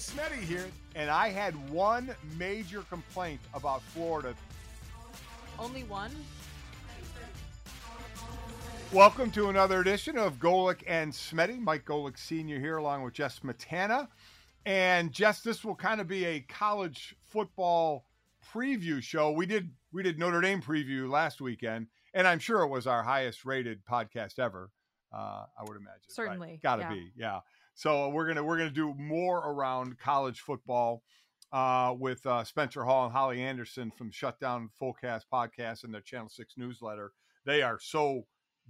Smetty 0.00 0.40
here, 0.40 0.66
and 0.94 1.10
I 1.10 1.28
had 1.28 1.54
one 1.68 2.14
major 2.38 2.80
complaint 2.88 3.38
about 3.52 3.82
Florida. 3.82 4.34
Only 5.58 5.82
one? 5.82 6.10
Welcome 8.94 9.30
to 9.32 9.50
another 9.50 9.82
edition 9.82 10.16
of 10.16 10.38
Golic 10.38 10.82
and 10.86 11.12
Smetty. 11.12 11.60
Mike 11.60 11.84
Golic 11.84 12.16
Sr. 12.16 12.58
here, 12.58 12.78
along 12.78 13.02
with 13.02 13.12
Jess 13.12 13.40
Smetana. 13.40 14.08
And 14.64 15.12
Jess, 15.12 15.42
this 15.42 15.66
will 15.66 15.76
kind 15.76 16.00
of 16.00 16.08
be 16.08 16.24
a 16.24 16.40
college 16.40 17.14
football 17.28 18.06
preview 18.54 19.02
show. 19.02 19.32
We 19.32 19.44
did 19.44 19.68
we 19.92 20.02
did 20.02 20.18
Notre 20.18 20.40
Dame 20.40 20.62
preview 20.62 21.10
last 21.10 21.42
weekend, 21.42 21.88
and 22.14 22.26
I'm 22.26 22.38
sure 22.38 22.62
it 22.62 22.68
was 22.68 22.86
our 22.86 23.02
highest 23.02 23.44
rated 23.44 23.84
podcast 23.84 24.38
ever. 24.38 24.70
Uh, 25.12 25.44
I 25.58 25.62
would 25.64 25.76
imagine. 25.76 26.08
Certainly, 26.08 26.48
right? 26.52 26.62
got 26.62 26.76
to 26.76 26.82
yeah. 26.82 26.88
be, 26.88 27.12
yeah. 27.16 27.40
So 27.74 28.08
we're 28.10 28.26
gonna 28.26 28.44
we're 28.44 28.58
gonna 28.58 28.70
do 28.70 28.94
more 28.94 29.38
around 29.38 29.98
college 29.98 30.40
football 30.40 31.02
uh, 31.52 31.94
with 31.98 32.24
uh, 32.26 32.44
Spencer 32.44 32.84
Hall 32.84 33.04
and 33.04 33.12
Holly 33.12 33.42
Anderson 33.42 33.90
from 33.90 34.10
Shutdown 34.10 34.70
Fullcast 34.80 35.22
podcast 35.32 35.84
and 35.84 35.92
their 35.92 36.00
Channel 36.00 36.28
Six 36.28 36.54
newsletter. 36.56 37.12
They 37.44 37.62
are 37.62 37.78
so 37.80 38.26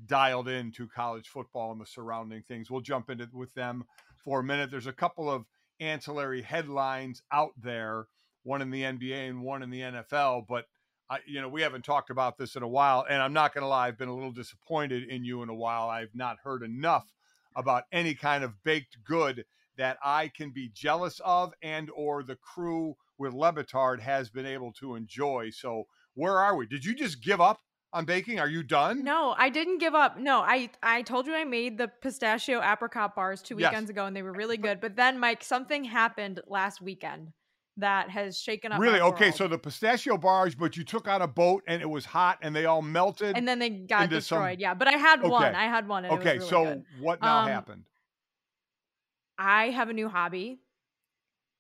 dialed 0.07 0.49
into 0.49 0.87
college 0.89 1.29
football 1.29 1.73
and 1.73 1.81
the 1.81 1.87
surrounding 1.87 2.43
things. 2.43 2.71
We'll 2.71 2.81
jump 2.81 3.11
into 3.11 3.29
with 3.33 3.53
them 3.55 3.85
for 4.25 4.41
a 4.41 4.45
minute. 4.45 4.71
There's 4.71 4.87
a 4.87 4.93
couple 4.93 5.31
of 5.31 5.45
ancillary 5.81 6.43
headlines 6.43 7.23
out 7.33 7.53
there, 7.61 8.07
one 8.45 8.63
in 8.63 8.71
the 8.71 8.83
NBA 8.83 9.29
and 9.29 9.43
one 9.43 9.63
in 9.63 9.71
the 9.71 9.81
NFL, 9.81 10.47
but 10.49 10.67
I, 11.09 11.19
you 11.27 11.41
know, 11.41 11.49
we 11.49 11.63
haven't 11.63 11.85
talked 11.85 12.11
about 12.11 12.39
this 12.39 12.55
in 12.55 12.63
a 12.63 12.69
while, 12.69 13.05
and 13.09 13.21
I'm 13.21 13.33
not 13.33 13.53
going 13.53 13.63
to 13.63 13.69
lie, 13.69 13.89
I've 13.89 13.99
been 13.99 14.09
a 14.09 14.15
little 14.15 14.31
disappointed 14.31 15.09
in 15.09 15.25
you 15.25 15.43
in 15.43 15.49
a 15.49 15.55
while. 15.55 15.89
I've 15.89 16.15
not 16.15 16.37
heard 16.45 16.63
enough 16.63 17.13
about 17.57 17.85
any 17.93 18.15
kind 18.15 18.45
of 18.45 18.63
baked 18.65 18.99
good 19.05 19.45
that 19.77 19.97
I 20.05 20.29
can 20.29 20.51
be 20.51 20.69
jealous 20.75 21.21
of, 21.25 21.53
and 21.63 21.91
or 21.95 22.23
the 22.23 22.37
crew 22.37 22.97
with 23.19 23.33
Le 23.33 23.53
Batard 23.53 24.01
has 24.01 24.29
been 24.31 24.47
able 24.47 24.73
to 24.75 24.95
enjoy. 24.95 25.51
So, 25.51 25.85
where 26.15 26.39
are 26.39 26.57
we? 26.57 26.67
Did 26.67 26.85
you 26.85 26.95
just 26.95 27.23
give 27.23 27.41
up 27.41 27.61
on 27.93 28.05
baking? 28.05 28.39
Are 28.39 28.49
you 28.49 28.63
done? 28.63 29.03
No, 29.05 29.35
I 29.39 29.49
didn't 29.49 29.79
give 29.79 29.95
up. 29.95 30.19
No, 30.19 30.41
I 30.41 30.71
I 30.83 31.03
told 31.03 31.27
you 31.27 31.35
I 31.35 31.45
made 31.45 31.79
the 31.79 31.89
pistachio 31.89 32.61
apricot 32.63 33.15
bars 33.15 33.43
two 33.43 33.57
Yes. 33.59 33.71
weekends 33.71 33.91
ago 33.91 34.07
and 34.07 34.15
they 34.15 34.23
were 34.23 34.33
really 34.33 34.57
good. 34.57 34.81
But 34.81 34.97
then 34.97 35.19
Mike, 35.19 35.43
something 35.43 35.85
happened 35.85 36.41
last 36.47 36.81
weekend 36.83 37.33
that 37.81 38.11
has 38.11 38.39
shaken 38.41 38.73
up. 38.73 38.81
Really? 38.81 39.01
Okay, 39.01 39.27
world. 39.27 39.35
so 39.35 39.49
the 39.49 39.59
pistachio 39.59 40.17
bars, 40.17 40.55
but 40.55 40.77
you 40.77 40.85
took 40.85 41.07
out 41.09 41.21
a 41.23 41.27
boat 41.27 41.63
and 41.67 41.83
it 41.83 41.89
was 41.91 42.05
hot 42.05 42.39
and 42.43 42.55
they 42.55 42.65
all 42.67 42.83
melted. 42.83 43.37
and 43.37 43.47
then 43.47 43.59
they 43.59 43.71
got 43.71 44.05
into 44.05 44.21
some- 44.21 44.39
destroyed. 44.39 44.61
Yeah, 44.61 44.75
but 44.75 44.89
I 44.89 44.93
had 44.97 45.23
one. 45.23 45.55
I 45.55 45.65
had 45.65 45.89
one. 45.89 46.07
Okay, 46.07 46.39
was 46.39 46.49
so 46.49 46.65
good. 46.65 46.85
what 47.01 47.21
now 47.21 47.41
Um, 47.43 47.49
happened? 47.49 47.83
I 49.39 49.71
have 49.71 49.89
a 49.89 49.93
new 49.93 50.09
hobby. 50.09 50.61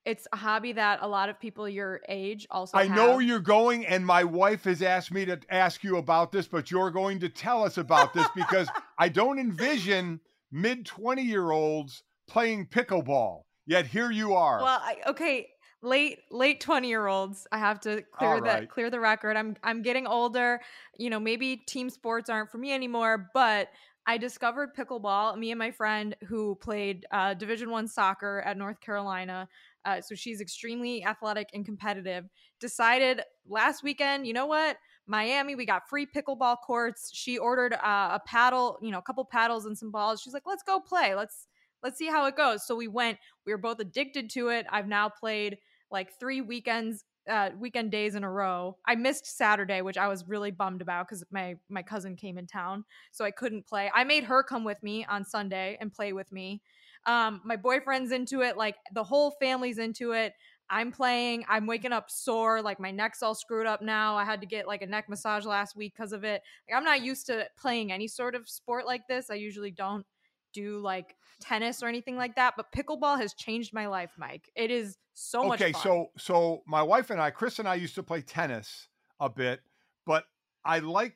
It's 0.07 0.27
a 0.33 0.37
hobby 0.37 0.73
that 0.73 1.01
a 1.03 1.09
lot 1.09 1.29
of 1.29 1.39
people 1.39 1.69
your 1.69 2.01
age 2.09 2.47
also. 2.51 2.77
I 2.79 2.89
know 2.89 3.13
have. 3.19 3.23
you're 3.23 3.39
going, 3.39 3.87
and 3.87 4.05
my 4.05 4.25
wife 4.25 4.65
has 4.65 4.81
asked 4.81 5.13
me 5.13 5.27
to 5.27 5.39
ask 5.51 5.85
you 5.85 5.99
about 5.99 6.33
this, 6.33 6.47
but 6.49 6.71
you're 6.71 6.91
going 6.91 7.21
to 7.21 7.29
tell 7.29 7.63
us 7.63 7.77
about 7.77 8.15
this 8.15 8.27
because 8.35 8.69
I 8.99 9.11
don't 9.11 9.39
envision 9.39 10.21
mid 10.51 10.87
20 10.87 11.23
year 11.23 11.51
olds 11.51 12.03
playing 12.29 12.67
pickleball. 12.67 13.43
Yet 13.67 13.87
here 13.87 14.11
you 14.11 14.35
are. 14.35 14.63
Well, 14.63 14.81
I, 14.83 14.97
okay, 15.09 15.49
late 15.83 16.21
late 16.31 16.61
20 16.61 16.89
year 16.89 17.07
olds. 17.07 17.47
I 17.53 17.59
have 17.59 17.81
to 17.81 18.03
clear 18.13 18.35
All 18.35 18.41
the 18.41 18.47
right. 18.47 18.69
clear 18.69 18.91
the 18.91 19.01
record. 19.01 19.37
I'm 19.37 19.57
I'm 19.63 19.83
getting 19.83 20.07
older. 20.07 20.61
You 20.99 21.11
know, 21.11 21.21
maybe 21.21 21.57
team 21.57 21.91
sports 21.91 22.29
aren't 22.29 22.51
for 22.51 22.59
me 22.59 22.73
anymore, 22.73 23.31
but 23.35 23.69
I 24.07 24.19
discovered 24.19 24.75
pickleball. 24.75 25.39
Me 25.39 25.51
and 25.51 25.59
my 25.59 25.71
friend 25.71 26.17
who 26.27 26.57
played 26.57 27.07
uh, 27.11 27.35
Division 27.35 27.71
One 27.71 27.87
soccer 27.87 28.43
at 28.45 28.57
North 28.57 28.81
Carolina, 28.81 29.49
uh, 29.85 30.01
so 30.01 30.15
she's 30.15 30.41
extremely 30.41 31.05
athletic 31.05 31.49
and 31.55 31.65
competitive. 31.65 32.25
Decided 32.61 33.23
last 33.49 33.83
weekend, 33.83 34.27
you 34.27 34.33
know 34.33 34.47
what? 34.47 34.77
Miami, 35.07 35.55
we 35.55 35.67
got 35.67 35.89
free 35.89 36.07
pickleball 36.07 36.57
courts. 36.65 37.11
She 37.13 37.37
ordered 37.37 37.75
uh, 37.75 38.11
a 38.13 38.21
paddle, 38.27 38.79
you 38.81 38.91
know, 38.91 38.99
a 38.99 39.03
couple 39.03 39.25
paddles 39.25 39.67
and 39.67 39.77
some 39.77 39.91
balls. 39.91 40.21
She's 40.21 40.35
like, 40.35 40.47
"Let's 40.47 40.63
go 40.63 40.81
play. 40.81 41.15
Let's 41.15 41.47
let's 41.83 41.99
see 41.99 42.07
how 42.07 42.27
it 42.27 42.37
goes." 42.37 42.67
So 42.67 42.77
we 42.77 42.89
went. 42.89 43.19
We 43.45 43.53
were 43.53 43.59
both 43.59 43.81
addicted 43.81 44.31
to 44.31 44.49
it. 44.49 44.67
I've 44.71 44.89
now 44.89 45.09
played 45.09 45.59
like 45.91 46.19
three 46.19 46.41
weekends 46.41 47.05
uh 47.29 47.51
weekend 47.59 47.91
days 47.91 48.15
in 48.15 48.25
a 48.25 48.31
row. 48.31 48.79
I 48.87 48.95
missed 48.95 49.27
Saturday, 49.27 49.83
which 49.83 49.99
I 49.99 50.09
was 50.09 50.27
really 50.27 50.51
bummed 50.51 50.83
about 50.83 51.09
cuz 51.09 51.23
my 51.31 51.57
my 51.69 51.83
cousin 51.83 52.17
came 52.17 52.39
in 52.39 52.47
town, 52.47 52.85
so 53.13 53.25
I 53.25 53.31
couldn't 53.31 53.67
play. 53.67 53.91
I 53.95 54.05
made 54.05 54.25
her 54.25 54.43
come 54.43 54.65
with 54.65 54.83
me 54.83 55.05
on 55.05 55.25
Sunday 55.25 55.77
and 55.81 55.93
play 55.93 56.13
with 56.13 56.33
me. 56.33 56.63
Um 57.07 57.41
my 57.45 57.57
boyfriend's 57.57 58.13
into 58.13 58.41
it, 58.43 58.57
like 58.57 58.77
the 58.93 59.05
whole 59.05 59.33
family's 59.33 59.79
into 59.79 60.13
it. 60.13 60.35
I'm 60.73 60.93
playing. 60.93 61.45
I'm 61.49 61.67
waking 61.67 61.93
up 61.93 62.11
sore, 62.11 62.63
like 62.63 62.79
my 62.79 62.93
neck's 62.93 63.23
all 63.23 63.35
screwed 63.35 63.67
up 63.67 63.83
now. 63.83 64.17
I 64.17 64.25
had 64.25 64.41
to 64.41 64.47
get 64.47 64.69
like 64.69 64.83
a 64.83 64.87
neck 64.87 65.09
massage 65.09 65.45
last 65.45 65.75
week 65.77 65.95
because 65.97 66.13
of 66.13 66.23
it. 66.25 66.43
Like, 66.69 66.77
I'm 66.77 66.85
not 66.85 67.03
used 67.03 67.27
to 67.27 67.49
playing 67.59 67.91
any 67.91 68.07
sort 68.07 68.35
of 68.37 68.49
sport 68.49 68.87
like 68.87 69.09
this. 69.09 69.31
I 69.31 69.35
usually 69.35 69.73
don't 69.73 70.07
do 70.53 70.79
like 70.79 71.17
tennis 71.41 71.83
or 71.83 71.89
anything 71.89 72.17
like 72.17 72.37
that, 72.37 72.55
but 72.57 72.73
pickleball 72.73 73.21
has 73.21 73.35
changed 73.35 73.73
my 73.73 73.87
life, 73.87 74.13
Mike. 74.19 74.51
It 74.55 74.71
is 74.71 74.99
so 75.15 75.45
much 75.45 75.61
okay, 75.61 75.73
so 75.73 76.11
so 76.17 76.63
my 76.67 76.83
wife 76.83 77.11
and 77.11 77.21
I, 77.21 77.31
Chris 77.31 77.59
and 77.59 77.69
I 77.69 77.75
used 77.75 77.95
to 77.97 78.03
play 78.03 78.23
tennis 78.23 78.89
a 79.19 79.29
bit, 79.29 79.61
but 80.07 80.25
I 80.65 80.79
like 80.81 81.15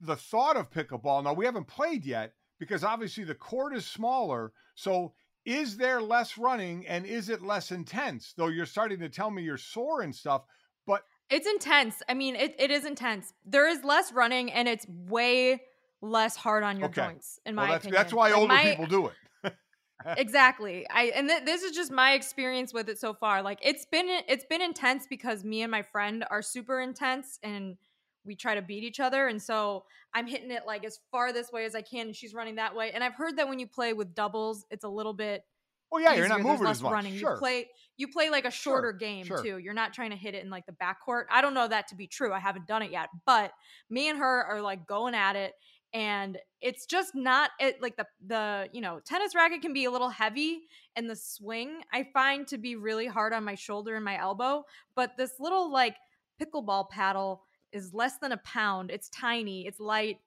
the 0.00 0.16
thought 0.16 0.56
of 0.56 0.70
pickleball. 0.70 1.24
Now 1.24 1.34
we 1.34 1.44
haven't 1.44 1.66
played 1.66 2.04
yet 2.04 2.32
because 2.58 2.84
obviously 2.84 3.24
the 3.24 3.34
court 3.34 3.74
is 3.74 3.86
smaller. 3.86 4.52
So 4.74 5.12
is 5.44 5.76
there 5.76 6.00
less 6.00 6.38
running 6.38 6.86
and 6.86 7.06
is 7.06 7.28
it 7.28 7.42
less 7.42 7.70
intense? 7.72 8.34
Though 8.36 8.48
you're 8.48 8.66
starting 8.66 9.00
to 9.00 9.08
tell 9.08 9.30
me 9.30 9.42
you're 9.42 9.56
sore 9.56 10.02
and 10.02 10.14
stuff, 10.14 10.42
but 10.86 11.02
It's 11.30 11.46
intense. 11.46 12.02
I 12.08 12.14
mean, 12.14 12.36
it, 12.36 12.54
it 12.58 12.70
is 12.70 12.84
intense. 12.84 13.32
There 13.44 13.68
is 13.68 13.84
less 13.84 14.12
running 14.12 14.50
and 14.52 14.68
it's 14.68 14.86
way 14.88 15.60
less 16.02 16.36
hard 16.36 16.62
on 16.62 16.78
your 16.78 16.88
Okay. 16.88 17.02
joints, 17.06 17.38
in 17.46 17.56
well, 17.56 17.66
my 17.66 17.72
that's 17.72 17.84
opinion. 17.84 18.02
that's 18.02 18.12
why 18.12 18.28
Like, 18.30 18.38
older 18.38 18.54
my- 18.54 18.64
people 18.64 18.86
do 18.86 19.06
it. 19.08 19.14
exactly 20.16 20.86
i 20.88 21.04
and 21.14 21.28
th- 21.28 21.44
this 21.44 21.62
is 21.62 21.72
just 21.72 21.92
my 21.92 22.12
experience 22.14 22.72
with 22.72 22.88
it 22.88 22.98
so 22.98 23.12
far 23.12 23.42
like 23.42 23.58
it's 23.62 23.84
been 23.84 24.06
it's 24.28 24.46
been 24.46 24.62
intense 24.62 25.06
because 25.06 25.44
me 25.44 25.60
and 25.60 25.70
my 25.70 25.82
friend 25.82 26.24
are 26.30 26.40
super 26.40 26.80
intense 26.80 27.38
and 27.42 27.76
we 28.24 28.34
try 28.34 28.54
to 28.54 28.62
beat 28.62 28.82
each 28.82 28.98
other 28.98 29.28
and 29.28 29.42
so 29.42 29.84
i'm 30.14 30.26
hitting 30.26 30.50
it 30.50 30.62
like 30.66 30.86
as 30.86 31.00
far 31.12 31.34
this 31.34 31.52
way 31.52 31.66
as 31.66 31.74
i 31.74 31.82
can 31.82 32.06
and 32.06 32.16
she's 32.16 32.32
running 32.32 32.54
that 32.54 32.74
way 32.74 32.90
and 32.92 33.04
i've 33.04 33.12
heard 33.14 33.36
that 33.36 33.46
when 33.46 33.58
you 33.58 33.66
play 33.66 33.92
with 33.92 34.14
doubles 34.14 34.64
it's 34.70 34.84
a 34.84 34.88
little 34.88 35.12
bit 35.12 35.44
Well, 35.92 36.02
yeah, 36.02 36.14
you're 36.14 36.28
not 36.28 36.40
moving 36.40 36.64
less 36.64 36.78
as 36.78 36.82
much. 36.82 36.92
running 36.92 37.14
Sure. 37.18 37.32
you 37.32 37.38
play 37.38 37.68
you 37.98 38.08
play 38.08 38.30
like 38.30 38.46
a 38.46 38.50
shorter 38.50 38.92
Sure, 38.92 38.98
game 38.98 39.26
sure. 39.26 39.42
too 39.42 39.58
you're 39.58 39.74
not 39.74 39.92
trying 39.92 40.10
to 40.10 40.16
hit 40.16 40.34
it 40.34 40.42
in 40.42 40.48
like 40.48 40.64
the 40.64 40.72
backcourt 40.72 41.24
i 41.30 41.42
don't 41.42 41.52
know 41.52 41.68
that 41.68 41.88
to 41.88 41.94
be 41.94 42.06
true 42.06 42.32
i 42.32 42.38
haven't 42.38 42.66
done 42.66 42.80
it 42.80 42.90
yet 42.90 43.10
but 43.26 43.52
me 43.90 44.08
and 44.08 44.18
her 44.18 44.44
are 44.44 44.62
like 44.62 44.86
going 44.86 45.14
at 45.14 45.36
it 45.36 45.52
and 45.92 46.38
it's 46.60 46.86
just 46.86 47.14
not 47.14 47.50
it 47.58 47.80
like 47.82 47.96
the 47.96 48.06
the 48.26 48.68
you 48.72 48.80
know 48.80 49.00
tennis 49.00 49.34
racket 49.34 49.62
can 49.62 49.72
be 49.72 49.84
a 49.84 49.90
little 49.90 50.08
heavy 50.08 50.62
and 50.96 51.10
the 51.10 51.16
swing 51.16 51.82
i 51.92 52.06
find 52.12 52.46
to 52.46 52.58
be 52.58 52.76
really 52.76 53.06
hard 53.06 53.32
on 53.32 53.44
my 53.44 53.54
shoulder 53.54 53.96
and 53.96 54.04
my 54.04 54.18
elbow 54.18 54.64
but 54.94 55.16
this 55.16 55.32
little 55.40 55.70
like 55.70 55.96
pickleball 56.40 56.88
paddle 56.88 57.42
is 57.72 57.92
less 57.92 58.18
than 58.18 58.32
a 58.32 58.36
pound 58.38 58.90
it's 58.90 59.08
tiny 59.10 59.66
it's 59.66 59.80
light 59.80 60.18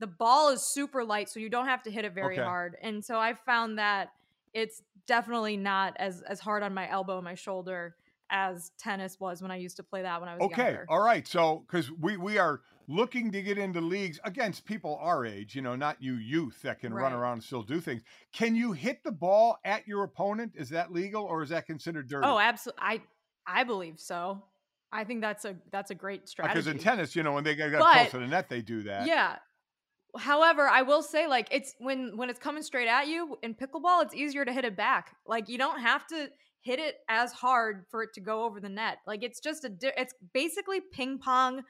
the 0.00 0.06
ball 0.06 0.50
is 0.50 0.62
super 0.62 1.04
light 1.04 1.28
so 1.28 1.38
you 1.38 1.48
don't 1.48 1.66
have 1.66 1.82
to 1.82 1.90
hit 1.90 2.04
it 2.04 2.12
very 2.12 2.38
Okay. 2.38 2.42
hard 2.42 2.76
and 2.82 3.04
so 3.04 3.18
i 3.18 3.34
found 3.34 3.78
that 3.78 4.10
it's 4.52 4.82
definitely 5.06 5.56
not 5.56 5.94
as 5.98 6.22
as 6.22 6.40
hard 6.40 6.62
on 6.62 6.74
my 6.74 6.88
elbow 6.90 7.16
and 7.16 7.24
my 7.24 7.34
shoulder 7.34 7.96
as 8.30 8.72
tennis 8.78 9.20
was 9.20 9.40
when 9.42 9.50
i 9.50 9.56
used 9.56 9.76
to 9.76 9.82
play 9.84 10.02
that 10.02 10.20
when 10.20 10.28
i 10.28 10.34
was 10.34 10.46
Okay, 10.46 10.48
younger 10.48 10.86
all 10.88 11.00
right. 11.00 11.26
So 11.26 11.60
because 11.66 11.90
we 11.92 12.16
we 12.16 12.38
are 12.38 12.62
looking 12.88 13.32
to 13.32 13.42
get 13.42 13.58
into 13.58 13.80
leagues 13.80 14.20
against 14.24 14.64
people 14.64 14.98
our 15.00 15.24
age, 15.24 15.54
you 15.54 15.62
know, 15.62 15.74
not 15.76 16.02
you 16.02 16.14
youth 16.14 16.60
that 16.62 16.80
can 16.80 16.92
run 16.92 17.12
around 17.12 17.34
and 17.34 17.42
still 17.42 17.62
do 17.62 17.80
things. 17.80 18.02
Can 18.32 18.54
you 18.54 18.72
hit 18.72 19.02
the 19.04 19.12
ball 19.12 19.58
at 19.64 19.86
your 19.88 20.04
opponent? 20.04 20.52
Is 20.56 20.68
that 20.70 20.92
legal 20.92 21.24
or 21.24 21.42
is 21.42 21.48
that 21.50 21.66
considered 21.66 22.08
dirty? 22.08 22.26
oh 22.26 22.38
absolutely 22.38 22.82
i 22.82 23.00
i 23.46 23.64
believe 23.64 23.98
so 23.98 24.42
i 24.92 25.04
think 25.04 25.20
that's 25.20 25.44
a 25.44 25.56
that's 25.70 25.90
a 25.90 25.94
great 25.94 26.28
strategy 26.28 26.54
because 26.54 26.66
in 26.66 26.78
tennis, 26.78 27.14
you 27.16 27.22
know, 27.22 27.32
when 27.32 27.44
they 27.44 27.54
got 27.54 27.72
But- 27.72 27.92
close 27.94 28.10
to 28.12 28.18
the 28.18 28.26
net, 28.26 28.48
they 28.48 28.62
do 28.62 28.82
that. 28.84 29.06
Yeah. 29.06 29.36
However, 30.16 30.68
I 30.68 30.82
will 30.82 31.02
say 31.02 31.26
like 31.26 31.48
it's 31.50 31.74
when 31.80 32.16
when 32.16 32.30
it's 32.30 32.38
coming 32.38 32.62
straight 32.62 32.86
at 32.88 33.08
you 33.08 33.36
in 33.42 33.54
pickleball, 33.54 34.02
it's 34.04 34.14
easier 34.14 34.44
to 34.44 34.52
hit 34.52 34.64
it 34.64 34.76
back. 34.76 35.16
Like 35.26 35.48
you 35.48 35.58
don't 35.58 35.80
have 35.80 36.06
to 36.08 36.28
hit 36.60 36.78
it 36.78 36.96
as 37.08 37.32
hard 37.32 37.84
for 37.90 38.02
it 38.04 38.14
to 38.14 38.20
go 38.20 38.44
over 38.44 38.60
the 38.60 38.68
net. 38.68 38.98
Like 39.06 39.24
it's 39.24 39.40
just 39.40 39.64
a 39.64 39.68
di- 39.68 39.92
it's 39.96 40.14
basically 40.32 40.80
ping 40.92 41.18
pong 41.18 41.62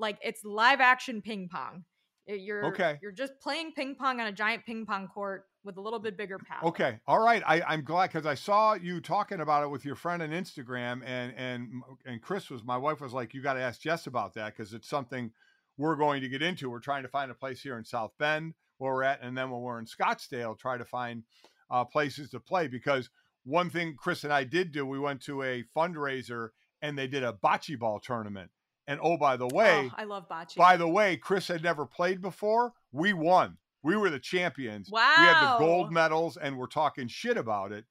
like 0.00 0.18
it's 0.22 0.44
live 0.44 0.80
action 0.80 1.22
ping 1.22 1.48
pong. 1.48 1.84
You're 2.26 2.66
Okay. 2.66 2.98
You're 3.02 3.12
just 3.12 3.38
playing 3.40 3.72
ping 3.72 3.94
pong 3.94 4.20
on 4.20 4.26
a 4.26 4.32
giant 4.32 4.64
ping 4.64 4.86
pong 4.86 5.08
court 5.08 5.46
with 5.64 5.76
a 5.76 5.80
little 5.80 5.98
bit 5.98 6.16
bigger 6.16 6.38
paddle. 6.38 6.70
Okay, 6.70 6.98
all 7.06 7.18
right. 7.18 7.42
I, 7.46 7.60
I'm 7.62 7.82
glad 7.82 8.08
because 8.08 8.26
I 8.26 8.34
saw 8.34 8.74
you 8.74 9.00
talking 9.00 9.40
about 9.40 9.62
it 9.62 9.68
with 9.68 9.84
your 9.84 9.94
friend 9.94 10.22
on 10.22 10.30
Instagram, 10.30 11.02
and 11.04 11.34
and 11.36 11.82
and 12.06 12.22
Chris 12.22 12.50
was 12.50 12.64
my 12.64 12.76
wife 12.76 13.00
was 13.00 13.12
like, 13.12 13.34
you 13.34 13.42
got 13.42 13.54
to 13.54 13.60
ask 13.60 13.80
Jess 13.80 14.06
about 14.06 14.34
that 14.34 14.56
because 14.56 14.72
it's 14.72 14.88
something 14.88 15.30
we're 15.76 15.96
going 15.96 16.22
to 16.22 16.28
get 16.28 16.42
into. 16.42 16.70
We're 16.70 16.80
trying 16.80 17.02
to 17.02 17.08
find 17.08 17.30
a 17.30 17.34
place 17.34 17.60
here 17.62 17.78
in 17.78 17.84
South 17.84 18.12
Bend 18.18 18.54
where 18.78 18.94
we're 18.94 19.02
at, 19.02 19.22
and 19.22 19.36
then 19.36 19.50
when 19.50 19.60
we're 19.60 19.78
in 19.78 19.86
Scottsdale, 19.86 20.58
try 20.58 20.78
to 20.78 20.84
find 20.84 21.24
uh, 21.70 21.84
places 21.84 22.30
to 22.30 22.40
play 22.40 22.68
because 22.68 23.10
one 23.44 23.70
thing 23.70 23.96
Chris 23.96 24.24
and 24.24 24.32
I 24.32 24.44
did 24.44 24.72
do, 24.72 24.86
we 24.86 24.98
went 24.98 25.20
to 25.22 25.42
a 25.42 25.64
fundraiser 25.76 26.50
and 26.82 26.96
they 26.96 27.06
did 27.06 27.22
a 27.22 27.32
bocce 27.32 27.78
ball 27.78 28.00
tournament. 28.00 28.50
And 28.90 28.98
oh, 29.04 29.16
by 29.16 29.36
the 29.36 29.46
way, 29.46 29.88
Oh, 29.92 29.94
I 29.96 30.02
love 30.02 30.28
bocce. 30.28 30.56
by 30.56 30.76
the 30.76 30.88
way, 30.88 31.16
Chris 31.16 31.46
had 31.46 31.62
never 31.62 31.86
played 31.86 32.20
before. 32.20 32.72
We 32.90 33.12
won. 33.12 33.56
We 33.84 33.96
were 33.96 34.10
the 34.10 34.18
champions. 34.18 34.90
Wow. 34.90 35.14
We 35.16 35.24
had 35.26 35.54
the 35.54 35.58
gold 35.60 35.92
medals 35.92 36.36
and 36.36 36.58
we're 36.58 36.66
talking 36.66 37.06
shit 37.06 37.36
about 37.36 37.70
it. 37.70 37.84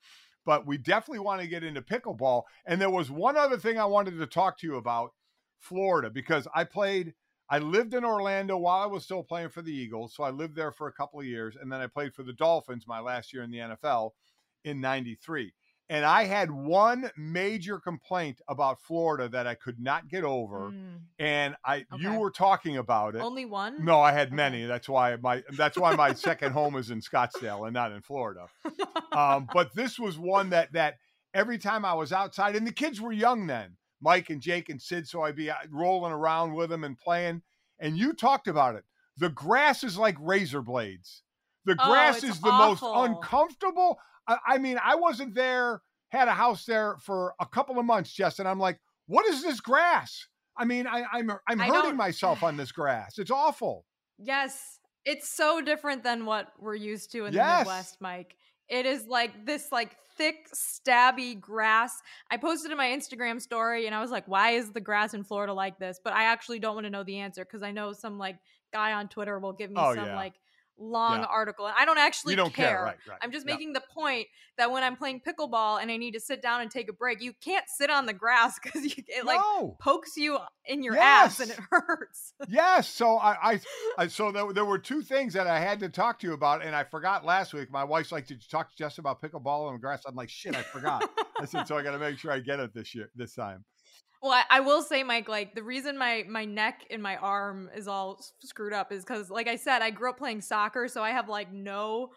But 0.46 0.68
we 0.68 0.78
definitely 0.78 1.20
want 1.20 1.40
to 1.42 1.48
get 1.48 1.64
into 1.64 1.82
pickleball. 1.82 2.44
And 2.66 2.82
there 2.82 2.90
was 2.90 3.10
one 3.10 3.38
other 3.38 3.56
thing 3.58 3.80
I 3.80 3.86
wanted 3.86 4.18
to 4.18 4.28
talk 4.28 4.60
to 4.60 4.68
you 4.68 4.76
about 4.76 5.12
Florida 5.58 6.10
because 6.10 6.50
I 6.54 6.66
played, 6.66 7.14
I 7.50 7.60
lived 7.60 7.94
in 7.94 8.04
Orlando 8.04 8.58
while 8.58 8.82
I 8.82 8.88
was 8.88 9.06
still 9.06 9.24
playing 9.24 9.50
for 9.50 9.62
the 9.62 9.72
Eagles. 9.74 10.14
So 10.14 10.24
I 10.26 10.32
lived 10.32 10.56
there 10.58 10.74
for 10.74 10.88
a 10.88 10.94
couple 10.94 11.22
of 11.22 11.26
years. 11.26 11.56
And 11.56 11.72
then 11.72 11.80
I 11.80 11.88
played 11.88 12.14
for 12.14 12.24
the 12.24 12.34
Dolphins 12.34 12.84
my 12.88 13.00
last 13.00 13.32
year 13.34 13.44
in 13.44 13.52
the 13.52 13.60
NFL 13.60 14.12
in 14.66 14.82
93. 14.82 15.54
And 15.90 16.06
I 16.06 16.26
had 16.26 16.52
one 16.52 17.10
major 17.18 17.80
complaint 17.80 18.42
about 18.48 18.80
Florida 18.82 19.28
that 19.30 19.48
I 19.48 19.56
could 19.56 19.80
not 19.80 20.08
get 20.08 20.24
over 20.24 20.72
Mm, 20.72 21.00
and 21.18 21.56
I 21.66 21.86
you 21.98 22.14
were 22.14 22.32
talking 22.32 22.78
about 22.78 23.16
it. 23.16 23.22
only 23.22 23.44
one? 23.46 23.84
No, 23.84 24.00
I 24.00 24.12
had 24.12 24.28
Okay. 24.28 24.36
many. 24.36 24.66
That's 24.66 24.88
why 24.88 25.16
my 25.18 25.44
that's 25.58 25.78
why 25.78 25.96
my 25.96 26.14
second 26.14 26.52
home 26.54 26.76
is 26.76 26.92
in 26.92 27.02
Scottsdale 27.02 27.66
and 27.66 27.74
not 27.74 27.92
in 27.92 28.02
Florida. 28.02 28.48
Um, 29.12 29.50
but 29.54 29.74
this 29.76 29.98
was 30.00 30.18
one 30.18 30.52
that 30.52 30.72
that 30.74 30.96
every 31.34 31.58
time 31.58 31.84
I 31.86 31.94
was 31.94 32.14
outside, 32.14 32.56
and 32.56 32.66
the 32.68 32.72
kids 32.72 33.02
were 33.02 33.12
young 33.12 33.48
then, 33.48 33.78
Mike 34.00 34.30
and 34.30 34.42
Jake 34.42 34.70
and 34.70 34.82
Sid, 34.82 35.08
so 35.08 35.24
I'd 35.24 35.36
be 35.36 35.52
rolling 35.70 36.14
around 36.14 36.54
with 36.54 36.70
them 36.70 36.84
and 36.84 36.98
playing. 36.98 37.42
And 37.80 37.98
you 37.98 38.14
talked 38.14 38.48
about 38.48 38.76
it. 38.76 38.84
The 39.18 39.30
grass 39.30 39.84
is 39.84 39.98
like 39.98 40.16
razor 40.20 40.62
blades. 40.62 41.24
The 41.70 41.76
Oh, 41.80 41.88
grass 41.90 42.18
it's 42.24 42.36
is 42.36 42.42
the 42.42 42.50
awful. 42.50 42.94
most 42.94 43.10
uncomfortable. 43.12 44.00
I, 44.28 44.38
I 44.48 44.58
mean, 44.58 44.78
I 44.84 44.96
wasn't 44.96 45.36
there, 45.36 45.82
had 46.10 46.28
a 46.28 46.34
house 46.34 46.66
there 46.66 46.98
for 47.02 47.34
a 47.40 47.46
couple 47.46 47.78
of 47.80 47.86
months, 47.86 48.12
Jess, 48.12 48.40
and 48.40 48.48
I'm 48.48 48.60
like, 48.60 48.80
what 49.08 49.26
is 49.28 49.42
this 49.44 49.60
grass? 49.62 50.28
I 50.58 50.66
mean, 50.66 50.88
I, 50.88 51.04
I'm 51.14 51.32
I'm 51.48 51.60
hurting 51.60 51.96
myself 51.96 52.44
on 52.44 52.58
this 52.58 52.72
grass. 52.72 53.18
It's 53.18 53.32
awful. 53.32 53.86
Yes, 54.18 54.80
it's 55.06 55.36
so 55.36 55.62
different 55.62 56.04
than 56.04 56.26
what 56.26 56.48
we're 56.60 56.76
used 56.76 57.12
to 57.14 57.26
in 57.26 57.34
the 57.34 57.40
Midwest, 57.60 57.98
Mike. 58.02 58.36
It 58.68 58.86
is 58.86 59.08
like 59.08 59.46
this 59.46 59.72
like 59.72 59.96
thick 60.18 60.48
stabby 60.54 61.40
grass. 61.40 61.94
I 62.30 62.38
posted 62.38 62.72
in 62.72 62.78
my 62.78 62.88
Instagram 62.88 63.42
story 63.42 63.86
and 63.86 63.96
I 63.96 64.02
was 64.02 64.12
like, 64.12 64.28
"Why 64.28 64.52
is 64.52 64.72
the 64.72 64.82
grass 64.82 65.14
in 65.14 65.24
Florida 65.24 65.54
like 65.54 65.80
this?" 65.80 66.00
But 66.04 66.14
I 66.14 66.26
actually 66.26 66.60
don't 66.60 66.76
want 66.76 66.86
to 66.86 66.92
know 66.92 67.04
the 67.04 67.20
answer 67.20 67.46
because 67.46 67.64
I 67.64 67.72
know 67.72 67.94
some 67.94 68.18
like 68.18 68.38
guy 68.74 68.92
on 68.94 69.08
Twitter 69.08 69.40
will 69.40 69.54
give 69.54 69.70
me 69.72 69.78
Oh, 69.80 69.96
some 69.96 70.06
yeah. 70.08 70.16
like 70.16 70.34
long 70.80 71.20
Yeah. 71.20 71.26
article 71.26 71.66
and 71.68 71.76
I 71.78 71.86
don't 71.86 71.98
actually 71.98 72.34
you 72.34 72.38
don't 72.38 72.54
care, 72.54 72.84
right? 72.84 72.98
Right. 73.08 73.18
I'm 73.22 73.32
just 73.32 73.46
Yeah. 73.46 73.54
making 73.54 73.74
the 73.74 73.84
point 73.94 74.28
that 74.58 74.72
when 74.72 74.84
I'm 74.84 74.96
playing 74.96 75.22
pickleball 75.22 75.82
and 75.82 75.92
I 75.92 75.98
need 75.98 76.14
to 76.14 76.20
sit 76.20 76.42
down 76.42 76.62
and 76.62 76.72
take 76.72 76.90
a 76.90 76.94
break, 76.94 77.22
you 77.22 77.34
can't 77.34 77.66
sit 77.68 77.90
on 77.90 78.06
the 78.06 78.14
grass 78.14 78.60
because 78.64 78.86
it 78.86 79.26
like 79.26 79.40
no. 79.40 79.78
pokes 79.80 80.16
you 80.16 80.38
in 80.66 80.84
your 80.84 80.98
ass 80.98 81.40
and 81.40 81.52
it 81.52 81.60
hurts. 81.70 82.34
yes. 82.48 82.88
So 82.88 83.18
I, 83.18 83.52
I, 83.54 83.60
I 83.98 84.08
so 84.08 84.32
there, 84.32 84.52
there 84.54 84.66
were 84.66 84.80
two 84.80 85.02
things 85.02 85.34
that 85.34 85.48
I 85.48 85.60
had 85.60 85.80
to 85.82 85.90
talk 85.90 86.20
to 86.20 86.28
you 86.28 86.34
about, 86.34 86.64
and 86.64 86.76
I 86.76 86.84
forgot 86.84 87.26
last 87.26 87.54
week. 87.54 87.70
My 87.72 87.84
wife's 87.84 88.12
like, 88.12 88.28
"Did 88.28 88.42
you 88.42 88.48
talk 88.50 88.70
to 88.72 88.78
Jess 88.78 88.98
about 88.98 89.22
pickleball 89.22 89.68
on 89.68 89.74
the 89.74 89.80
grass?" 89.80 90.04
I'm 90.06 90.16
like, 90.16 90.30
"Shit, 90.30 90.56
I 90.56 90.62
forgot." 90.62 91.10
I 91.40 91.46
said, 91.46 91.68
"So 91.68 91.78
I 91.78 91.84
got 91.84 91.92
to 91.92 92.00
make 92.00 92.18
sure 92.18 92.32
I 92.32 92.40
get 92.40 92.60
it 92.60 92.74
this 92.74 92.94
year, 92.96 93.10
this 93.16 93.34
time." 93.36 93.66
Well, 94.22 94.34
I, 94.34 94.44
I 94.50 94.60
will 94.60 94.82
say, 94.82 95.02
Mike, 95.04 95.30
like 95.30 95.56
the 95.56 95.64
reason 95.64 95.98
my 95.98 96.26
my 96.28 96.44
neck 96.46 96.86
and 96.92 97.02
my 97.02 97.16
arm 97.18 97.70
is 97.76 97.88
all 97.88 98.20
screwed 98.44 98.74
up 98.74 98.92
is 98.92 99.04
because, 99.06 99.30
like 99.30 99.48
I 99.48 99.56
said, 99.56 99.82
I 99.82 99.92
grew 99.92 100.10
up 100.10 100.18
playing 100.18 100.42
soccer, 100.42 100.88
so 100.88 101.02
I 101.02 101.12
have 101.12 101.30
like 101.30 101.52
no 101.54 102.10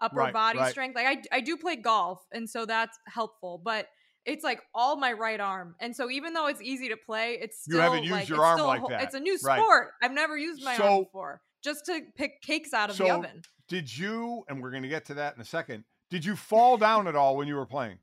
upper 0.00 0.16
Right, 0.16 0.32
body 0.32 0.58
right. 0.58 0.70
strength. 0.70 0.96
Like 0.96 1.06
I 1.06 1.36
I 1.36 1.40
do 1.40 1.56
play 1.58 1.76
golf, 1.76 2.24
and 2.32 2.48
so 2.48 2.64
that's 2.64 2.96
helpful, 3.06 3.60
but 3.62 3.88
it's 4.24 4.42
like 4.44 4.60
all 4.74 4.96
my 4.96 5.12
right 5.12 5.40
arm, 5.40 5.74
and 5.80 5.94
so 5.94 6.10
even 6.10 6.32
though 6.32 6.46
it's 6.46 6.62
easy 6.62 6.88
to 6.88 6.96
play, 6.96 7.38
it's 7.40 7.64
You 7.66 7.74
still 7.74 7.82
haven't 7.82 8.04
used 8.04 8.12
like, 8.12 8.28
your 8.28 8.38
it's 8.38 8.44
arm 8.46 8.60
like 8.62 8.88
that. 8.88 9.02
It's 9.02 9.14
a 9.14 9.20
new 9.20 9.38
Right. 9.44 9.60
sport. 9.60 9.88
I've 10.02 10.12
never 10.12 10.36
used 10.38 10.62
my 10.64 10.76
So- 10.76 10.84
arm 10.84 11.04
before, 11.04 11.42
just 11.62 11.84
to 11.86 12.00
pick 12.16 12.40
cakes 12.42 12.72
out 12.72 12.88
of 12.90 12.96
the 12.96 13.10
oven. 13.10 13.42
Did 13.68 13.94
you? 13.96 14.44
And 14.48 14.62
we're 14.62 14.70
going 14.70 14.82
to 14.82 14.88
get 14.88 15.04
to 15.06 15.14
that 15.14 15.34
in 15.36 15.40
a 15.40 15.44
second. 15.44 15.84
Did 16.10 16.24
you 16.24 16.34
fall 16.36 16.76
down 16.76 17.06
at 17.06 17.14
all 17.16 17.36
when 17.36 17.46
you 17.48 17.54
were 17.54 17.66
playing? 17.66 17.98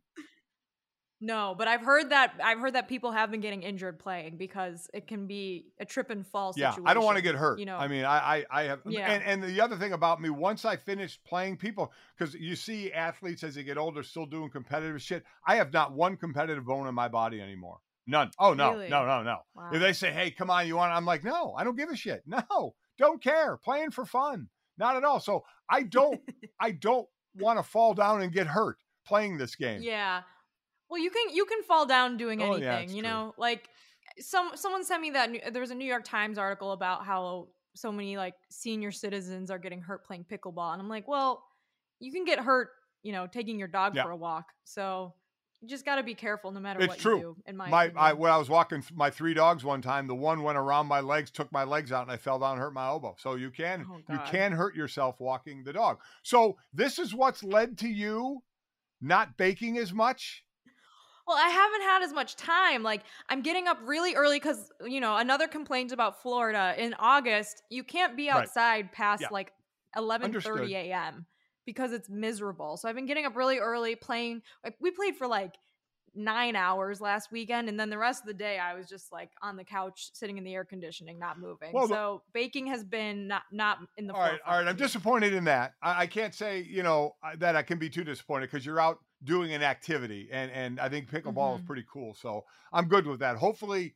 No, 1.19 1.55
but 1.57 1.67
I've 1.67 1.81
heard 1.81 2.11
that 2.11 2.35
I've 2.43 2.59
heard 2.59 2.73
that 2.75 2.87
people 2.87 3.11
have 3.11 3.31
been 3.31 3.41
getting 3.41 3.63
injured 3.63 3.97
playing 3.97 4.37
because 4.37 4.87
it 4.93 5.07
can 5.07 5.25
be 5.25 5.65
a 5.79 5.85
trip 5.85 6.11
and 6.11 6.25
fall 6.25 6.53
Yeah, 6.55 6.69
situation. 6.71 6.87
I 6.87 6.93
don't 6.93 7.05
want 7.05 7.17
to 7.17 7.23
get 7.23 7.33
hurt. 7.33 7.59
You 7.59 7.65
know, 7.65 7.77
I 7.77 7.87
mean, 7.87 8.05
I, 8.05 8.37
I, 8.37 8.45
I 8.51 8.63
have, 8.63 8.81
Yeah. 8.87 9.11
and, 9.11 9.23
and 9.23 9.43
the 9.43 9.59
other 9.59 9.77
thing 9.77 9.93
about 9.93 10.21
me, 10.21 10.29
once 10.29 10.63
I 10.63 10.75
finished 10.75 11.23
playing 11.23 11.57
people, 11.57 11.91
because 12.15 12.35
you 12.35 12.55
see 12.55 12.93
athletes 12.93 13.43
as 13.43 13.55
they 13.55 13.63
get 13.63 13.79
older 13.79 14.03
still 14.03 14.27
doing 14.27 14.51
competitive 14.51 15.01
shit. 15.01 15.23
I 15.45 15.55
have 15.55 15.73
not 15.73 15.91
one 15.93 16.17
competitive 16.17 16.65
bone 16.65 16.87
in 16.87 16.93
my 16.93 17.07
body 17.07 17.41
anymore. 17.41 17.79
None. 18.05 18.29
Oh 18.37 18.53
no, 18.53 18.71
Really? 18.73 18.89
no, 18.89 19.05
no, 19.05 19.23
no. 19.23 19.39
Wow. 19.55 19.71
If 19.73 19.81
they 19.81 19.93
say, 19.93 20.11
"Hey, 20.11 20.29
come 20.31 20.49
on, 20.51 20.67
you 20.67 20.75
want?" 20.75 20.93
I'm 20.93 21.05
like, 21.05 21.23
"No, 21.23 21.53
I 21.57 21.63
don't 21.63 21.75
give 21.75 21.89
a 21.89 21.95
shit. 21.95 22.23
No, 22.27 22.75
don't 22.97 23.21
care. 23.21 23.57
Playing 23.57 23.89
for 23.91 24.05
fun, 24.05 24.49
not 24.77 24.95
at 24.95 25.03
all." 25.03 25.19
So 25.19 25.43
I 25.67 25.81
don't, 25.83 26.21
I 26.59 26.71
don't 26.71 27.07
want 27.35 27.57
to 27.59 27.63
fall 27.63 27.93
down 27.95 28.21
and 28.21 28.31
get 28.31 28.47
hurt 28.47 28.77
playing 29.05 29.37
this 29.37 29.55
game. 29.55 29.81
Yeah. 29.81 30.21
Well, 30.89 31.01
you 31.01 31.09
can 31.09 31.35
you 31.35 31.45
can 31.45 31.63
fall 31.63 31.85
down 31.85 32.17
doing 32.17 32.41
Oh, 32.41 32.53
anything, 32.53 32.63
yeah, 32.63 32.95
you 32.95 33.01
true. 33.01 33.09
know? 33.09 33.33
Like 33.37 33.69
some 34.19 34.51
someone 34.55 34.83
sent 34.83 35.01
me 35.01 35.11
that 35.11 35.31
new, 35.31 35.39
there 35.51 35.61
was 35.61 35.71
a 35.71 35.75
New 35.75 35.85
York 35.85 36.03
Times 36.05 36.37
article 36.37 36.71
about 36.71 37.05
how 37.05 37.49
so 37.75 37.91
many 37.91 38.17
like 38.17 38.33
senior 38.49 38.91
citizens 38.91 39.51
are 39.51 39.59
getting 39.59 39.81
hurt 39.81 40.05
playing 40.05 40.25
pickleball 40.31 40.73
and 40.73 40.81
I'm 40.81 40.89
like, 40.89 41.07
"Well, 41.07 41.43
you 41.99 42.11
can 42.11 42.25
get 42.25 42.39
hurt, 42.39 42.69
you 43.03 43.11
know, 43.11 43.27
taking 43.27 43.59
your 43.59 43.67
dog 43.67 43.95
Yeah. 43.95 44.03
for 44.03 44.11
a 44.11 44.15
walk." 44.15 44.45
So, 44.63 45.13
you 45.61 45.67
just 45.67 45.85
got 45.85 45.95
to 45.97 46.03
be 46.03 46.13
careful 46.15 46.51
no 46.51 46.59
matter 46.59 46.79
It's 46.79 46.87
what 46.87 46.99
true. 46.99 47.17
you 47.17 47.21
do 47.21 47.35
in 47.47 47.57
my, 47.57 47.69
my. 47.69 47.91
I, 47.95 48.13
when 48.13 48.31
I 48.31 48.37
was 48.37 48.49
walking 48.49 48.81
th- 48.81 48.93
my 48.93 49.09
three 49.09 49.33
dogs 49.33 49.63
one 49.63 49.81
time, 49.81 50.07
the 50.07 50.15
one 50.15 50.41
went 50.43 50.57
around 50.57 50.87
my 50.87 51.01
legs, 51.01 51.31
took 51.31 51.51
my 51.51 51.63
legs 51.63 51.91
out, 51.91 52.03
and 52.03 52.11
I 52.11 52.17
fell 52.17 52.39
down 52.39 52.53
and 52.53 52.61
hurt 52.61 52.73
my 52.73 52.85
elbow. 52.87 53.15
So 53.19 53.35
you 53.35 53.51
can 53.51 53.85
Oh, 53.91 53.97
you 54.09 54.19
can 54.31 54.51
hurt 54.53 54.75
yourself 54.75 55.19
walking 55.19 55.63
the 55.63 55.73
dog. 55.73 55.99
So 56.23 56.57
this 56.73 56.97
is 56.97 57.13
what's 57.13 57.43
led 57.43 57.77
to 57.79 57.87
you 57.87 58.43
not 59.01 59.37
baking 59.37 59.77
as 59.77 59.93
much. 59.93 60.43
Well, 61.27 61.37
I 61.37 61.49
haven't 61.49 61.81
had 61.81 62.03
as 62.03 62.13
much 62.13 62.35
time. 62.37 62.83
Like 62.83 63.03
I'm 63.29 63.41
getting 63.41 63.67
up 63.67 63.77
really 63.83 64.15
early 64.15 64.37
because 64.39 64.71
you 64.85 65.01
know 65.01 65.17
another 65.17 65.47
complaint 65.47 65.91
about 65.91 66.21
Florida 66.21 66.73
in 66.77 66.93
August. 66.99 67.63
You 67.69 67.83
can't 67.83 68.15
be 68.15 68.29
Right. 68.29 68.37
outside 68.43 68.91
past 68.93 69.21
Yeah. 69.23 69.27
like 69.31 69.51
eleven 69.95 70.39
thirty 70.39 70.73
a.m. 70.75 71.25
because 71.65 71.91
it's 71.91 72.09
miserable. 72.09 72.77
So 72.77 72.87
I've 72.87 72.95
been 72.95 73.05
getting 73.07 73.25
up 73.25 73.35
really 73.35 73.57
early 73.57 73.95
playing. 73.95 74.41
Like 74.63 74.75
we 74.79 74.91
played 74.91 75.17
for 75.17 75.27
like 75.27 75.55
nine 76.17 76.55
hours 76.55 76.99
last 76.99 77.31
weekend, 77.31 77.69
and 77.69 77.79
then 77.79 77.89
the 77.89 77.97
rest 77.97 78.21
of 78.23 78.27
the 78.27 78.33
day 78.33 78.57
I 78.59 78.73
was 78.73 78.87
just 78.87 79.11
like 79.11 79.31
on 79.41 79.55
the 79.55 79.63
couch 79.63 80.09
sitting 80.13 80.37
in 80.37 80.43
the 80.43 80.53
air 80.53 80.65
conditioning, 80.65 81.19
not 81.19 81.39
moving. 81.39 81.71
Well, 81.71 81.87
so 81.87 82.23
baking 82.33 82.67
has 82.67 82.83
been 82.83 83.27
not 83.27 83.43
not 83.51 83.77
in 83.97 84.07
the. 84.07 84.13
All 84.13 84.21
right, 84.21 84.39
all 84.45 84.57
right. 84.57 84.67
I'm 84.67 84.75
disappointed 84.75 85.33
in 85.33 85.45
that. 85.45 85.73
I, 85.81 86.01
I 86.03 86.07
can't 86.07 86.33
say 86.33 86.61
you 86.61 86.83
know 86.83 87.15
that 87.37 87.55
I 87.55 87.61
can 87.61 87.77
be 87.77 87.89
too 87.89 88.03
disappointed 88.03 88.49
because 88.51 88.65
you're 88.65 88.79
out 88.79 88.99
doing 89.23 89.53
an 89.53 89.63
activity, 89.63 90.29
and 90.31 90.51
and 90.51 90.79
I 90.79 90.89
think 90.89 91.09
pickleball 91.09 91.55
is 91.55 91.61
Mhm. 91.61 91.67
pretty 91.67 91.85
cool. 91.91 92.13
So 92.15 92.45
I'm 92.73 92.87
good 92.87 93.05
with 93.07 93.19
that. 93.19 93.37
Hopefully, 93.37 93.95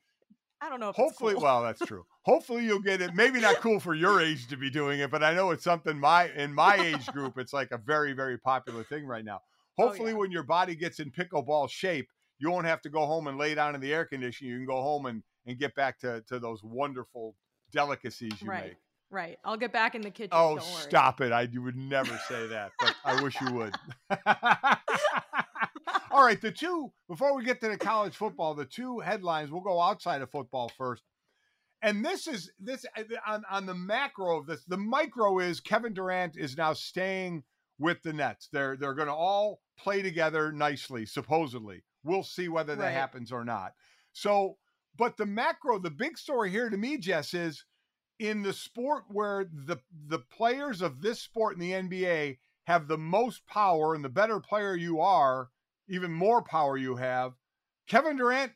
I 0.62 0.70
don't 0.70 0.80
know. 0.80 0.90
If 0.90 0.96
hopefully, 0.96 1.34
cool. 1.34 1.44
well, 1.44 1.64
that's 1.64 1.82
true. 1.86 2.06
Hopefully, 2.24 2.66
you'll 2.66 2.80
get 2.82 3.02
it. 3.02 3.16
Maybe 3.16 3.40
not 3.40 3.56
cool 3.58 3.80
for 3.80 3.96
your 3.96 4.22
age 4.22 4.48
to 4.50 4.58
be 4.58 4.70
doing 4.70 5.00
it, 5.00 5.10
but 5.10 5.24
I 5.24 5.34
know 5.34 5.52
it's 5.52 5.64
something 5.64 6.00
my 6.00 6.30
in 6.30 6.54
my 6.54 6.76
age 6.76 7.08
group. 7.08 7.38
It's 7.40 7.54
like 7.54 7.72
a 7.72 7.78
very 7.80 8.14
very 8.14 8.38
popular 8.38 8.84
thing 8.84 9.06
right 9.06 9.26
now. 9.26 9.42
Oh, 9.78 9.88
Hopefully, 9.88 10.12
yeah. 10.12 10.18
when 10.18 10.32
your 10.32 10.44
body 10.44 10.76
gets 10.76 11.00
in 11.00 11.12
pickleball 11.12 11.70
shape, 11.70 12.10
you 12.40 12.50
won't 12.52 12.66
have 12.66 12.82
to 12.82 12.90
go 12.90 13.06
home 13.06 13.28
and 13.28 13.38
lay 13.38 13.56
down 13.56 13.76
in 13.76 13.82
the 13.82 13.94
air 13.94 14.06
conditioning. 14.06 14.52
You 14.52 14.58
can 14.60 14.66
go 14.66 14.82
home 14.82 15.06
and 15.06 15.24
and 15.46 15.58
get 15.58 15.74
back 15.76 16.00
to 16.00 16.22
to 16.28 16.40
those 16.40 16.64
wonderful 16.64 17.36
delicacies 17.72 18.34
you 18.42 18.48
right, 18.48 18.64
make. 18.66 18.78
right. 19.10 19.38
I'll 19.46 19.58
get 19.58 19.72
back 19.72 19.96
in 19.96 20.02
the 20.02 20.12
kitchen. 20.12 20.32
Oh, 20.34 20.58
stop 20.60 21.22
it! 21.22 21.32
I 21.32 21.44
you 21.44 21.62
would 21.62 21.78
never 21.78 22.20
say 22.28 22.48
that, 22.48 22.72
but 22.80 22.96
I 23.06 23.22
wish 23.22 23.40
you 23.42 23.52
would. 23.54 23.76
All 26.12 26.26
right, 26.26 26.42
the 26.42 26.52
two 26.52 26.92
before 27.08 27.36
we 27.36 27.46
get 27.46 27.62
to 27.62 27.70
the 27.70 27.78
college 27.78 28.16
football, 28.16 28.54
the 28.54 28.66
two 28.66 29.00
headlines. 29.00 29.52
We'll 29.52 29.62
go 29.62 29.80
outside 29.80 30.22
of 30.22 30.30
football 30.30 30.70
first. 30.78 31.04
and 31.82 32.04
this 32.06 32.28
is 32.28 32.52
this 32.60 32.86
uh, 32.98 33.04
on 33.26 33.44
on 33.50 33.66
the 33.66 33.74
macro 33.76 34.38
of 34.38 34.46
this. 34.46 34.64
The 34.66 34.78
micro 34.78 35.40
is 35.40 35.60
Kevin 35.60 35.94
Durant 35.94 36.38
is 36.38 36.58
now 36.58 36.74
staying 36.74 37.44
with 37.82 38.02
the 38.04 38.14
Nets. 38.14 38.48
They're 38.54 38.78
they're 38.78 38.94
going 38.94 39.08
to 39.08 39.14
all 39.14 39.62
play 39.78 40.02
together 40.02 40.52
nicely, 40.52 41.06
supposedly. 41.06 41.84
We'll 42.04 42.24
see 42.24 42.48
whether 42.48 42.76
that 42.76 42.84
Right. 42.84 42.92
happens 42.94 43.32
or 43.32 43.44
not. 43.44 43.74
So, 44.14 44.58
but 44.96 45.18
the 45.18 45.26
macro, 45.26 45.80
the 45.80 45.90
big 45.90 46.18
story 46.18 46.52
here 46.52 46.70
to 46.70 46.78
me, 46.78 46.98
Jess, 46.98 47.34
is 47.34 47.66
in 48.20 48.44
the 48.44 48.54
sport 48.54 49.06
where 49.08 49.46
the 49.52 49.78
the 50.08 50.20
players 50.20 50.82
of 50.82 51.02
this 51.02 51.22
sport 51.22 51.56
in 51.56 51.60
the 51.60 51.72
NBA 51.74 52.38
have 52.68 52.88
the 52.88 52.98
most 52.98 53.46
power, 53.48 53.96
and 53.96 54.06
the 54.06 54.10
better 54.10 54.40
player 54.40 54.76
you 54.76 55.02
are, 55.02 55.50
even 55.90 56.12
more 56.14 56.44
power 56.44 56.78
you 56.78 56.96
have. 56.98 57.34
Kevin 57.88 58.18
Durant 58.18 58.54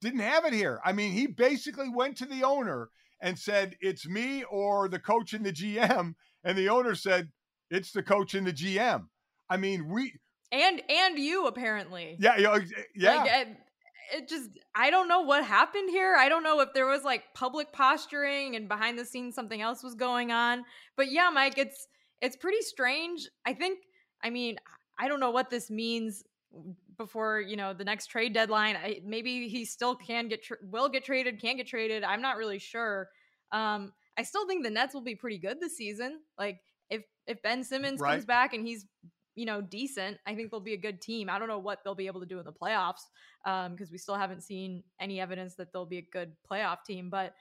didn't 0.00 0.20
have 0.20 0.44
it 0.44 0.52
here. 0.52 0.80
I 0.84 0.92
mean, 0.92 1.12
he 1.12 1.26
basically 1.26 1.88
went 1.88 2.16
to 2.18 2.26
the 2.26 2.44
owner 2.44 2.90
and 3.20 3.36
said, 3.36 3.76
"It's 3.80 4.06
me 4.06 4.44
or 4.44 4.88
the 4.88 5.00
coach 5.00 5.32
and 5.34 5.44
the 5.44 5.52
GM," 5.52 6.14
and 6.44 6.56
the 6.56 6.68
owner 6.68 6.94
said, 6.94 7.32
"It's 7.70 7.92
the 7.92 8.02
coach 8.02 8.34
and 8.34 8.46
the 8.46 8.52
GM." 8.52 9.06
I 9.50 9.56
mean, 9.56 9.88
we 9.88 10.14
and 10.52 10.82
and 10.88 11.18
you 11.18 11.46
apparently. 11.46 12.16
yeah 12.18 12.34
ex- 12.54 12.72
yeah 12.94 13.16
Like, 13.16 13.30
it, 13.32 13.48
it 14.14 14.28
just 14.28 14.50
I 14.74 14.90
don't 14.90 15.08
know 15.08 15.20
what 15.20 15.44
happened 15.44 15.90
here. 15.90 16.14
I 16.16 16.28
don't 16.28 16.42
know 16.42 16.60
if 16.60 16.70
there 16.74 16.86
was 16.86 17.04
like 17.04 17.24
public 17.34 17.72
posturing 17.72 18.56
and 18.56 18.68
behind 18.68 18.98
the 18.98 19.04
scenes 19.04 19.34
something 19.34 19.60
else 19.60 19.82
was 19.82 19.94
going 19.94 20.32
on. 20.32 20.64
But 20.96 21.10
yeah, 21.10 21.30
Mike, 21.32 21.58
it's 21.58 21.86
it's 22.20 22.36
pretty 22.36 22.62
strange. 22.62 23.28
I 23.46 23.54
think 23.54 23.80
I 24.22 24.30
mean, 24.30 24.56
I 24.98 25.08
don't 25.08 25.20
know 25.20 25.30
what 25.30 25.50
this 25.50 25.70
means 25.70 26.24
before, 26.96 27.40
you 27.40 27.56
know, 27.56 27.74
the 27.74 27.84
next 27.84 28.06
trade 28.06 28.32
deadline. 28.32 28.76
I, 28.76 29.00
maybe 29.04 29.48
he 29.48 29.64
still 29.64 29.94
can 29.94 30.28
get 30.28 30.42
tra- 30.42 30.56
will 30.62 30.88
get 30.88 31.04
traded, 31.04 31.40
can 31.40 31.56
get 31.56 31.66
traded. 31.66 32.02
I'm 32.02 32.22
not 32.22 32.36
really 32.36 32.58
sure. 32.58 33.08
Um 33.52 33.92
I 34.16 34.22
still 34.22 34.46
think 34.48 34.64
the 34.64 34.70
Nets 34.70 34.94
will 34.94 35.02
be 35.02 35.14
pretty 35.14 35.38
good 35.38 35.60
this 35.60 35.76
season. 35.76 36.20
Like 36.38 36.60
if 37.28 37.42
Ben 37.42 37.62
Simmons 37.64 38.00
Right. 38.00 38.12
comes 38.12 38.26
back 38.26 38.54
and 38.54 38.66
he's 38.66 38.86
you 39.36 39.46
know 39.46 39.60
decent, 39.60 40.18
I 40.26 40.34
think 40.34 40.50
they'll 40.50 40.60
be 40.60 40.74
a 40.74 40.78
good 40.78 41.00
team. 41.00 41.30
I 41.30 41.38
don't 41.38 41.48
know 41.48 41.60
what 41.60 41.84
they'll 41.84 41.94
be 41.94 42.08
able 42.08 42.20
to 42.20 42.26
do 42.26 42.38
in 42.40 42.44
the 42.44 42.52
playoffs 42.52 43.02
um, 43.44 43.72
because 43.72 43.92
we 43.92 43.98
still 43.98 44.16
haven't 44.16 44.42
seen 44.42 44.84
any 45.00 45.20
evidence 45.20 45.54
that 45.56 45.72
they'll 45.72 45.86
be 45.86 45.98
a 45.98 46.02
good 46.02 46.36
playoff 46.50 46.84
team. 46.84 47.10
But 47.10 47.34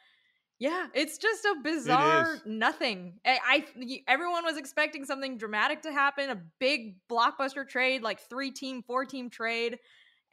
yeah, 0.59 0.87
it's 0.95 1.19
just 1.19 1.45
a 1.45 1.55
bizarre 1.63 2.41
nothing. 2.45 3.19
I, 3.25 3.65
I 3.79 4.01
everyone 4.07 4.43
was 4.43 4.57
expecting 4.57 5.05
something 5.05 5.37
dramatic 5.37 5.83
to 5.83 5.91
happen, 5.91 6.29
a 6.31 6.41
big 6.59 6.97
blockbuster 7.07 7.67
trade, 7.67 8.01
like 8.01 8.19
three 8.19 8.51
team, 8.51 8.81
four 8.81 9.05
team 9.05 9.29
trade, 9.29 9.77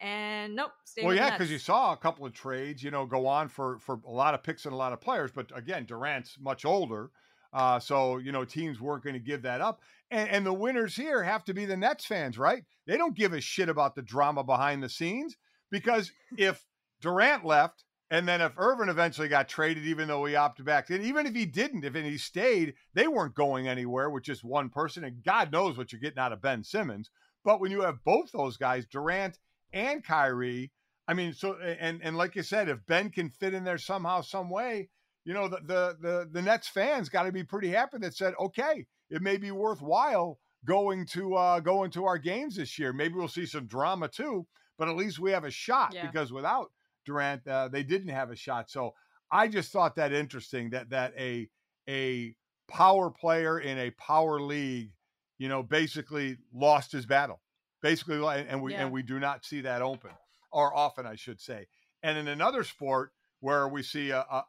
and 0.01 0.57
nope. 0.57 0.73
Well, 1.01 1.15
yeah, 1.15 1.31
because 1.31 1.51
you 1.51 1.59
saw 1.59 1.93
a 1.93 1.97
couple 1.97 2.25
of 2.25 2.33
trades, 2.33 2.83
you 2.83 2.91
know, 2.91 3.05
go 3.05 3.27
on 3.27 3.49
for 3.49 3.79
for 3.81 4.01
a 4.07 4.11
lot 4.11 4.35
of 4.35 4.43
picks 4.43 4.65
and 4.65 4.73
a 4.73 4.77
lot 4.77 4.93
of 4.93 5.01
players. 5.01 5.31
But 5.33 5.57
again, 5.57 5.85
Durant's 5.87 6.39
much 6.39 6.65
older, 6.65 7.11
uh, 7.55 7.79
so 7.79 8.19
you 8.19 8.33
know 8.33 8.45
teams 8.45 8.81
weren't 8.81 9.05
going 9.05 9.15
to 9.15 9.21
give 9.21 9.43
that 9.43 9.61
up. 9.63 9.81
And, 10.11 10.29
and 10.29 10.47
the 10.47 10.53
winners 10.53 10.95
here 10.95 11.23
have 11.23 11.45
to 11.45 11.55
be 11.55 11.65
the 11.65 11.77
Nets 11.77 12.05
fans, 12.05 12.37
right? 12.37 12.65
They 12.87 12.99
don't 12.99 13.17
give 13.17 13.33
a 13.33 13.41
shit 13.41 13.71
about 13.71 13.95
the 13.95 14.03
drama 14.03 14.45
behind 14.45 14.83
the 14.83 14.89
scenes 14.89 15.37
because 15.71 16.13
if 16.37 16.63
Durant 17.01 17.45
left. 17.45 17.85
And 18.11 18.29
then 18.29 18.41
if 18.41 18.53
Irving 18.59 18.91
eventually 18.91 19.29
got 19.29 19.49
traded, 19.49 19.85
even 19.87 20.09
though 20.09 20.25
he 20.25 20.37
opted 20.37 20.67
back 20.67 20.91
in, 20.91 21.03
even 21.03 21.27
if 21.27 21.35
he 21.35 21.47
didn't, 21.47 21.85
if 21.85 21.95
he 21.95 22.19
stayed, 22.19 22.75
they 22.93 23.09
weren't 23.09 23.35
going 23.35 23.67
anywhere 23.67 24.11
with 24.11 24.23
just 24.23 24.45
one 24.45 24.69
person. 24.69 25.05
And 25.05 25.25
God 25.25 25.51
knows 25.51 25.77
what 25.77 25.91
you're 25.91 26.01
getting 26.01 26.19
out 26.19 26.33
of 26.33 26.43
Ben 26.43 26.63
Simmons. 26.63 27.11
But 27.45 27.61
when 27.61 27.71
you 27.71 27.81
have 27.81 28.05
both 28.05 28.31
those 28.33 28.57
guys, 28.57 28.87
Durant 28.87 29.39
and 29.73 30.05
Kyrie, 30.05 30.71
I 31.09 31.15
mean, 31.15 31.33
so 31.33 31.57
and 31.59 32.01
and 32.03 32.17
like 32.17 32.37
you 32.37 32.43
said, 32.43 32.69
if 32.69 32.87
Ben 32.87 33.11
can 33.11 33.31
fit 33.31 33.53
in 33.53 33.65
there 33.65 33.79
somehow, 33.79 34.21
some 34.21 34.49
way, 34.49 34.89
you 35.25 35.33
know, 35.35 35.49
the 35.49 35.61
the 35.65 35.97
the, 36.01 36.29
the 36.33 36.43
Nets 36.43 36.69
fans 36.69 37.09
got 37.09 37.25
to 37.25 37.33
be 37.33 37.45
pretty 37.45 37.69
happy 37.69 37.99
that 37.99 38.15
said, 38.17 38.35
okay, 38.39 38.87
it 39.11 39.23
may 39.23 39.37
be 39.37 39.51
worthwhile 39.51 40.39
going 40.65 41.07
to 41.07 41.35
uh 41.35 41.61
going 41.61 41.91
to 41.93 42.05
our 42.05 42.19
games 42.19 42.57
this 42.57 42.79
year. 42.79 42.93
Maybe 42.93 43.15
we'll 43.15 43.29
see 43.29 43.47
some 43.47 43.67
drama 43.67 44.09
too, 44.09 44.47
but 44.79 44.89
at 44.89 44.97
least 44.97 45.19
we 45.19 45.31
have 45.33 45.45
a 45.45 45.51
shot 45.51 45.93
Yeah. 45.95 46.07
because 46.07 46.33
without 46.33 46.71
Durant, 47.05 47.47
uh, 47.47 47.69
they 47.69 47.83
didn't 47.83 48.09
have 48.09 48.31
a 48.31 48.37
shot. 48.37 48.71
So 48.71 48.95
I 49.31 49.49
just 49.49 49.73
thought 49.73 49.97
that 49.97 50.13
interesting 50.13 50.71
that 50.71 50.91
that 50.91 51.13
a 51.19 51.49
a 51.89 52.35
power 52.69 53.11
player 53.11 53.59
in 53.61 53.79
a 53.79 53.91
power 53.93 54.41
league, 54.41 54.93
you 55.39 55.49
know, 55.49 55.63
basically 55.63 56.39
lost 56.53 56.93
his 56.93 57.05
battle. 57.07 57.43
Basically, 57.83 58.17
and 58.27 58.63
we 58.63 58.73
Yeah. 58.73 58.85
and 58.85 58.93
we 58.93 59.03
do 59.03 59.19
not 59.21 59.45
see 59.45 59.61
that 59.63 59.83
open 59.83 60.13
or 60.51 60.75
often, 60.75 61.07
I 61.07 61.17
should 61.17 61.41
say. 61.41 61.67
And 62.03 62.17
in 62.17 62.29
another 62.29 62.65
sport 62.65 63.13
where 63.41 63.69
we 63.69 63.83
see 63.83 64.11
a, 64.11 64.21
a 64.21 64.45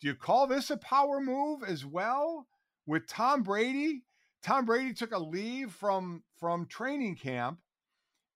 do 0.00 0.08
you 0.08 0.14
call 0.14 0.46
this 0.46 0.70
a 0.70 0.76
power 0.76 1.20
move 1.20 1.62
as 1.66 1.84
well 1.84 2.46
with 2.86 3.06
Tom 3.08 3.42
Brady? 3.42 4.04
Tom 4.42 4.64
Brady 4.64 4.94
took 4.94 5.12
a 5.12 5.18
leave 5.18 5.72
from 5.72 6.22
from 6.38 6.66
training 6.66 7.16
camp, 7.16 7.58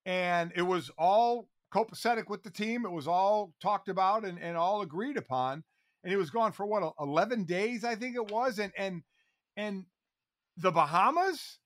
and 0.04 0.52
it 0.56 0.62
was 0.62 0.90
all 0.98 1.48
copacetic 1.72 2.28
with 2.28 2.42
the 2.42 2.50
team. 2.50 2.84
It 2.84 2.90
was 2.90 3.06
all 3.06 3.54
talked 3.62 3.88
about 3.88 4.24
and, 4.24 4.38
and 4.38 4.56
all 4.56 4.82
agreed 4.82 5.16
upon. 5.16 5.64
And 6.04 6.10
he 6.10 6.16
was 6.16 6.30
gone 6.30 6.50
for 6.52 6.66
what 6.66 6.92
eleven 6.98 7.44
days, 7.44 7.84
I 7.84 7.94
think 7.94 8.16
it 8.16 8.30
was. 8.30 8.58
And 8.58 8.72
and 8.76 9.02
and 9.56 9.84
the 10.56 10.72
Bahamas. 10.72 11.58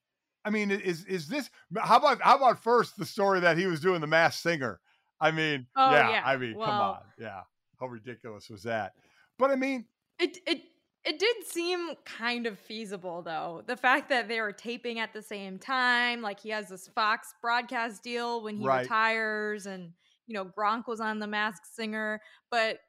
I 0.45 0.49
mean, 0.51 0.69
is 0.69 1.03
is 1.05 1.27
this? 1.27 1.49
How 1.77 1.97
about 1.97 2.21
how 2.21 2.37
about 2.37 2.61
first 2.63 2.97
the 2.97 3.05
story 3.05 3.39
that 3.39 3.57
he 3.57 3.65
was 3.65 3.81
doing 3.81 3.99
the 3.99 4.07
Masked 4.07 4.41
Singer? 4.43 4.79
I 5.19 5.31
mean, 5.31 5.65
Oh, 5.75 5.91
yeah, 5.91 6.09
yeah. 6.11 6.21
I 6.23 6.37
mean, 6.37 6.53
come 6.53 6.61
on, 6.69 6.99
yeah. 7.17 7.41
How 7.79 7.87
ridiculous 7.87 8.49
was 8.49 8.61
that? 8.63 8.93
But 9.37 9.51
I 9.51 9.55
mean, 9.55 9.87
It 10.19 10.37
it 10.47 10.63
it 11.05 11.19
did 11.19 11.45
seem 11.45 11.95
kind 12.05 12.47
of 12.47 12.59
feasible 12.59 13.21
though. 13.21 13.63
The 13.65 13.77
fact 13.77 14.09
that 14.09 14.27
they 14.27 14.41
were 14.41 14.51
taping 14.51 14.99
at 14.99 15.13
the 15.13 15.21
same 15.21 15.59
time, 15.59 16.21
like 16.21 16.39
he 16.39 16.49
has 16.49 16.69
this 16.69 16.87
Fox 16.87 17.33
broadcast 17.41 18.03
deal 18.03 18.41
when 18.43 18.57
he 18.57 18.67
Right. 18.67 18.69
retires, 18.69 19.65
and 19.65 19.93
you 20.25 20.33
know 20.33 20.45
Gronk 20.45 20.87
was 20.87 20.99
on 20.99 21.19
The 21.19 21.27
Masked 21.27 21.67
Singer. 21.67 22.21
But 22.49 22.79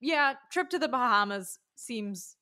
yeah, 0.00 0.34
trip 0.50 0.70
to 0.70 0.78
the 0.78 0.88
Bahamas 0.88 1.58
seems 1.74 2.36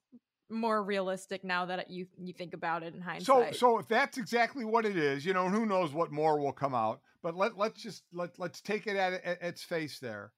more 0.50 0.84
realistic 0.84 1.44
now 1.44 1.66
that 1.66 1.90
you 1.90 2.08
you 2.18 2.32
think 2.34 2.54
about 2.54 2.82
it 2.82 2.94
in 2.94 3.00
So, 3.16 3.50
hindsight. 3.50 3.52
so 3.52 3.78
if 3.78 3.86
that's 3.88 4.18
exactly 4.18 4.64
what 4.64 4.84
it 4.84 4.96
is, 4.96 5.24
you 5.24 5.32
know, 5.32 5.48
who 5.48 5.66
knows 5.66 5.92
what 5.92 6.10
more 6.12 6.38
will 6.40 6.52
come 6.52 6.74
out? 6.74 7.00
But 7.22 7.34
let 7.36 7.56
let's 7.56 7.80
just 7.80 8.04
let 8.12 8.38
let's 8.38 8.60
take 8.60 8.86
it 8.86 8.96
at, 8.96 9.14
at 9.24 9.42
its 9.42 9.62
face 9.62 9.98
there. 9.98 10.32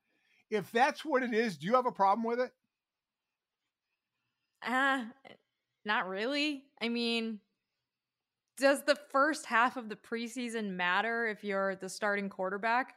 If 0.51 0.73
that's 0.73 1.05
what 1.05 1.23
it 1.23 1.35
is, 1.35 1.59
do 1.59 1.67
you 1.67 1.75
have 1.75 1.87
a 1.87 1.93
problem 1.93 2.25
with 2.25 2.41
it? 2.41 2.53
Ah, 4.67 5.07
not 5.85 6.09
really. 6.09 6.65
I 6.81 6.89
mean, 6.89 7.41
does 8.59 8.83
the 8.83 8.97
first 9.11 9.47
half 9.47 9.77
of 9.77 9.89
the 9.89 9.97
preseason 9.97 10.71
matter 10.71 11.27
if 11.27 11.45
you're 11.45 11.77
the 11.77 11.89
starting 11.89 12.29
quarterback? 12.29 12.95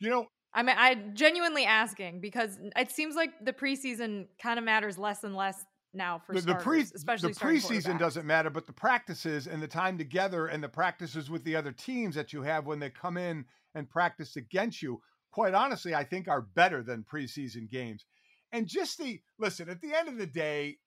You 0.00 0.10
know, 0.10 0.26
I 0.52 0.62
mean, 0.62 0.76
I 0.78 0.94
genuinely 1.12 1.64
asking 1.64 2.20
because 2.20 2.58
it 2.76 2.90
seems 2.90 3.14
like 3.14 3.30
the 3.44 3.52
preseason 3.52 4.26
kind 4.42 4.58
of 4.58 4.64
matters 4.64 4.96
less 4.98 5.22
and 5.24 5.36
less 5.36 5.64
now 5.92 6.20
for 6.24 6.34
the, 6.34 6.40
the 6.40 6.54
pre 6.54 6.80
especially 6.80 7.32
the 7.32 7.40
preseason 7.40 7.98
doesn't 7.98 8.26
matter, 8.26 8.50
but 8.50 8.66
the 8.66 8.72
practices 8.72 9.46
and 9.46 9.62
the 9.62 9.68
time 9.68 9.98
together 9.98 10.46
and 10.46 10.62
the 10.62 10.68
practices 10.68 11.30
with 11.30 11.44
the 11.44 11.56
other 11.56 11.72
teams 11.72 12.14
that 12.14 12.32
you 12.32 12.42
have 12.42 12.66
when 12.66 12.78
they 12.78 12.90
come 12.90 13.16
in 13.16 13.44
and 13.74 13.88
practice 13.88 14.36
against 14.36 14.82
you, 14.82 15.00
quite 15.30 15.54
honestly, 15.54 15.94
I 15.94 16.04
think 16.04 16.28
are 16.28 16.42
better 16.42 16.82
than 16.82 17.04
preseason 17.04 17.68
games. 17.68 18.04
And 18.52 18.66
just 18.66 18.98
the 18.98 19.20
listen, 19.38 19.68
at 19.68 19.80
the 19.80 19.94
end 19.94 20.08
of 20.08 20.16
the 20.16 20.26
day, 20.26 20.78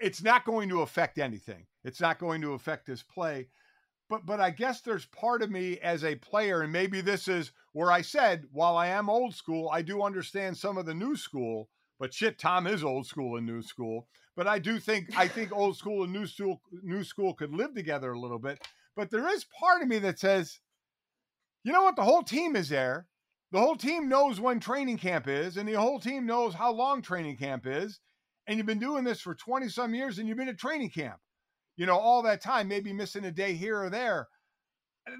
it's 0.00 0.22
not 0.22 0.44
going 0.44 0.68
to 0.68 0.82
affect 0.82 1.18
anything. 1.18 1.66
It's 1.84 2.00
not 2.00 2.18
going 2.18 2.40
to 2.42 2.52
affect 2.52 2.86
his 2.86 3.02
play. 3.02 3.48
But 4.10 4.26
but 4.26 4.40
I 4.40 4.50
guess 4.50 4.80
there's 4.80 5.06
part 5.06 5.42
of 5.42 5.50
me 5.50 5.78
as 5.78 6.04
a 6.04 6.16
player, 6.16 6.60
and 6.62 6.72
maybe 6.72 7.00
this 7.00 7.26
is 7.26 7.52
where 7.72 7.90
I 7.90 8.02
said, 8.02 8.44
while 8.52 8.76
I 8.76 8.88
am 8.88 9.08
old 9.08 9.34
school, 9.34 9.70
I 9.72 9.82
do 9.82 10.02
understand 10.02 10.56
some 10.56 10.76
of 10.76 10.86
the 10.86 10.94
new 10.94 11.16
school. 11.16 11.70
But 11.98 12.12
shit, 12.12 12.38
Tom 12.38 12.66
is 12.66 12.84
old 12.84 13.06
school 13.06 13.36
and 13.36 13.46
new 13.46 13.62
school. 13.62 14.08
But 14.36 14.46
I 14.46 14.58
do 14.58 14.78
think 14.78 15.16
I 15.16 15.28
think 15.28 15.52
old 15.52 15.76
school 15.76 16.04
and 16.04 16.12
new 16.12 16.26
school 16.26 16.60
new 16.82 17.04
school 17.04 17.34
could 17.34 17.54
live 17.54 17.74
together 17.74 18.12
a 18.12 18.18
little 18.18 18.38
bit. 18.38 18.66
But 18.96 19.10
there 19.10 19.28
is 19.28 19.44
part 19.44 19.82
of 19.82 19.88
me 19.88 19.98
that 20.00 20.18
says, 20.18 20.60
you 21.62 21.72
know 21.72 21.82
what? 21.84 21.96
The 21.96 22.04
whole 22.04 22.22
team 22.22 22.56
is 22.56 22.68
there. 22.68 23.06
The 23.52 23.60
whole 23.60 23.76
team 23.76 24.08
knows 24.08 24.40
when 24.40 24.60
training 24.60 24.98
camp 24.98 25.28
is, 25.28 25.56
and 25.56 25.68
the 25.68 25.74
whole 25.74 26.00
team 26.00 26.26
knows 26.26 26.54
how 26.54 26.72
long 26.72 27.02
training 27.02 27.36
camp 27.36 27.66
is. 27.66 28.00
And 28.46 28.56
you've 28.58 28.66
been 28.66 28.78
doing 28.78 29.04
this 29.04 29.20
for 29.20 29.34
20 29.34 29.68
some 29.68 29.94
years 29.94 30.18
and 30.18 30.28
you've 30.28 30.36
been 30.36 30.48
at 30.48 30.58
training 30.58 30.90
camp, 30.90 31.16
you 31.76 31.86
know, 31.86 31.96
all 31.98 32.22
that 32.22 32.42
time, 32.42 32.68
maybe 32.68 32.92
missing 32.92 33.24
a 33.24 33.30
day 33.32 33.54
here 33.54 33.82
or 33.82 33.90
there. 33.90 34.28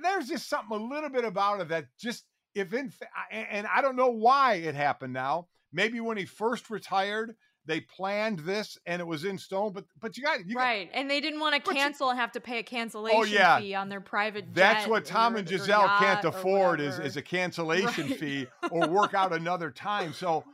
There's 0.02 0.28
just 0.28 0.48
something 0.48 0.76
a 0.78 0.82
little 0.82 1.10
bit 1.10 1.24
about 1.24 1.60
it 1.60 1.68
that 1.68 1.86
just, 1.98 2.24
if 2.54 2.72
in, 2.72 2.92
and 3.30 3.66
I 3.74 3.82
don't 3.82 3.96
know 3.96 4.10
why 4.10 4.54
it 4.54 4.74
happened 4.74 5.12
now. 5.12 5.48
Maybe 5.72 6.00
when 6.00 6.16
he 6.16 6.24
first 6.24 6.70
retired, 6.70 7.34
they 7.66 7.80
planned 7.80 8.40
this 8.40 8.76
and 8.86 9.00
it 9.00 9.06
was 9.06 9.24
in 9.24 9.38
stone, 9.38 9.72
but, 9.72 9.84
but 10.00 10.16
you 10.18 10.22
got, 10.22 10.46
you 10.46 10.54
got, 10.54 10.60
right, 10.60 10.90
and 10.92 11.10
they 11.10 11.20
didn't 11.20 11.40
want 11.40 11.54
to 11.54 11.62
But 11.64 11.74
you- 11.74 11.80
cancel 11.80 12.10
and 12.10 12.18
have 12.18 12.32
to 12.32 12.40
pay 12.40 12.58
a 12.58 12.62
cancellation 12.62 13.18
oh 13.18 13.24
yeah. 13.24 13.58
fee 13.58 13.74
on 13.74 13.88
their 13.88 14.02
private. 14.02 14.52
That's 14.52 14.86
what 14.86 15.06
Tom 15.06 15.34
or- 15.34 15.38
and 15.38 15.48
Gisele 15.48 15.88
can't 15.98 16.24
afford 16.26 16.80
is, 16.80 16.98
is 16.98 17.16
a 17.16 17.22
cancellation 17.22 18.08
Right. 18.10 18.18
fee 18.20 18.46
or 18.70 18.86
work 18.88 19.14
out 19.14 19.32
another 19.32 19.70
time. 19.70 20.12
So 20.12 20.44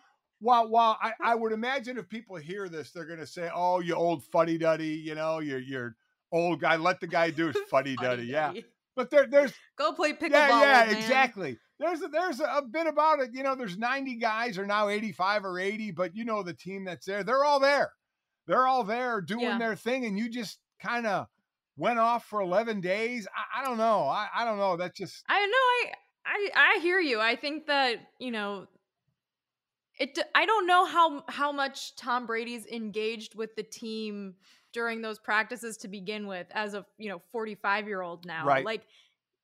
while 0.41 0.69
while 0.69 0.99
I, 1.01 1.13
I 1.23 1.35
would 1.35 1.53
imagine 1.53 1.99
if 1.99 2.09
people 2.09 2.37
hear 2.37 2.69
this, 2.69 2.91
they're 2.91 3.05
going 3.05 3.21
to 3.21 3.27
say, 3.27 3.51
"Oh, 3.55 3.81
you 3.81 3.95
old 3.95 4.25
fuddy 4.25 4.59
duddy," 4.59 4.89
you 4.89 5.15
know, 5.15 5.39
you're 5.39 5.59
you're 5.59 5.97
old 6.33 6.61
guy. 6.61 6.77
Let 6.77 7.01
the 7.01 7.07
guy 7.07 7.31
do 7.31 7.49
his 7.49 7.57
fuddy 7.71 7.97
duddy. 7.97 8.25
yeah, 8.25 8.53
but 8.97 9.11
there 9.11 9.27
there's 9.27 9.53
go 9.77 9.93
play 9.93 10.13
pickleball. 10.13 10.33
Yeah, 10.33 10.85
yeah, 10.85 10.91
exactly. 10.91 11.59
There's 11.79 12.03
a, 12.03 12.09
there's 12.09 12.41
a, 12.41 12.63
bit 12.63 12.87
about 12.87 13.21
it. 13.21 13.31
You 13.33 13.43
know, 13.43 13.55
there's 13.55 13.79
90 13.79 14.17
guys 14.17 14.59
are 14.59 14.67
now 14.67 14.91
85 14.91 15.47
or 15.47 15.59
80, 15.59 15.93
but 15.93 16.15
you 16.15 16.27
know 16.27 16.43
the 16.43 16.53
team 16.53 16.85
that's 16.85 17.07
there, 17.07 17.25
they're 17.25 17.43
all 17.43 17.59
there. 17.59 17.93
They're 18.47 18.67
all 18.67 18.85
there 18.85 19.23
doing 19.23 19.41
Yeah. 19.45 19.59
their 19.59 19.77
thing, 19.77 20.05
and 20.05 20.19
you 20.19 20.29
just 20.29 20.59
kind 20.83 21.07
of 21.07 21.27
went 21.79 21.99
off 21.99 22.27
for 22.27 22.43
11 22.43 22.83
days. 22.83 23.27
I, 23.35 23.61
I 23.61 23.65
don't 23.65 23.79
know. 23.79 24.03
I, 24.03 24.29
I 24.35 24.45
don't 24.45 24.59
know. 24.59 24.77
That's 24.77 24.99
just 24.99 25.25
I 25.29 25.47
know 25.47 25.53
I 25.53 25.93
I 26.27 26.77
I 26.77 26.81
hear 26.81 27.01
you. 27.01 27.19
I 27.19 27.37
think 27.37 27.67
that, 27.67 27.97
you 28.19 28.31
know, 28.31 28.67
it 30.01 30.19
I 30.35 30.47
don't 30.47 30.67
know 30.67 30.85
how 30.87 31.23
how 31.29 31.53
much 31.53 31.95
Tom 31.95 32.27
Brady's 32.27 32.67
engaged 32.67 33.35
with 33.37 33.55
the 33.55 33.63
team 33.63 34.35
during 34.73 35.03
those 35.03 35.19
practices 35.19 35.77
to 35.79 35.89
begin 35.89 36.27
with 36.27 36.47
as 36.53 36.75
a, 36.75 36.87
you 36.97 37.09
know, 37.09 37.21
45-year-old 37.35 38.25
now. 38.25 38.47
Right. 38.47 38.65
Like 38.65 38.83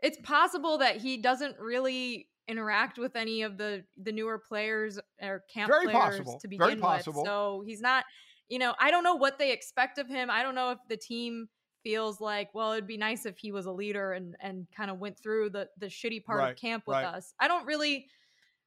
it's 0.00 0.18
possible 0.22 0.78
that 0.78 0.96
he 0.96 1.16
doesn't 1.16 1.58
really 1.58 2.28
interact 2.48 2.96
with 2.98 3.16
any 3.16 3.42
of 3.42 3.58
the 3.58 3.84
the 3.96 4.12
newer 4.12 4.38
players 4.38 4.98
or 5.20 5.44
camp 5.52 5.68
Very 5.70 5.86
players 5.86 6.18
possible. 6.20 6.38
to 6.40 6.48
Very 6.48 6.58
begin 6.70 6.80
possible. 6.80 7.22
with. 7.22 7.28
So 7.28 7.62
he's 7.66 7.80
not, 7.80 8.04
you 8.48 8.58
know, 8.58 8.74
I 8.80 8.90
don't 8.90 9.04
know 9.04 9.16
what 9.16 9.38
they 9.38 9.52
expect 9.52 9.98
of 9.98 10.08
him. 10.08 10.30
I 10.30 10.42
don't 10.42 10.54
know 10.54 10.70
if 10.70 10.78
the 10.88 10.96
team 10.96 11.48
feels 11.82 12.20
like, 12.20 12.48
well, 12.54 12.72
it'd 12.72 12.86
be 12.86 12.96
nice 12.96 13.26
if 13.26 13.38
he 13.38 13.52
was 13.52 13.66
a 13.66 13.72
leader 13.72 14.12
and 14.12 14.36
and 14.40 14.66
kind 14.76 14.90
of 14.90 14.98
went 14.98 15.18
through 15.18 15.50
the 15.50 15.68
the 15.78 15.86
shitty 15.86 16.24
part 16.24 16.38
Right, 16.38 16.52
of 16.52 16.56
camp 16.56 16.84
with 16.86 16.94
right. 16.94 17.04
us. 17.04 17.34
I 17.40 17.48
don't 17.48 17.66
really 17.66 18.06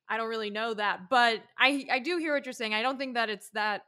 I 0.10 0.18
don't 0.18 0.30
really 0.30 0.50
know 0.50 0.74
that, 0.74 1.10
but 1.10 1.44
I 1.58 1.86
I 1.92 2.00
do 2.00 2.18
hear 2.18 2.34
what 2.34 2.46
you're 2.46 2.54
saying. 2.54 2.74
I 2.74 2.82
don't 2.82 2.98
think 2.98 3.14
that 3.14 3.30
it's 3.30 3.50
that 3.52 3.84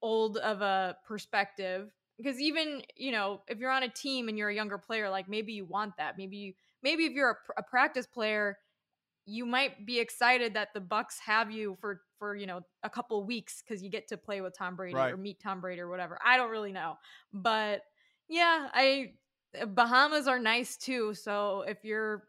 old 0.00 0.36
of 0.38 0.60
a 0.62 0.96
perspective 1.06 1.90
because 2.16 2.40
even 2.40 2.82
you 2.96 3.10
know 3.12 3.42
if 3.48 3.58
you're 3.58 3.70
on 3.70 3.82
a 3.82 3.88
team 3.88 4.28
and 4.28 4.38
you're 4.38 4.48
a 4.50 4.54
younger 4.54 4.78
player, 4.78 5.10
like 5.10 5.28
maybe 5.28 5.52
you 5.52 5.64
want 5.64 5.96
that. 5.98 6.16
Maybe 6.16 6.36
you 6.36 6.52
maybe 6.82 7.04
if 7.06 7.12
you're 7.12 7.30
a, 7.30 7.60
a 7.60 7.62
practice 7.62 8.06
player, 8.06 8.58
you 9.26 9.44
might 9.44 9.84
be 9.84 9.98
excited 9.98 10.54
that 10.54 10.68
the 10.74 10.80
Bucks 10.80 11.18
have 11.18 11.50
you 11.50 11.76
for 11.80 12.02
for 12.18 12.36
you 12.36 12.46
know 12.46 12.60
a 12.82 12.90
couple 12.90 13.24
weeks 13.24 13.62
because 13.62 13.82
you 13.82 13.90
get 13.90 14.08
to 14.08 14.16
play 14.16 14.40
with 14.40 14.56
Tom 14.56 14.76
Brady 14.76 14.94
Right. 14.94 15.12
or 15.12 15.16
meet 15.16 15.40
Tom 15.40 15.60
Brady 15.60 15.80
or 15.80 15.88
whatever. 15.88 16.18
I 16.24 16.36
don't 16.36 16.50
really 16.50 16.72
know, 16.72 16.98
but 17.32 17.82
yeah, 18.28 18.68
I 18.72 19.12
Bahamas 19.66 20.28
are 20.28 20.38
nice 20.38 20.76
too. 20.76 21.14
So 21.14 21.62
if 21.66 21.84
you're 21.84 22.27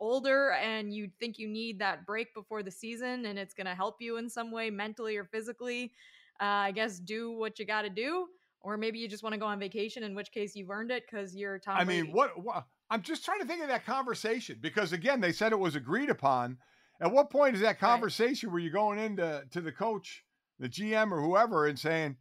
older 0.00 0.52
and 0.52 0.92
you 0.94 1.10
think 1.18 1.38
you 1.38 1.48
need 1.48 1.78
that 1.78 2.06
break 2.06 2.32
before 2.34 2.62
the 2.62 2.70
season 2.70 3.26
and 3.26 3.38
it's 3.38 3.54
going 3.54 3.66
to 3.66 3.74
help 3.74 3.96
you 4.00 4.16
in 4.16 4.28
some 4.28 4.50
way 4.50 4.70
mentally 4.70 5.16
or 5.16 5.24
physically 5.24 5.92
uh, 6.40 6.44
i 6.44 6.70
guess 6.70 6.98
do 6.98 7.32
what 7.32 7.58
you 7.58 7.64
got 7.64 7.82
to 7.82 7.90
do 7.90 8.26
or 8.60 8.76
maybe 8.76 8.98
you 8.98 9.08
just 9.08 9.22
want 9.22 9.32
to 9.32 9.38
go 9.38 9.46
on 9.46 9.58
vacation 9.58 10.02
in 10.02 10.14
which 10.14 10.30
case 10.30 10.54
you've 10.54 10.70
earned 10.70 10.90
it 10.90 11.04
because 11.10 11.34
you're 11.34 11.58
tom 11.58 11.76
I 11.76 11.84
Brady. 11.84 12.02
mean, 12.02 12.12
what, 12.12 12.42
what? 12.42 12.64
I'm 12.90 13.02
just 13.02 13.24
trying 13.24 13.40
to 13.40 13.46
think 13.46 13.62
of 13.62 13.68
that 13.68 13.84
conversation 13.84 14.58
because 14.60 14.92
again, 14.92 15.20
they 15.20 15.32
said 15.32 15.52
it 15.52 15.58
was 15.58 15.76
agreed 15.76 16.10
upon. 16.10 16.56
At 17.00 17.12
what 17.12 17.30
point 17.30 17.54
is 17.54 17.60
that 17.60 17.78
conversation 17.78 18.50
where 18.50 18.60
you're 18.60 18.72
going 18.72 18.98
into 18.98 19.44
to 19.50 19.60
the 19.60 19.70
coach, 19.70 20.24
the 20.58 20.68
GM, 20.68 21.12
or 21.12 21.20
whoever, 21.20 21.66
and 21.66 21.78
saying, 21.78 22.16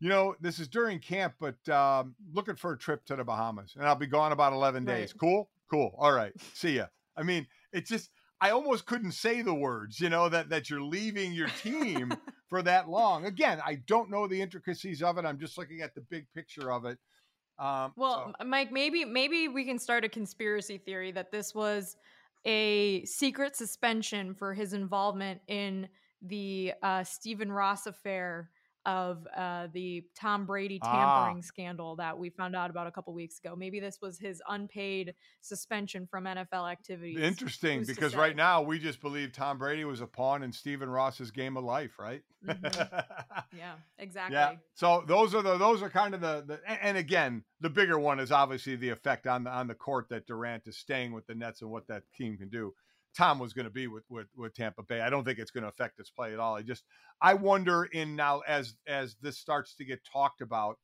you 0.00 0.08
know, 0.08 0.34
this 0.40 0.58
is 0.58 0.68
during 0.68 0.98
camp, 0.98 1.34
but 1.40 1.68
um, 1.68 2.14
looking 2.34 2.56
for 2.56 2.72
a 2.72 2.78
trip 2.78 3.04
to 3.06 3.16
the 3.16 3.24
Bahamas, 3.24 3.74
and 3.76 3.86
I'll 3.86 3.94
be 3.94 4.06
gone 4.06 4.32
about 4.32 4.52
11 4.52 4.84
days. 4.84 5.12
Right. 5.14 5.20
Cool, 5.20 5.50
cool. 5.70 5.94
All 5.98 6.12
right, 6.12 6.32
see 6.52 6.76
ya. 6.76 6.86
I 7.18 7.22
mean, 7.22 7.46
it's 7.72 7.90
just 7.90 8.10
I 8.40 8.50
almost 8.50 8.86
couldn't 8.86 9.12
say 9.12 9.42
the 9.42 9.54
words, 9.54 10.00
you 10.00 10.08
know, 10.08 10.28
that 10.28 10.50
that 10.50 10.70
you're 10.70 10.82
leaving 10.82 11.32
your 11.32 11.48
team 11.62 12.12
for 12.48 12.62
that 12.62 12.88
long. 12.88 13.26
Again, 13.26 13.60
I 13.64 13.78
don't 13.86 14.10
know 14.10 14.26
the 14.28 14.40
intricacies 14.40 15.02
of 15.02 15.18
it. 15.18 15.24
I'm 15.24 15.38
just 15.40 15.58
looking 15.58 15.80
at 15.82 15.94
the 15.94 16.00
big 16.02 16.26
picture 16.34 16.70
of 16.72 16.84
it. 16.84 16.98
Um, 17.58 17.92
Well, 17.96 18.32
so- 18.38 18.46
Mike, 18.46 18.70
maybe 18.72 19.04
maybe 19.04 19.48
we 19.48 19.64
can 19.64 19.78
start 19.78 20.04
a 20.04 20.08
conspiracy 20.08 20.78
theory 20.78 21.10
that 21.12 21.32
this 21.32 21.54
was 21.54 21.96
a 22.46 23.04
secret 23.04 23.56
suspension 23.56 24.34
for 24.34 24.54
his 24.54 24.72
involvement 24.72 25.40
in 25.48 25.88
the 26.22 26.72
uh, 26.82 27.02
Stephen 27.02 27.50
Ross 27.50 27.86
affair 27.86 28.50
of 28.88 29.26
uh, 29.36 29.68
the 29.74 30.02
Tom 30.18 30.46
Brady 30.46 30.78
Ah. 30.82 30.90
tampering 31.24 31.42
scandal 31.42 31.96
that 31.96 32.18
we 32.18 32.30
found 32.30 32.56
out 32.56 32.70
about 32.70 32.86
a 32.86 32.90
couple 32.90 33.12
weeks 33.12 33.38
ago. 33.38 33.54
Maybe 33.54 33.80
this 33.80 34.00
was 34.00 34.18
his 34.18 34.40
unpaid 34.48 35.14
suspension 35.42 36.06
from 36.10 36.24
NFL 36.24 36.70
activities. 36.70 37.18
Interesting, 37.18 37.80
Who's 37.80 37.88
because 37.88 38.16
right 38.16 38.34
now 38.34 38.62
we 38.62 38.78
just 38.78 39.00
believe 39.02 39.32
Tom 39.32 39.58
Brady 39.58 39.84
was 39.84 40.00
a 40.00 40.06
pawn 40.06 40.42
in 40.42 40.52
Stephen 40.52 40.88
Ross's 40.88 41.30
game 41.30 41.56
of 41.58 41.64
life, 41.64 41.98
right? 41.98 42.22
Mhm. 42.46 43.04
Yeah, 43.56 43.74
exactly. 43.98 44.36
yeah. 44.36 44.54
So 44.74 45.02
those 45.06 45.34
are 45.34 45.42
the 45.42 45.58
those 45.58 45.82
are 45.82 45.90
kind 45.90 46.14
of 46.14 46.20
the, 46.20 46.44
the 46.46 46.60
and 46.84 46.96
again 46.96 47.42
the 47.60 47.68
bigger 47.70 47.98
one 47.98 48.20
is 48.20 48.30
obviously 48.30 48.76
the 48.76 48.90
effect 48.90 49.26
on 49.26 49.44
the 49.44 49.50
on 49.50 49.66
the 49.66 49.74
court 49.74 50.08
that 50.10 50.26
Durant 50.26 50.66
is 50.68 50.76
staying 50.78 51.12
with 51.12 51.26
the 51.26 51.34
Nets 51.34 51.62
and 51.62 51.70
what 51.70 51.88
that 51.88 52.04
team 52.16 52.36
can 52.36 52.48
do. 52.48 52.74
Tom 53.18 53.40
was 53.40 53.52
going 53.52 53.64
to 53.64 53.70
be 53.70 53.88
with, 53.88 54.04
with 54.08 54.28
with 54.36 54.54
Tampa 54.54 54.84
Bay. 54.84 55.00
I 55.00 55.10
don't 55.10 55.24
think 55.24 55.40
it's 55.40 55.50
going 55.50 55.62
to 55.62 55.68
affect 55.68 55.98
his 55.98 56.08
play 56.08 56.32
at 56.32 56.38
all. 56.38 56.54
I 56.54 56.62
just 56.62 56.84
I 57.20 57.34
wonder 57.34 57.84
in 57.84 58.14
now 58.14 58.42
as 58.46 58.76
as 58.86 59.16
this 59.20 59.38
starts 59.38 59.74
to 59.74 59.84
get 59.84 60.00
talked 60.04 60.40
about 60.40 60.78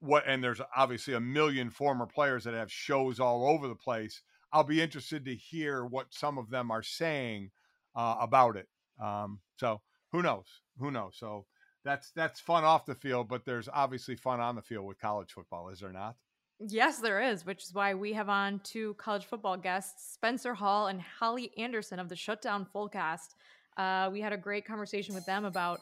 what 0.00 0.24
and 0.26 0.44
there's 0.44 0.60
obviously 0.76 1.14
a 1.14 1.20
million 1.20 1.70
former 1.70 2.04
players 2.04 2.44
that 2.44 2.52
have 2.52 2.70
shows 2.70 3.18
all 3.18 3.48
over 3.48 3.68
the 3.68 3.74
place. 3.74 4.20
I'll 4.52 4.64
be 4.64 4.82
interested 4.82 5.24
to 5.24 5.34
hear 5.34 5.86
what 5.86 6.12
some 6.12 6.36
of 6.36 6.50
them 6.50 6.70
are 6.70 6.82
saying 6.82 7.50
uh, 7.94 8.16
about 8.20 8.56
it. 8.56 8.68
Um, 9.02 9.40
so 9.58 9.80
who 10.12 10.22
knows? 10.22 10.60
Who 10.78 10.90
knows? 10.90 11.16
So 11.18 11.46
that's 11.86 12.10
that's 12.14 12.38
fun 12.38 12.64
off 12.64 12.84
the 12.84 12.94
field, 12.94 13.28
but 13.28 13.46
there's 13.46 13.68
obviously 13.72 14.16
fun 14.16 14.40
on 14.40 14.56
the 14.56 14.62
field 14.62 14.84
with 14.84 15.00
college 15.00 15.32
football, 15.32 15.70
is 15.70 15.80
there 15.80 15.92
not? 15.92 16.16
Yes, 16.58 17.00
there 17.00 17.20
is, 17.20 17.44
which 17.44 17.64
is 17.64 17.74
why 17.74 17.92
we 17.92 18.14
have 18.14 18.30
on 18.30 18.60
two 18.64 18.94
college 18.94 19.26
football 19.26 19.58
guests, 19.58 20.14
Spencer 20.14 20.54
Hall 20.54 20.86
and 20.86 21.02
Holly 21.02 21.52
Anderson 21.58 21.98
of 21.98 22.08
the 22.08 22.16
Shutdown 22.16 22.66
Fullcast. 22.74 23.34
Uh, 23.76 24.08
we 24.10 24.22
had 24.22 24.32
a 24.32 24.38
great 24.38 24.64
conversation 24.64 25.14
with 25.14 25.26
them 25.26 25.44
about 25.44 25.80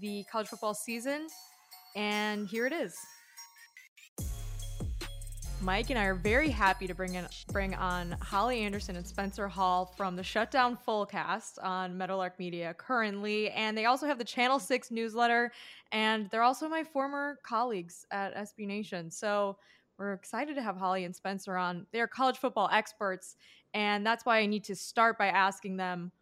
the 0.00 0.24
college 0.30 0.48
football 0.48 0.74
season, 0.74 1.28
and 1.94 2.48
here 2.48 2.66
it 2.66 2.72
is. 2.72 2.96
Mike 5.62 5.90
and 5.90 5.98
I 5.98 6.04
are 6.04 6.14
very 6.14 6.50
happy 6.50 6.88
to 6.88 6.94
bring 6.94 7.14
in 7.14 7.26
bring 7.52 7.74
on 7.76 8.16
Holly 8.20 8.60
Anderson 8.60 8.96
and 8.96 9.06
Spencer 9.06 9.46
Hall 9.46 9.94
from 9.96 10.16
the 10.16 10.24
Shutdown 10.24 10.76
Fullcast 10.86 11.62
on 11.62 11.96
Meadowlark 11.96 12.36
Media 12.40 12.74
currently, 12.74 13.50
and 13.50 13.78
they 13.78 13.84
also 13.84 14.06
have 14.06 14.18
the 14.18 14.24
Channel 14.24 14.58
Six 14.58 14.90
newsletter, 14.90 15.52
and 15.92 16.28
they're 16.30 16.42
also 16.42 16.68
my 16.68 16.82
former 16.82 17.38
colleagues 17.44 18.06
at 18.10 18.34
SB 18.34 18.66
Nation. 18.66 19.08
So 19.08 19.56
we're 19.98 20.12
excited 20.12 20.54
to 20.56 20.62
have 20.62 20.76
Holly 20.76 21.04
and 21.04 21.14
Spencer 21.14 21.56
on. 21.56 21.86
They're 21.92 22.06
college 22.06 22.38
football 22.38 22.68
experts, 22.72 23.36
and 23.74 24.04
that's 24.06 24.24
why 24.26 24.38
I 24.38 24.46
need 24.46 24.64
to 24.64 24.76
start 24.76 25.18
by 25.18 25.28
asking 25.28 25.76
them 25.76 26.12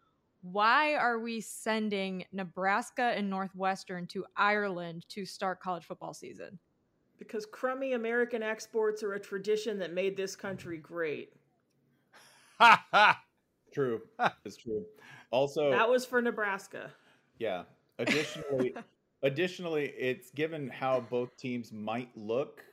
why 0.41 0.93
are 0.93 1.19
we 1.19 1.41
sending 1.41 2.23
Nebraska 2.31 3.13
and 3.15 3.29
Northwestern 3.29 4.05
to 4.07 4.25
Ireland 4.37 5.05
to 5.09 5.25
start 5.25 5.59
college 5.59 5.85
football 5.85 6.13
season? 6.13 6.59
Because 7.17 7.45
crummy 7.47 7.93
American 7.93 8.43
exports 8.43 9.01
are 9.01 9.13
a 9.13 9.19
tradition 9.19 9.79
that 9.79 9.91
made 9.93 10.15
this 10.15 10.35
country 10.35 10.77
great. 10.77 11.33
Ha 12.59 12.85
ha! 12.91 13.21
True. 13.73 14.01
It's 14.45 14.55
true. 14.57 14.85
Also, 15.31 15.71
That 15.71 15.89
was 15.89 16.05
for 16.05 16.21
Nebraska. 16.21 16.91
yeah. 17.39 17.63
Additionally, 17.97 18.75
additionally, 19.23 19.93
it's 19.97 20.29
given 20.31 20.69
how 20.69 20.99
both 21.09 21.35
teams 21.37 21.71
might 21.71 22.09
look. 22.15 22.63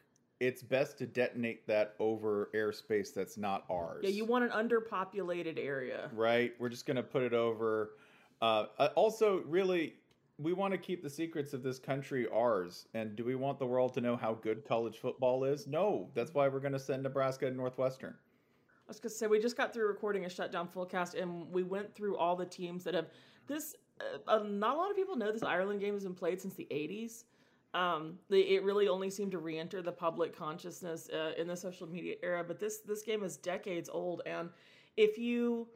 It's 0.42 0.60
best 0.60 0.98
to 0.98 1.06
detonate 1.06 1.68
that 1.68 1.94
over 2.00 2.50
airspace 2.52 3.14
that's 3.14 3.36
not 3.36 3.64
ours. 3.70 4.00
Yeah, 4.02 4.10
you 4.10 4.24
want 4.24 4.42
an 4.42 4.50
underpopulated 4.50 5.56
area. 5.56 6.10
right? 6.12 6.52
We're 6.58 6.68
just 6.68 6.84
gonna 6.84 7.04
put 7.04 7.22
it 7.22 7.32
over. 7.32 7.92
Uh, 8.40 8.66
uh, 8.76 8.88
also, 8.96 9.44
really, 9.46 9.94
we 10.38 10.52
want 10.52 10.72
to 10.72 10.78
keep 10.78 11.00
the 11.00 11.08
secrets 11.08 11.52
of 11.52 11.62
this 11.62 11.78
country 11.78 12.26
ours. 12.26 12.88
And 12.92 13.14
do 13.14 13.24
we 13.24 13.36
want 13.36 13.60
the 13.60 13.66
world 13.66 13.94
to 13.94 14.00
know 14.00 14.16
how 14.16 14.34
good 14.34 14.64
college 14.64 14.98
football 14.98 15.44
is? 15.44 15.68
No. 15.68 16.10
That's 16.12 16.34
why 16.34 16.48
we're 16.48 16.58
gonna 16.58 16.76
send 16.80 17.04
Nebraska 17.04 17.46
and 17.46 17.56
Northwestern. 17.56 18.10
I 18.12 18.88
was 18.88 18.98
gonna 18.98 19.10
say 19.10 19.28
we 19.28 19.38
just 19.38 19.56
got 19.56 19.72
through 19.72 19.86
recording 19.86 20.24
a 20.24 20.28
shutdown 20.28 20.66
fullcast, 20.66 21.14
and 21.14 21.52
we 21.52 21.62
went 21.62 21.94
through 21.94 22.16
all 22.16 22.34
the 22.34 22.46
teams 22.46 22.82
that 22.82 22.94
have 22.94 23.06
this. 23.46 23.76
Uh, 24.00 24.18
uh, 24.26 24.42
not 24.42 24.74
a 24.74 24.78
lot 24.78 24.90
of 24.90 24.96
people 24.96 25.14
know 25.14 25.30
this 25.30 25.44
Ireland 25.44 25.78
game 25.78 25.94
has 25.94 26.02
been 26.02 26.16
played 26.16 26.40
since 26.40 26.54
the 26.54 26.66
'80s. 26.72 27.26
Um, 27.74 28.18
the, 28.28 28.38
it 28.40 28.62
really 28.64 28.86
only 28.88 29.08
seemed 29.08 29.32
to 29.32 29.38
re-enter 29.38 29.80
the 29.80 29.92
public 29.92 30.36
consciousness 30.36 31.08
uh, 31.08 31.32
in 31.38 31.46
the 31.46 31.56
social 31.56 31.88
media 31.88 32.16
era. 32.22 32.44
But 32.46 32.60
this 32.60 32.78
this 32.80 33.02
game 33.02 33.22
is 33.24 33.36
decades 33.36 33.88
old, 33.90 34.22
and 34.26 34.50
if 34.96 35.16
you 35.18 35.66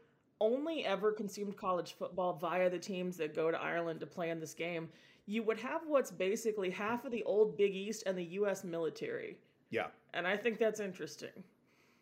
only 0.40 0.84
ever 0.84 1.12
consumed 1.12 1.56
college 1.56 1.94
football 1.98 2.34
via 2.34 2.68
the 2.68 2.78
teams 2.78 3.16
that 3.16 3.34
go 3.34 3.50
to 3.50 3.56
Ireland 3.58 4.00
to 4.00 4.06
play 4.06 4.28
in 4.28 4.38
this 4.38 4.52
game, 4.52 4.90
you 5.24 5.42
would 5.42 5.58
have 5.58 5.80
what's 5.86 6.10
basically 6.10 6.68
half 6.68 7.06
of 7.06 7.12
the 7.12 7.24
old 7.24 7.56
Big 7.56 7.74
East 7.74 8.02
and 8.06 8.16
the 8.18 8.24
U.S. 8.24 8.62
military, 8.62 9.38
Yeah. 9.70 9.86
and 10.12 10.26
I 10.26 10.36
think 10.36 10.58
that's 10.58 10.78
interesting. 10.80 11.30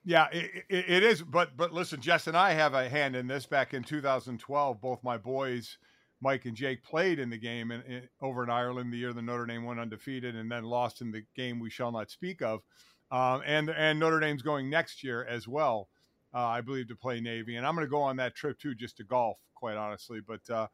Yeah, 0.04 0.26
it, 0.32 0.64
it, 0.68 0.84
it 0.88 1.02
is. 1.04 1.22
But 1.22 1.56
but 1.56 1.72
listen, 1.72 2.00
Jess 2.00 2.26
and 2.26 2.36
I 2.36 2.52
have 2.52 2.74
a 2.74 2.88
hand 2.88 3.14
in 3.16 3.26
this. 3.28 3.46
Back 3.46 3.72
in 3.72 3.82
2012, 3.84 4.80
both 4.80 5.02
my 5.04 5.16
boys, 5.16 5.78
Mike 6.24 6.46
and 6.46 6.56
Jake 6.56 6.82
played 6.82 7.18
in 7.18 7.28
the 7.28 7.36
game 7.36 7.70
in, 7.70 7.82
in, 7.82 8.08
over 8.22 8.42
in 8.42 8.48
Ireland 8.48 8.90
the 8.90 8.96
year 8.96 9.12
the 9.12 9.20
Notre 9.20 9.44
Dame 9.44 9.62
went 9.62 9.78
undefeated 9.78 10.34
and 10.34 10.50
then 10.50 10.64
lost 10.64 11.02
in 11.02 11.12
the 11.12 11.22
game 11.36 11.60
we 11.60 11.68
shall 11.68 11.92
not 11.92 12.10
speak 12.10 12.40
of. 12.40 12.62
Um, 13.10 13.42
and 13.44 13.68
and 13.68 14.00
Notre 14.00 14.20
Dame's 14.20 14.40
going 14.40 14.70
next 14.70 15.04
year 15.04 15.26
as 15.26 15.46
well, 15.46 15.90
uh, 16.34 16.38
I 16.38 16.62
believe, 16.62 16.88
to 16.88 16.96
play 16.96 17.20
Navy. 17.20 17.56
And 17.56 17.66
I'm 17.66 17.74
going 17.74 17.86
to 17.86 17.90
go 17.90 18.00
on 18.00 18.16
that 18.16 18.34
trip 18.34 18.58
too, 18.58 18.74
just 18.74 18.96
to 18.96 19.04
golf, 19.04 19.36
quite 19.54 19.76
honestly. 19.76 20.20
But 20.26 20.48
uh, 20.48 20.68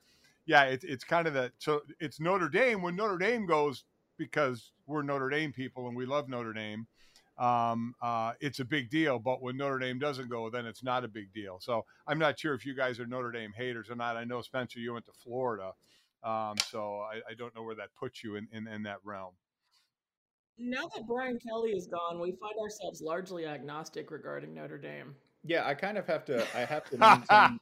yeah, 0.46 0.66
it, 0.66 0.84
it's 0.84 1.02
kind 1.02 1.26
of 1.26 1.34
that. 1.34 1.52
So 1.58 1.82
it's 1.98 2.20
Notre 2.20 2.48
Dame 2.48 2.80
when 2.80 2.94
Notre 2.94 3.18
Dame 3.18 3.44
goes 3.44 3.82
because 4.16 4.70
we're 4.86 5.02
Notre 5.02 5.30
Dame 5.30 5.52
people 5.52 5.88
and 5.88 5.96
we 5.96 6.06
love 6.06 6.28
Notre 6.28 6.52
Dame 6.52 6.86
um, 7.40 7.94
uh, 8.02 8.32
it's 8.40 8.60
a 8.60 8.64
big 8.64 8.90
deal. 8.90 9.18
But 9.18 9.42
when 9.42 9.56
Notre 9.56 9.78
Dame 9.78 9.98
doesn't 9.98 10.28
go, 10.28 10.50
then 10.50 10.66
it's 10.66 10.84
not 10.84 11.04
a 11.04 11.08
big 11.08 11.32
deal. 11.32 11.58
So 11.60 11.84
I'm 12.06 12.18
not 12.18 12.38
sure 12.38 12.54
if 12.54 12.66
you 12.66 12.76
guys 12.76 13.00
are 13.00 13.06
Notre 13.06 13.32
Dame 13.32 13.52
haters 13.56 13.90
or 13.90 13.96
not. 13.96 14.16
I 14.16 14.24
know 14.24 14.42
Spencer, 14.42 14.78
you 14.78 14.92
went 14.92 15.06
to 15.06 15.12
Florida, 15.24 15.72
um, 16.22 16.56
so 16.70 17.00
I, 17.00 17.20
I, 17.30 17.34
don't 17.36 17.54
know 17.56 17.62
where 17.62 17.74
that 17.76 17.88
puts 17.98 18.22
you 18.22 18.36
in, 18.36 18.46
in, 18.52 18.68
in 18.68 18.82
that 18.82 18.98
realm. 19.04 19.32
Now 20.58 20.86
that 20.94 21.06
Brian 21.06 21.38
Kelly 21.38 21.70
is 21.70 21.86
gone, 21.86 22.20
we 22.20 22.32
find 22.32 22.52
ourselves 22.62 23.00
largely 23.00 23.46
agnostic 23.46 24.10
regarding 24.10 24.52
Notre 24.52 24.76
Dame. 24.76 25.14
Yeah, 25.42 25.66
I 25.66 25.72
kind 25.72 25.96
of 25.96 26.06
have 26.06 26.26
to. 26.26 26.46
I 26.54 26.66
have 26.66 26.84
to 26.90 26.98
maintain. 26.98 27.58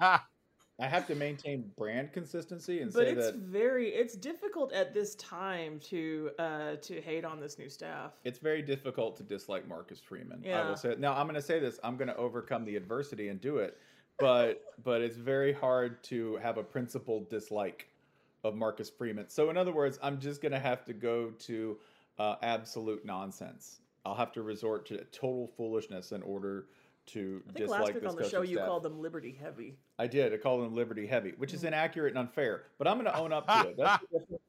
I 0.81 0.87
have 0.87 1.07
to 1.09 1.15
maintain 1.17 1.71
brand 1.77 2.13
consistency 2.13 2.81
and 2.81 2.93
but 2.93 3.05
say 3.05 3.13
it's 3.13 3.27
that 3.27 3.35
very 3.37 3.89
it's 3.89 4.15
difficult 4.15 4.73
at 4.73 4.95
this 4.95 5.17
time 5.17 5.81
to 5.81 6.31
uh 6.39 6.77
to 6.83 7.01
hate 7.01 7.25
on 7.25 7.41
this 7.41 7.59
new 7.59 7.69
staff. 7.69 8.13
It's 8.25 8.39
very 8.39 8.63
difficult 8.63 9.17
to 9.17 9.25
dislike 9.25 9.67
Marcus 9.67 10.01
Freeman. 10.01 10.41
Yeah. 10.45 10.63
I 10.63 10.69
will 10.69 10.77
say 10.77 10.95
now 10.99 11.15
I'm 11.15 11.27
going 11.27 11.35
to 11.35 11.43
say 11.43 11.59
this. 11.59 11.81
I'm 11.83 11.97
going 11.97 12.09
to 12.09 12.17
overcome 12.17 12.65
the 12.65 12.77
adversity 12.77 13.29
and 13.29 13.41
do 13.41 13.59
it, 13.59 13.77
but 14.19 14.63
but 14.85 15.01
it's 15.01 15.17
very 15.17 15.53
hard 15.53 16.03
to 16.05 16.37
have 16.37 16.59
a 16.59 16.63
principled 16.63 17.29
dislike 17.29 17.89
of 18.45 18.55
Marcus 18.55 18.89
Freeman. 18.89 19.29
So 19.29 19.51
in 19.51 19.57
other 19.57 19.73
words, 19.73 19.99
I'm 20.01 20.21
just 20.21 20.41
going 20.41 20.53
to 20.53 20.61
have 20.61 20.85
to 20.85 20.93
go 20.93 21.31
to 21.31 21.77
uh, 22.19 22.37
absolute 22.43 23.05
nonsense. 23.05 23.81
I'll 24.07 24.15
have 24.15 24.33
to 24.33 24.43
resort 24.43 24.87
to 24.87 25.05
total 25.07 25.49
foolishness 25.57 26.13
in 26.13 26.23
order 26.23 26.67
to 27.09 27.43
I 27.49 27.53
think 27.53 27.57
dislike 27.59 27.81
last 27.81 27.95
week 27.95 28.03
this 28.03 28.11
on 28.13 28.17
the 28.17 28.29
show 28.29 28.43
you 28.43 28.57
staff. 28.57 28.67
called 28.69 28.83
them 28.83 29.01
Liberty 29.01 29.37
Heavy. 29.41 29.77
I 29.99 30.07
did. 30.07 30.33
I 30.33 30.37
called 30.37 30.65
them 30.65 30.75
Liberty 30.75 31.07
Heavy, 31.07 31.33
which 31.37 31.53
is 31.55 31.63
Mm. 31.63 31.69
inaccurate 31.69 32.11
and 32.11 32.19
unfair. 32.19 32.65
But 32.79 32.89
I'm 32.89 32.95
going 32.99 33.07
to 33.13 33.19
own 33.19 33.33
up 33.33 33.47
to 33.47 33.69
it. 33.69 33.77
That's 33.79 34.03
the, 34.03 34.19
difference. 34.19 34.43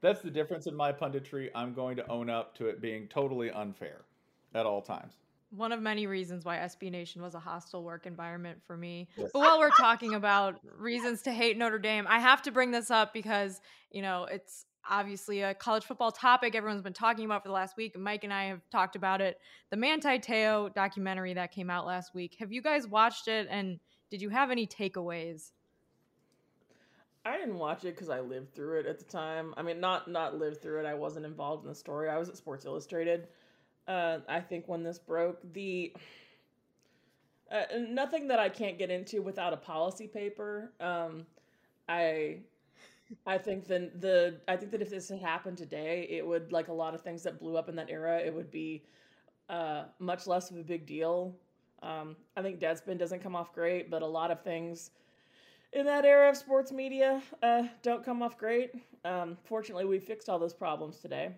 That's 0.00 0.20
the 0.22 0.30
difference 0.30 0.66
in 0.66 0.74
my 0.74 0.92
punditry. 0.92 1.50
I'm 1.54 1.74
going 1.74 1.96
to 1.96 2.06
own 2.08 2.30
up 2.30 2.54
to 2.56 2.66
it 2.66 2.80
being 2.80 3.08
totally 3.08 3.50
unfair 3.50 4.02
at 4.54 4.66
all 4.66 4.82
times. 4.82 5.14
One 5.56 5.72
of 5.72 5.80
many 5.82 6.06
reasons 6.06 6.44
why 6.44 6.58
SB 6.58 6.90
Nation 6.92 7.22
was 7.22 7.34
a 7.34 7.40
hostile 7.40 7.82
work 7.82 8.06
environment 8.06 8.60
for 8.66 8.76
me. 8.76 9.08
Yes. 9.16 9.30
But 9.32 9.40
while 9.40 9.58
we're 9.58 9.70
talking 9.70 10.14
about 10.14 10.60
reasons 10.78 11.22
to 11.22 11.32
hate 11.32 11.58
Notre 11.58 11.78
Dame, 11.80 12.06
I 12.08 12.20
have 12.20 12.42
to 12.42 12.52
bring 12.52 12.70
this 12.70 12.88
up 12.90 13.12
because, 13.12 13.60
you 13.90 14.00
know, 14.00 14.24
it's 14.30 14.64
obviously 14.88 15.42
a 15.42 15.54
college 15.54 15.84
football 15.84 16.10
topic 16.10 16.54
everyone's 16.54 16.82
been 16.82 16.92
talking 16.92 17.24
about 17.24 17.42
for 17.42 17.48
the 17.48 17.54
last 17.54 17.76
week. 17.76 17.98
Mike 17.98 18.24
and 18.24 18.32
I 18.32 18.44
have 18.44 18.60
talked 18.70 18.96
about 18.96 19.20
it. 19.20 19.38
The 19.70 19.76
Manti 19.76 20.18
Teo 20.18 20.68
documentary 20.68 21.34
that 21.34 21.52
came 21.52 21.70
out 21.70 21.86
last 21.86 22.14
week. 22.14 22.36
Have 22.38 22.52
you 22.52 22.62
guys 22.62 22.86
watched 22.86 23.28
it 23.28 23.46
and 23.50 23.78
did 24.10 24.20
you 24.20 24.28
have 24.30 24.50
any 24.50 24.66
takeaways? 24.66 25.52
I 27.24 27.36
didn't 27.36 27.58
watch 27.58 27.84
it 27.84 27.94
because 27.94 28.08
I 28.08 28.20
lived 28.20 28.54
through 28.54 28.80
it 28.80 28.86
at 28.86 28.98
the 28.98 29.04
time. 29.04 29.52
I 29.56 29.62
mean, 29.62 29.78
not 29.78 30.08
not 30.08 30.38
lived 30.38 30.62
through 30.62 30.80
it. 30.80 30.86
I 30.86 30.94
wasn't 30.94 31.26
involved 31.26 31.64
in 31.64 31.68
the 31.68 31.74
story. 31.74 32.08
I 32.08 32.18
was 32.18 32.30
at 32.30 32.36
Sports 32.36 32.64
Illustrated. 32.64 33.28
Uh, 33.86 34.18
I 34.28 34.40
think 34.40 34.68
when 34.68 34.82
this 34.82 34.98
broke, 34.98 35.38
the 35.52 35.94
uh, 37.50 37.64
nothing 37.88 38.28
that 38.28 38.38
I 38.38 38.48
can't 38.48 38.78
get 38.78 38.90
into 38.90 39.20
without 39.20 39.52
a 39.52 39.56
policy 39.56 40.06
paper. 40.06 40.72
Um, 40.80 41.26
I 41.88 42.40
I 43.26 43.38
think 43.38 43.66
then 43.66 43.90
the 43.98 44.40
I 44.48 44.56
think 44.56 44.70
that 44.72 44.82
if 44.82 44.90
this 44.90 45.08
had 45.08 45.20
happened 45.20 45.58
today, 45.58 46.06
it 46.10 46.26
would 46.26 46.52
like 46.52 46.68
a 46.68 46.72
lot 46.72 46.94
of 46.94 47.00
things 47.00 47.22
that 47.24 47.38
blew 47.38 47.56
up 47.56 47.68
in 47.68 47.76
that 47.76 47.90
era. 47.90 48.18
It 48.18 48.34
would 48.34 48.50
be 48.50 48.84
uh, 49.48 49.84
much 49.98 50.26
less 50.26 50.50
of 50.50 50.56
a 50.56 50.62
big 50.62 50.86
deal. 50.86 51.36
Um, 51.82 52.16
I 52.36 52.42
think 52.42 52.60
Deadspin 52.60 52.98
doesn't 52.98 53.20
come 53.20 53.34
off 53.34 53.52
great, 53.52 53.90
but 53.90 54.02
a 54.02 54.06
lot 54.06 54.30
of 54.30 54.42
things 54.42 54.90
in 55.72 55.86
that 55.86 56.04
era 56.04 56.30
of 56.30 56.36
sports 56.36 56.72
media 56.72 57.22
uh, 57.42 57.64
don't 57.82 58.04
come 58.04 58.22
off 58.22 58.36
great. 58.36 58.72
Um, 59.04 59.36
fortunately, 59.44 59.84
we 59.84 59.98
fixed 59.98 60.28
all 60.28 60.38
those 60.38 60.54
problems 60.54 60.98
today. 60.98 61.34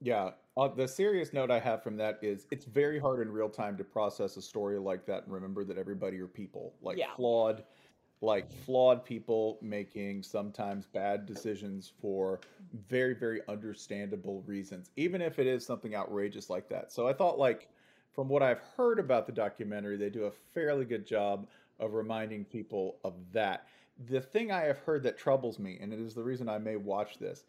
Yeah. 0.00 0.30
Uh, 0.56 0.68
the 0.68 0.88
serious 0.88 1.32
note 1.32 1.50
I 1.50 1.60
have 1.60 1.82
from 1.82 1.96
that 1.98 2.18
is 2.22 2.46
it's 2.50 2.64
very 2.64 2.98
hard 2.98 3.20
in 3.20 3.30
real 3.32 3.48
time 3.48 3.76
to 3.76 3.84
process 3.84 4.36
a 4.36 4.42
story 4.42 4.78
like 4.78 5.06
that 5.06 5.24
and 5.24 5.32
remember 5.32 5.64
that 5.64 5.78
everybody 5.78 6.18
are 6.18 6.26
people, 6.26 6.74
like 6.82 6.98
Yeah. 6.98 7.14
flawed, 7.14 7.62
like 8.20 8.50
flawed 8.50 9.04
people 9.04 9.58
making 9.62 10.22
sometimes 10.22 10.86
bad 10.86 11.24
decisions 11.24 11.92
for 12.00 12.40
very, 12.88 13.14
very 13.14 13.40
understandable 13.48 14.42
reasons, 14.46 14.90
even 14.96 15.22
if 15.22 15.38
it 15.38 15.46
is 15.46 15.64
something 15.64 15.94
outrageous 15.94 16.50
like 16.50 16.68
that. 16.68 16.90
So 16.90 17.06
I 17.06 17.12
thought, 17.12 17.38
like, 17.38 17.68
from 18.12 18.28
what 18.28 18.42
I've 18.42 18.60
heard 18.76 18.98
about 18.98 19.26
the 19.26 19.32
documentary, 19.32 19.96
they 19.96 20.10
do 20.10 20.24
a 20.24 20.32
fairly 20.52 20.84
good 20.84 21.06
job 21.06 21.46
of 21.78 21.94
reminding 21.94 22.44
people 22.44 22.96
of 23.04 23.14
that. 23.32 23.68
The 24.08 24.20
thing 24.20 24.50
I 24.50 24.62
have 24.62 24.78
heard 24.78 25.04
that 25.04 25.18
troubles 25.18 25.60
me, 25.60 25.78
and 25.80 25.92
it 25.92 26.00
is 26.00 26.14
the 26.14 26.24
reason 26.24 26.48
I 26.48 26.58
may 26.58 26.76
watch 26.76 27.18
this, 27.18 27.44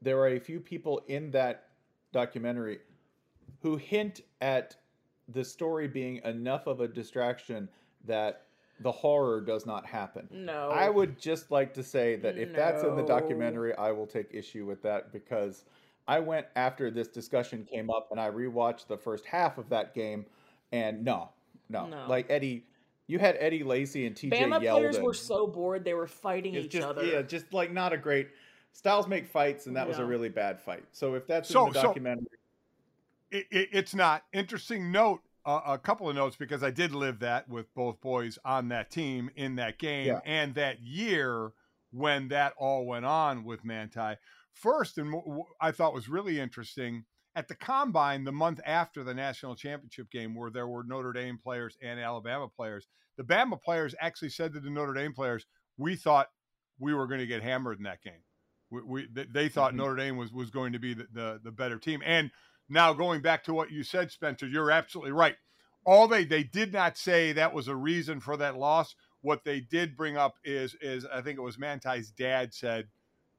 there 0.00 0.18
are 0.18 0.28
a 0.28 0.38
few 0.38 0.60
people 0.60 1.02
in 1.08 1.30
that 1.32 1.68
documentary 2.12 2.78
who 3.60 3.76
hint 3.76 4.20
at 4.40 4.76
the 5.28 5.44
story 5.44 5.88
being 5.88 6.20
enough 6.24 6.66
of 6.66 6.80
a 6.80 6.86
distraction 6.86 7.68
that 8.04 8.42
the 8.80 8.90
horror 8.92 9.40
does 9.40 9.66
not 9.66 9.86
happen. 9.86 10.28
No, 10.30 10.70
I 10.70 10.88
would 10.88 11.18
just 11.18 11.50
like 11.50 11.72
to 11.74 11.82
say 11.82 12.16
that 12.16 12.36
if 12.36 12.52
that's 12.54 12.82
in 12.82 12.96
the 12.96 13.04
documentary, 13.04 13.74
I 13.76 13.92
will 13.92 14.06
take 14.06 14.26
issue 14.32 14.66
with 14.66 14.82
that 14.82 15.12
because 15.12 15.64
I 16.08 16.18
went 16.20 16.46
after 16.56 16.90
this 16.90 17.08
discussion 17.08 17.64
came 17.64 17.88
up 17.88 18.08
and 18.10 18.20
I 18.20 18.30
rewatched 18.30 18.88
the 18.88 18.98
first 18.98 19.24
half 19.26 19.58
of 19.58 19.68
that 19.70 19.94
game, 19.94 20.26
and 20.72 21.04
no, 21.04 21.30
no, 21.70 21.86
No. 21.86 22.06
like 22.08 22.28
Eddie, 22.28 22.64
you 23.06 23.18
had 23.18 23.36
Eddie 23.38 23.62
Lacy 23.64 24.06
and 24.06 24.16
TJ 24.16 24.30
Bama 24.32 24.60
Yeldon. 24.60 24.70
players 24.72 24.98
were 25.00 25.14
so 25.14 25.46
bored 25.46 25.84
they 25.84 25.94
were 25.94 26.06
fighting 26.06 26.54
It's 26.54 26.66
each 26.66 26.72
just 26.72 26.86
other. 26.86 27.04
yeah, 27.04 27.22
just 27.22 27.52
like 27.54 27.72
not 27.72 27.92
a 27.92 27.96
great. 27.96 28.28
Styles 28.72 29.06
make 29.06 29.24
fights, 29.26 29.66
and 29.66 29.76
that 29.76 29.86
was 29.86 29.98
a 30.00 30.04
really 30.04 30.28
bad 30.28 30.60
fight. 30.60 30.82
So 30.90 31.14
if 31.14 31.26
that's 31.28 31.48
So- 31.48 31.68
in 31.68 31.72
the 31.72 31.80
so- 31.80 31.86
documentary, 31.86 32.26
it, 33.30 33.46
it, 33.50 33.68
it's 33.72 33.94
not 33.94 34.24
interesting 34.32 34.90
note 34.92 35.20
a 35.46 35.78
couple 35.78 36.08
of 36.08 36.14
notes 36.14 36.36
because 36.36 36.62
i 36.62 36.70
did 36.70 36.92
live 36.92 37.18
that 37.18 37.48
with 37.48 37.66
both 37.74 38.00
boys 38.00 38.38
on 38.44 38.68
that 38.68 38.90
team 38.90 39.30
in 39.36 39.56
that 39.56 39.78
game 39.78 40.06
Yeah. 40.06 40.20
and 40.24 40.54
that 40.54 40.80
year 40.80 41.50
when 41.90 42.28
that 42.28 42.54
all 42.56 42.86
went 42.86 43.04
on 43.04 43.44
with 43.44 43.64
manti 43.64 44.14
first 44.52 44.98
and 44.98 45.14
i 45.60 45.70
thought 45.70 45.92
was 45.94 46.08
really 46.08 46.40
interesting 46.40 47.04
at 47.36 47.48
the 47.48 47.54
combine 47.54 48.24
the 48.24 48.32
month 48.32 48.60
after 48.64 49.02
the 49.04 49.12
national 49.14 49.54
championship 49.56 50.10
game 50.10 50.34
where 50.34 50.50
there 50.50 50.66
were 50.68 50.84
notre 50.84 51.12
dame 51.12 51.38
players 51.42 51.76
and 51.82 52.00
alabama 52.00 52.48
players 52.48 52.86
the 53.16 53.24
bama 53.24 53.60
players 53.60 53.94
actually 54.00 54.30
said 54.30 54.52
to 54.52 54.60
the 54.60 54.70
notre 54.70 54.94
dame 54.94 55.12
players 55.12 55.46
we 55.76 55.94
thought 55.96 56.28
we 56.78 56.94
were 56.94 57.06
going 57.06 57.20
to 57.20 57.26
get 57.26 57.42
hammered 57.42 57.76
in 57.78 57.84
that 57.84 58.02
game 58.02 58.22
we, 58.70 58.82
we 58.82 59.08
they 59.30 59.48
thought 59.48 59.72
Mhm. 59.72 59.76
notre 59.76 59.96
dame 59.96 60.16
was, 60.16 60.32
was 60.32 60.50
going 60.50 60.72
to 60.72 60.78
be 60.78 60.94
the, 60.94 61.06
the, 61.12 61.40
the 61.44 61.52
better 61.52 61.78
team 61.78 62.00
and 62.04 62.30
now 62.68 62.92
going 62.92 63.20
back 63.20 63.44
to 63.44 63.54
what 63.54 63.70
you 63.70 63.82
said, 63.82 64.10
Spencer, 64.10 64.46
you're 64.46 64.70
absolutely 64.70 65.12
right. 65.12 65.36
All 65.84 66.08
they 66.08 66.24
they 66.24 66.44
did 66.44 66.72
not 66.72 66.96
say 66.96 67.32
that 67.32 67.52
was 67.52 67.68
a 67.68 67.76
reason 67.76 68.20
for 68.20 68.36
that 68.38 68.56
loss. 68.56 68.94
What 69.20 69.44
they 69.44 69.60
did 69.60 69.96
bring 69.96 70.16
up 70.16 70.36
is 70.44 70.74
is 70.80 71.04
I 71.06 71.20
think 71.20 71.38
it 71.38 71.42
was 71.42 71.58
Manti's 71.58 72.10
dad 72.10 72.54
said, 72.54 72.88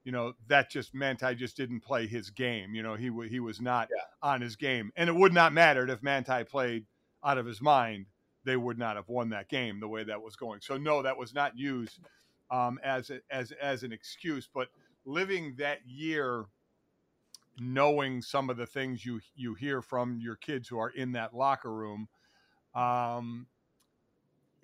you 0.03 0.11
know, 0.11 0.33
that 0.47 0.69
just 0.69 0.93
Manti 0.93 1.33
just 1.33 1.57
didn't 1.57 1.81
play 1.81 2.05
his 2.05 2.29
game. 2.29 2.75
You 2.75 2.83
know, 2.83 2.95
he 2.95 3.11
he 3.27 3.39
was 3.39 3.59
not 3.59 3.89
on 4.21 4.41
his 4.41 4.55
game, 4.55 4.91
and 4.95 5.09
it 5.09 5.15
would 5.15 5.33
not 5.33 5.53
matter 5.53 5.88
if 5.88 6.03
Manti 6.03 6.43
played 6.43 6.85
out 7.23 7.39
of 7.39 7.45
his 7.45 7.61
mind. 7.61 8.05
They 8.43 8.57
would 8.57 8.77
not 8.77 8.95
have 8.95 9.09
won 9.09 9.29
that 9.29 9.49
game 9.49 9.79
the 9.79 9.88
way 9.88 10.03
that 10.03 10.21
was 10.21 10.35
going. 10.35 10.61
So 10.61 10.77
no, 10.77 11.01
that 11.01 11.17
was 11.17 11.33
not 11.33 11.57
used 11.57 11.97
um, 12.51 12.79
as 12.83 13.09
a, 13.09 13.19
as 13.31 13.51
as 13.53 13.81
an 13.81 13.91
excuse. 13.91 14.47
But 14.53 14.69
living 15.05 15.55
that 15.57 15.79
year 15.88 16.45
knowing 17.60 18.22
some 18.22 18.50
of 18.50 18.58
the 18.58 18.65
things 18.65 19.06
you 19.06 19.20
you 19.36 19.54
hear 19.54 19.82
from 19.82 20.20
your 20.20 20.36
kids 20.36 20.68
who 20.68 20.78
are 20.78 20.89
in 20.89 21.13
that 21.13 21.34
locker 21.34 21.74
room 21.74 22.08
um 22.74 23.48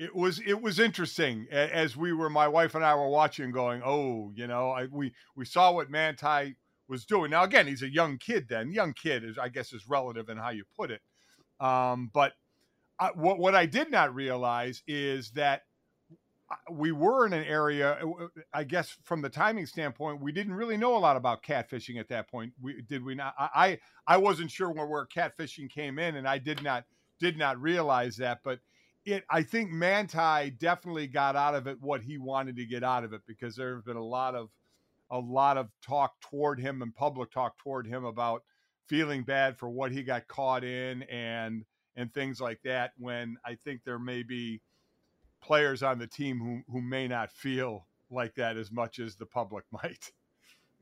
it 0.01 0.15
was 0.15 0.39
it 0.45 0.59
was 0.59 0.79
interesting 0.79 1.47
as 1.51 1.95
we 1.95 2.11
were 2.11 2.29
my 2.29 2.47
wife 2.47 2.73
and 2.73 2.83
I 2.83 2.95
were 2.95 3.07
watching 3.07 3.51
going 3.51 3.83
oh 3.85 4.31
you 4.35 4.47
know 4.47 4.71
I, 4.71 4.87
we 4.91 5.13
we 5.35 5.45
saw 5.45 5.71
what 5.71 5.91
Manti 5.91 6.55
was 6.87 7.05
doing. 7.05 7.29
Now 7.29 7.43
again 7.43 7.67
he's 7.67 7.83
a 7.83 7.91
young 7.91 8.17
kid 8.17 8.47
then. 8.49 8.71
Young 8.71 8.93
kid 8.93 9.23
is 9.23 9.37
I 9.37 9.49
guess 9.49 9.71
is 9.73 9.87
relative 9.87 10.27
in 10.29 10.37
how 10.37 10.49
you 10.49 10.63
put 10.75 10.89
it. 10.89 11.01
Um 11.59 12.09
but 12.11 12.33
I, 12.99 13.11
what 13.13 13.37
what 13.37 13.53
I 13.53 13.67
did 13.67 13.91
not 13.91 14.15
realize 14.15 14.81
is 14.87 15.31
that 15.31 15.59
uh, 15.59 15.70
we 16.71 16.91
were 16.91 17.25
in 17.25 17.33
an 17.33 17.43
area 17.45 17.99
uh, 18.03 18.27
i 18.53 18.63
guess 18.63 18.97
from 19.03 19.21
the 19.21 19.29
timing 19.29 19.65
standpoint 19.65 20.21
we 20.21 20.31
didn't 20.31 20.53
really 20.53 20.77
know 20.77 20.95
a 20.95 20.99
lot 20.99 21.17
about 21.17 21.43
catfishing 21.43 21.99
at 21.99 22.07
that 22.09 22.29
point. 22.29 22.51
We 22.61 22.81
did 22.81 23.03
we 23.03 23.15
not? 23.15 23.33
I 23.37 23.49
i, 23.55 23.79
I 24.07 24.17
wasn't 24.17 24.51
sure 24.51 24.71
where, 24.71 24.87
where 24.87 25.05
catfishing 25.05 25.69
came 25.69 25.99
in 25.99 26.15
and 26.15 26.27
i 26.27 26.37
did 26.37 26.63
not 26.63 26.85
did 27.19 27.37
not 27.37 27.61
realize 27.61 28.17
that 28.17 28.39
but 28.43 28.59
it 29.05 29.23
i 29.29 29.41
think 29.41 29.71
manti 29.71 30.49
definitely 30.51 31.07
got 31.07 31.35
out 31.35 31.55
of 31.55 31.67
it 31.67 31.77
what 31.81 32.01
he 32.01 32.17
wanted 32.17 32.55
to 32.55 32.65
get 32.65 32.83
out 32.83 33.03
of 33.03 33.13
it 33.13 33.21
because 33.27 33.55
there 33.55 33.75
have 33.75 33.85
been 33.85 33.97
a 33.97 34.03
lot 34.03 34.35
of 34.35 34.49
a 35.11 35.19
lot 35.19 35.57
of 35.57 35.69
talk 35.85 36.19
toward 36.21 36.59
him 36.59 36.81
and 36.81 36.95
public 36.95 37.31
talk 37.31 37.57
toward 37.57 37.85
him 37.85 38.05
about 38.05 38.43
feeling 38.87 39.23
bad 39.23 39.57
for 39.57 39.69
what 39.69 39.91
he 39.91 40.03
got 40.03 40.27
caught 40.27 40.63
in 40.63 41.03
and 41.03 41.63
and 41.95 42.13
things 42.13 42.39
like 42.39 42.61
that 42.63 42.91
when 42.97 43.37
I 43.45 43.55
think 43.55 43.83
there 43.83 43.99
may 43.99 44.23
be 44.23 44.61
players 45.41 45.83
on 45.83 45.99
the 45.99 46.07
team 46.07 46.39
who 46.39 46.61
who 46.71 46.81
may 46.81 47.07
not 47.07 47.31
feel 47.31 47.87
like 48.09 48.35
that 48.35 48.57
as 48.57 48.71
much 48.71 48.99
as 48.99 49.15
the 49.15 49.25
public 49.25 49.65
might. 49.71 50.11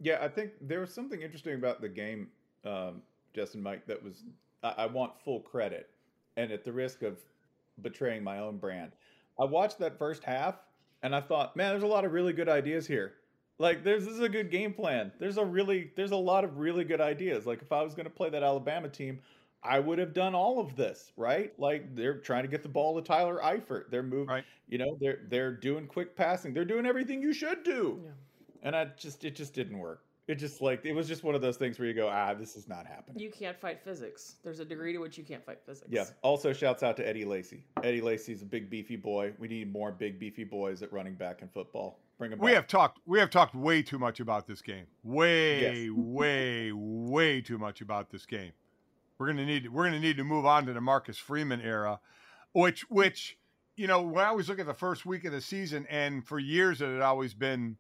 Yeah, 0.02 0.20
I 0.22 0.28
think 0.28 0.52
there 0.62 0.80
was 0.80 0.94
something 0.94 1.22
interesting 1.22 1.56
about 1.56 1.82
the 1.82 1.90
game, 1.90 2.30
um, 2.66 3.02
Justin 3.34 3.62
Mike, 3.62 3.86
that 3.88 4.02
was 4.02 4.24
I, 4.64 4.74
I 4.78 4.86
want 4.88 5.20
full 5.24 5.42
credit. 5.42 5.90
And 6.38 6.52
at 6.52 6.64
the 6.64 6.72
risk 6.72 7.02
of 7.02 7.18
betraying 7.82 8.24
my 8.24 8.40
own 8.40 8.58
brand, 8.58 8.94
I 9.40 9.44
watched 9.44 9.80
that 9.80 9.98
first 9.98 10.24
half 10.24 10.56
and 11.04 11.16
I 11.16 11.22
thought, 11.22 11.56
man, 11.56 11.72
there's 11.72 11.84
a 11.84 11.88
lot 11.88 12.06
of 12.06 12.14
really 12.14 12.34
good 12.34 12.50
ideas 12.50 12.88
here. 12.88 13.14
Like 13.58 13.84
there's 13.84 14.06
this 14.06 14.14
is 14.14 14.22
a 14.22 14.30
good 14.30 14.50
game 14.50 14.74
plan. 14.74 15.12
There's 15.20 15.38
a 15.38 15.44
really 15.44 15.92
there's 15.96 16.12
a 16.12 16.18
lot 16.18 16.46
of 16.46 16.58
really 16.58 16.86
good 16.86 17.02
ideas. 17.02 17.46
Like 17.46 17.62
if 17.62 17.72
I 17.72 17.82
was 17.82 17.94
going 17.94 18.06
to 18.06 18.10
play 18.10 18.30
that 18.30 18.42
Alabama 18.42 18.88
team, 18.88 19.20
I 19.64 19.80
would 19.80 20.00
have 20.00 20.14
done 20.14 20.36
all 20.36 20.60
of 20.60 20.76
this, 20.76 21.12
right? 21.18 21.52
Like 21.60 21.96
they're 21.96 22.18
trying 22.18 22.44
to 22.44 22.48
get 22.50 22.64
the 22.64 22.70
ball 22.70 22.96
to 22.96 23.02
Tyler 23.06 23.40
Eifert. 23.44 23.90
They're 23.92 24.04
moving, 24.04 24.28
Right. 24.28 24.46
you 24.68 24.78
know, 24.78 24.98
they're 25.02 25.20
they're 25.30 25.54
doing 25.54 25.86
quick 25.88 26.16
passing. 26.16 26.54
They're 26.54 26.66
doing 26.66 26.86
everything 26.86 27.22
you 27.22 27.34
should 27.34 27.64
do. 27.64 28.02
Yeah. 28.04 28.12
And 28.64 28.76
I 28.76 28.86
just 28.98 29.24
it 29.26 29.36
just 29.36 29.54
didn't 29.54 29.78
work. 29.78 30.04
It 30.28 30.36
just 30.36 30.62
like 30.62 30.86
it 30.86 30.94
was 30.94 31.08
just 31.08 31.24
one 31.24 31.34
of 31.36 31.42
those 31.42 31.58
things 31.58 31.80
where 31.80 31.88
you 31.88 31.94
go, 31.94 32.08
ah, 32.08 32.34
this 32.36 32.56
is 32.56 32.68
not 32.70 32.86
happening. 32.86 33.20
You 33.20 33.32
can't 33.32 33.60
fight 33.60 33.82
physics. 33.84 34.36
There's 34.44 34.60
a 34.60 34.66
degree 34.66 34.94
to 34.94 35.00
which 35.00 35.18
you 35.18 35.24
can't 35.24 35.44
fight 35.44 35.60
physics. 35.66 35.90
Yeah. 35.92 36.06
Also, 36.22 36.54
shouts 36.54 36.84
out 36.84 36.96
to 36.98 37.08
Eddie 37.08 37.26
Lacy. 37.26 37.66
Eddie 37.84 38.02
Lacy's 38.02 38.42
a 38.44 38.46
big 38.46 38.70
beefy 38.70 38.96
boy. 38.96 39.34
We 39.40 39.48
need 39.48 39.74
more 39.74 39.92
big 39.92 40.20
beefy 40.20 40.44
boys 40.44 40.84
at 40.84 40.94
running 40.94 41.16
back 41.16 41.42
in 41.42 41.48
football. 41.50 42.00
Bring 42.20 42.30
them 42.32 42.40
We 42.40 42.52
have 42.52 42.68
talked 42.68 43.00
we 43.08 43.18
have 43.20 43.30
talked 43.32 43.56
way 43.56 43.82
too 43.82 43.98
much 43.98 44.20
about 44.20 44.46
this 44.46 44.62
game. 44.62 44.86
Way, 45.04 45.88
Yes. 45.88 45.92
way, 45.98 46.72
way 46.74 47.42
too 47.42 47.58
much 47.58 47.82
about 47.82 48.10
this 48.12 48.26
game. 48.26 48.52
We're 49.20 49.28
gonna 49.28 49.46
need 49.46 49.70
we're 49.70 49.84
gonna 49.84 50.00
need 50.00 50.18
to 50.18 50.24
move 50.24 50.46
on 50.46 50.66
to 50.66 50.74
the 50.74 50.80
Marcus 50.80 51.18
Freeman 51.18 51.60
era, 51.60 52.00
which 52.54 52.90
which 52.90 53.38
you 53.76 53.86
know 53.86 54.02
when 54.02 54.24
I 54.24 54.30
always 54.30 54.48
look 54.48 54.60
at 54.60 54.66
the 54.66 54.74
first 54.74 55.06
week 55.06 55.26
of 55.26 55.34
the 55.34 55.42
season, 55.42 55.86
and 55.90 56.26
for 56.26 56.40
years 56.40 56.82
it 56.82 56.88
had 56.88 57.02
always 57.02 57.34
been 57.34 57.78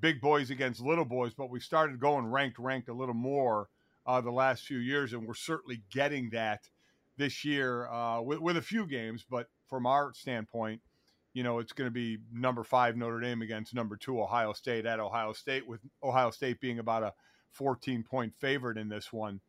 big 0.00 0.20
boys 0.20 0.50
against 0.50 0.80
little 0.80 1.04
boys, 1.04 1.34
but 1.34 1.50
we 1.50 1.60
started 1.60 2.00
going 2.00 2.26
ranked 2.26 2.58
ranked 2.58 2.88
a 2.88 2.94
little 2.94 3.14
more 3.14 3.68
uh, 4.06 4.22
the 4.22 4.30
last 4.30 4.64
few 4.64 4.78
years, 4.78 5.12
and 5.12 5.26
we're 5.26 5.34
certainly 5.34 5.82
getting 5.92 6.30
that 6.30 6.70
this 7.18 7.44
year 7.44 7.86
uh, 7.88 8.22
with 8.22 8.38
with 8.38 8.56
a 8.56 8.62
few 8.62 8.86
games. 8.86 9.26
But 9.28 9.48
from 9.68 9.84
our 9.84 10.14
standpoint, 10.14 10.80
you 11.34 11.42
know, 11.42 11.58
it's 11.58 11.74
going 11.74 11.88
to 11.88 11.92
be 11.94 12.16
number 12.32 12.64
five 12.64 12.96
Notre 12.96 13.20
Dame 13.20 13.42
against 13.42 13.74
number 13.74 13.98
two 13.98 14.22
Ohio 14.22 14.54
State 14.54 14.86
at 14.86 15.00
Ohio 15.00 15.34
State, 15.34 15.68
with 15.68 15.80
Ohio 16.02 16.30
State 16.30 16.60
being 16.60 16.78
about 16.78 17.02
a 17.02 17.12
14 17.50 18.02
point 18.04 18.34
favorite 18.34 18.78
in 18.78 18.88
this 18.88 19.12
one. 19.12 19.42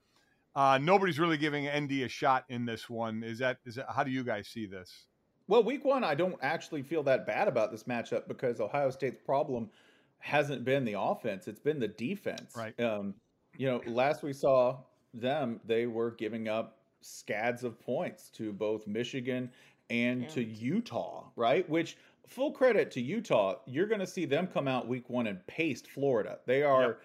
Uh, 0.60 0.78
nobody's 0.78 1.18
really 1.18 1.38
giving 1.38 1.70
ND 1.70 2.04
a 2.04 2.10
shot 2.10 2.44
in 2.50 2.66
this 2.66 2.90
one. 2.90 3.24
Is 3.24 3.40
that 3.40 3.60
is 3.66 3.76
that 3.76 3.86
how 3.96 4.04
do 4.04 4.12
you 4.12 4.26
guys 4.26 4.46
see 4.46 4.66
this? 4.66 5.06
Well, 5.48 5.64
week 5.64 5.86
one, 5.86 6.04
I 6.04 6.16
don't 6.16 6.38
actually 6.42 6.84
feel 6.84 7.02
that 7.04 7.26
bad 7.26 7.48
about 7.48 7.72
this 7.72 7.84
matchup 7.84 8.28
because 8.28 8.60
Ohio 8.60 8.90
State's 8.90 9.22
problem 9.26 9.70
hasn't 10.18 10.66
been 10.66 10.84
the 10.84 11.00
offense; 11.00 11.48
it's 11.48 11.62
been 11.62 11.80
the 11.80 11.88
defense. 11.88 12.58
Right. 12.58 12.78
Um, 12.78 13.14
you 13.58 13.68
know, 13.68 13.82
last 13.88 14.22
we 14.22 14.34
saw 14.34 14.80
them, 15.14 15.62
they 15.66 15.86
were 15.86 16.12
giving 16.12 16.50
up 16.50 16.80
scads 17.00 17.64
of 17.64 17.80
points 17.80 18.30
to 18.32 18.52
both 18.52 18.86
Michigan 18.86 19.50
and 19.90 20.28
to 20.28 20.44
Utah. 20.44 21.24
Right. 21.38 21.70
Which 21.70 21.96
full 22.28 22.52
credit 22.52 22.92
to 22.92 23.02
Utah. 23.02 23.56
You're 23.66 23.88
going 23.88 24.02
to 24.02 24.08
see 24.08 24.26
them 24.26 24.46
come 24.46 24.68
out 24.68 24.90
week 24.90 25.10
one 25.10 25.28
and 25.28 25.48
paste 25.48 25.88
Florida. 25.88 26.40
They 26.46 26.64
are. 26.64 26.98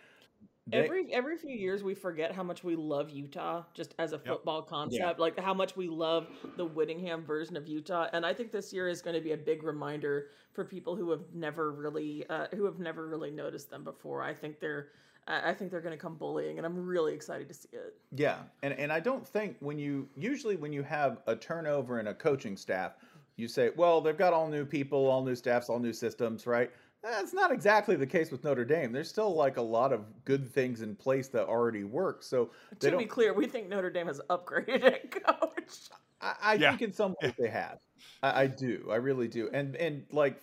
Every 0.73 1.13
every 1.13 1.37
few 1.37 1.55
years 1.55 1.83
we 1.83 1.95
forget 1.95 2.33
how 2.33 2.43
much 2.43 2.65
we 2.65 2.75
love 2.75 3.11
Utah 3.11 3.65
just 3.75 3.95
as 3.99 4.13
a 4.13 4.19
football 4.19 4.63
concept, 4.63 4.99
Yeah. 4.99 5.13
like 5.19 5.39
how 5.39 5.53
much 5.53 5.77
we 5.77 5.89
love 5.89 6.29
the 6.57 6.65
Whittingham 6.65 7.23
version 7.25 7.57
of 7.57 7.69
Utah. 7.69 8.09
And 8.13 8.25
I 8.25 8.33
think 8.33 8.51
this 8.51 8.73
year 8.73 8.89
is 8.89 9.03
going 9.03 9.15
to 9.15 9.21
be 9.21 9.33
a 9.33 9.37
big 9.37 9.63
reminder 9.63 10.31
for 10.55 10.65
people 10.65 10.97
who 10.97 11.11
have 11.11 11.35
never 11.35 11.73
really 11.73 12.27
uh, 12.29 12.47
who 12.55 12.65
have 12.65 12.79
never 12.79 13.07
really 13.09 13.31
noticed 13.31 13.69
them 13.69 13.85
before. 13.85 14.23
I 14.23 14.33
think 14.33 14.59
they're 14.59 14.89
I 15.27 15.55
think 15.55 15.71
they're 15.71 15.81
going 15.81 15.97
to 15.97 16.01
come 16.03 16.17
bullying, 16.17 16.59
and 16.59 16.67
I'm 16.67 16.87
really 16.87 17.15
excited 17.15 17.49
to 17.49 17.55
see 17.55 17.69
it. 17.73 17.95
Yeah, 18.13 18.41
and 18.63 18.73
and 18.75 18.93
I 18.93 19.01
don't 19.01 19.27
think 19.27 19.57
when 19.61 19.79
you 19.79 20.09
usually 20.17 20.57
when 20.57 20.73
you 20.73 20.83
have 20.83 21.21
a 21.27 21.37
turnover 21.37 22.01
in 22.01 22.09
a 22.09 22.15
coaching 22.15 22.57
staff, 22.57 22.93
you 23.37 23.49
say, 23.49 23.71
well, 23.77 24.01
they've 24.01 24.17
got 24.19 24.33
all 24.33 24.49
new 24.49 24.65
people, 24.65 25.07
all 25.07 25.25
new 25.25 25.35
staffs, 25.35 25.69
all 25.69 25.79
new 25.79 25.93
systems, 25.93 26.47
right? 26.47 26.71
Eh, 27.05 27.11
That's 27.11 27.33
not 27.33 27.53
exactly 27.53 27.97
the 27.97 28.07
case 28.07 28.31
with 28.31 28.45
Notre 28.45 28.65
Dame. 28.65 28.93
There's 28.93 29.09
still 29.09 29.35
like 29.35 29.57
a 29.57 29.63
lot 29.63 29.93
of 29.93 30.25
good 30.25 30.51
things 30.51 30.81
in 30.83 30.97
place 30.97 31.29
that 31.29 31.47
already 31.47 31.85
work. 31.85 32.23
So 32.23 32.51
to 32.81 32.91
don't. 32.91 32.99
be 32.99 33.07
clear, 33.07 33.33
we 33.35 33.47
think 33.47 33.69
Notre 33.69 33.91
Dame 33.91 34.07
has 34.07 34.21
upgraded 34.31 34.83
at 34.85 35.11
coach. 35.25 35.89
I, 36.21 36.35
I 36.43 36.55
Yeah. 36.55 36.71
think 36.71 36.83
in 36.83 36.93
some 36.93 37.15
ways 37.23 37.33
they 37.39 37.49
have. 37.49 37.79
I, 38.23 38.43
I 38.43 38.47
do. 38.47 38.89
I 38.91 38.97
really 38.97 39.29
do. 39.29 39.51
And 39.53 39.77
and 39.77 40.05
like 40.11 40.41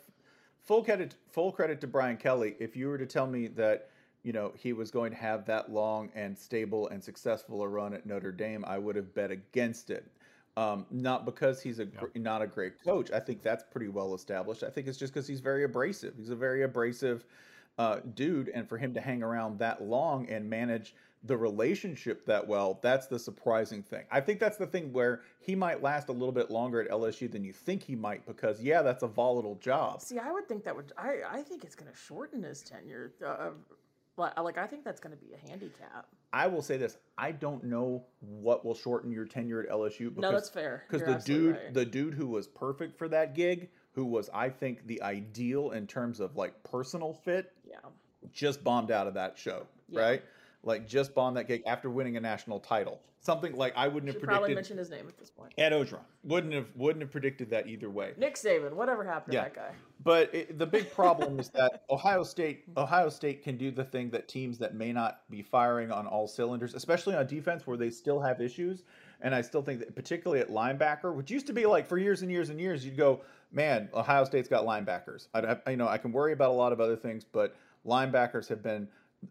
full 0.63 0.83
credit 0.83 1.15
full 1.31 1.51
credit 1.51 1.81
to 1.81 1.87
Brian 1.87 2.17
Kelly. 2.17 2.55
If 2.59 2.75
you 2.75 2.87
were 2.87 2.97
to 2.97 3.05
tell 3.05 3.27
me 3.27 3.47
that 3.49 3.89
you 4.23 4.33
know 4.33 4.53
he 4.55 4.73
was 4.73 4.91
going 4.91 5.11
to 5.11 5.17
have 5.17 5.45
that 5.45 5.71
long 5.71 6.11
and 6.13 6.37
stable 6.37 6.87
and 6.89 7.03
successful 7.03 7.61
a 7.63 7.67
run 7.67 7.93
at 7.93 8.05
Notre 8.05 8.31
Dame, 8.31 8.63
I 8.67 8.77
would 8.77 8.95
have 8.95 9.13
bet 9.15 9.31
against 9.31 9.89
it. 9.89 10.11
Um, 10.57 10.85
not 10.91 11.23
because 11.25 11.61
he's 11.61 11.79
a 11.79 11.85
gr- 11.85 12.07
not 12.15 12.41
a 12.41 12.47
great 12.47 12.83
coach. 12.83 13.09
I 13.11 13.19
think 13.19 13.41
that's 13.41 13.63
pretty 13.63 13.87
well 13.87 14.13
established. 14.13 14.63
I 14.63 14.69
think 14.69 14.87
it's 14.87 14.97
just 14.97 15.13
because 15.13 15.25
he's 15.27 15.39
very 15.39 15.63
abrasive. 15.63 16.13
He's 16.17 16.29
a 16.29 16.35
very 16.35 16.63
abrasive 16.63 17.23
uh, 17.77 17.99
dude, 18.15 18.49
and 18.49 18.67
for 18.67 18.77
him 18.77 18.93
to 18.93 19.01
hang 19.01 19.23
around 19.23 19.59
that 19.59 19.81
long 19.81 20.27
and 20.29 20.49
manage 20.49 20.93
the 21.23 21.37
relationship 21.37 22.25
that 22.25 22.45
well, 22.45 22.79
that's 22.81 23.07
the 23.07 23.19
surprising 23.19 23.83
thing. 23.83 24.03
I 24.11 24.19
think 24.21 24.39
that's 24.39 24.57
the 24.57 24.65
thing 24.65 24.91
where 24.91 25.21
he 25.39 25.55
might 25.55 25.81
last 25.81 26.09
a 26.09 26.11
little 26.11 26.31
bit 26.31 26.49
longer 26.49 26.81
at 26.81 26.89
LSU 26.89 27.31
than 27.31 27.43
you 27.43 27.53
think 27.53 27.83
he 27.83 27.95
might, 27.95 28.25
because 28.25 28.61
yeah, 28.61 28.81
that's 28.81 29.03
a 29.03 29.07
volatile 29.07 29.55
job. 29.55 30.01
See, 30.01 30.17
I 30.17 30.31
would 30.31 30.47
think 30.47 30.63
that 30.65 30.75
would. 30.75 30.91
I 30.97 31.19
I 31.29 31.41
think 31.43 31.63
it's 31.63 31.75
going 31.75 31.91
to 31.91 31.97
shorten 31.97 32.43
his 32.43 32.61
tenure. 32.61 33.13
Uh, 33.25 33.51
like, 34.17 34.33
uh, 34.37 34.43
like 34.43 34.57
I 34.57 34.67
think 34.67 34.83
that's 34.83 34.99
going 34.99 35.15
to 35.15 35.23
be 35.23 35.33
a 35.33 35.49
handicap. 35.49 36.07
I 36.33 36.47
will 36.47 36.61
say 36.61 36.77
this: 36.77 36.97
I 37.17 37.31
don't 37.31 37.63
know 37.63 38.05
what 38.19 38.65
will 38.65 38.75
shorten 38.75 39.11
your 39.11 39.25
tenure 39.25 39.61
at 39.61 39.69
LSU. 39.69 40.09
Because, 40.09 40.21
No, 40.21 40.31
that's 40.31 40.49
fair. 40.49 40.83
Because 40.89 41.05
the 41.05 41.33
dude, 41.33 41.55
right. 41.55 41.73
the 41.73 41.85
dude 41.85 42.13
who 42.13 42.27
was 42.27 42.47
perfect 42.47 42.97
for 42.97 43.07
that 43.09 43.35
gig, 43.35 43.69
who 43.93 44.05
was 44.05 44.29
I 44.33 44.49
think 44.49 44.87
the 44.87 45.01
ideal 45.01 45.71
in 45.71 45.87
terms 45.87 46.19
of 46.19 46.35
like 46.35 46.61
personal 46.63 47.13
fit, 47.13 47.51
yeah. 47.65 47.77
just 48.31 48.63
bombed 48.63 48.91
out 48.91 49.07
of 49.07 49.15
that 49.15 49.37
show, 49.37 49.67
Yeah. 49.89 50.01
right? 50.01 50.23
Like 50.63 50.87
just 50.87 51.15
bombed 51.15 51.37
that 51.37 51.47
gig 51.47 51.63
after 51.65 51.89
winning 51.89 52.17
a 52.17 52.19
national 52.19 52.59
title. 52.59 53.01
Something 53.19 53.55
like 53.55 53.73
I 53.75 53.87
wouldn't 53.87 54.07
have 54.11 54.19
Should 54.19 54.23
probably 54.27 54.53
predicted. 54.53 54.55
mention 54.55 54.77
his 54.77 54.89
name 54.89 55.07
at 55.07 55.17
this 55.17 55.29
point. 55.29 55.53
Ed 55.57 55.71
Orgeron 55.73 55.99
wouldn't 56.23 56.53
have 56.53 56.67
wouldn't 56.75 57.01
have 57.01 57.11
predicted 57.11 57.49
that 57.51 57.67
either 57.67 57.89
way. 57.89 58.13
Nick 58.17 58.35
Saban. 58.35 58.73
Whatever 58.73 59.03
happened 59.03 59.33
Yeah. 59.33 59.43
to 59.45 59.49
that 59.49 59.55
guy? 59.55 59.71
But 60.03 60.33
it, 60.33 60.57
the 60.59 60.65
big 60.65 60.91
problem 60.91 61.39
is 61.39 61.49
that 61.49 61.83
Ohio 61.89 62.23
State 62.23 62.63
Ohio 62.77 63.09
State 63.09 63.43
can 63.43 63.57
do 63.57 63.71
the 63.71 63.83
thing 63.83 64.09
that 64.11 64.27
teams 64.27 64.57
that 64.59 64.75
may 64.75 64.91
not 64.93 65.21
be 65.29 65.41
firing 65.41 65.91
on 65.91 66.05
all 66.07 66.27
cylinders, 66.27 66.73
especially 66.75 67.15
on 67.15 67.25
defense 67.27 67.65
where 67.65 67.77
they 67.77 67.89
still 67.89 68.19
have 68.19 68.39
issues. 68.41 68.83
And 69.21 69.35
I 69.35 69.41
still 69.41 69.61
think 69.61 69.79
that 69.79 69.95
particularly 69.95 70.41
at 70.41 70.49
linebacker, 70.49 71.13
which 71.13 71.29
used 71.29 71.45
to 71.47 71.53
be 71.53 71.65
like 71.67 71.87
for 71.87 71.97
years 71.99 72.21
and 72.23 72.31
years 72.31 72.49
and 72.49 72.59
years, 72.59 72.83
you'd 72.83 72.97
go, 72.97 73.21
man, 73.51 73.87
Ohio 73.93 74.23
State's 74.25 74.49
got 74.49 74.65
linebackers. 74.65 75.27
I 75.35 75.57
you 75.71 75.77
know 75.77 75.87
I 75.87 75.97
can 75.99 76.11
worry 76.11 76.33
about 76.33 76.49
a 76.51 76.53
lot 76.53 76.71
of 76.71 76.79
other 76.79 76.95
things, 76.95 77.23
but 77.23 77.55
linebackers 77.85 78.47
have 78.47 78.63
been 78.63 78.87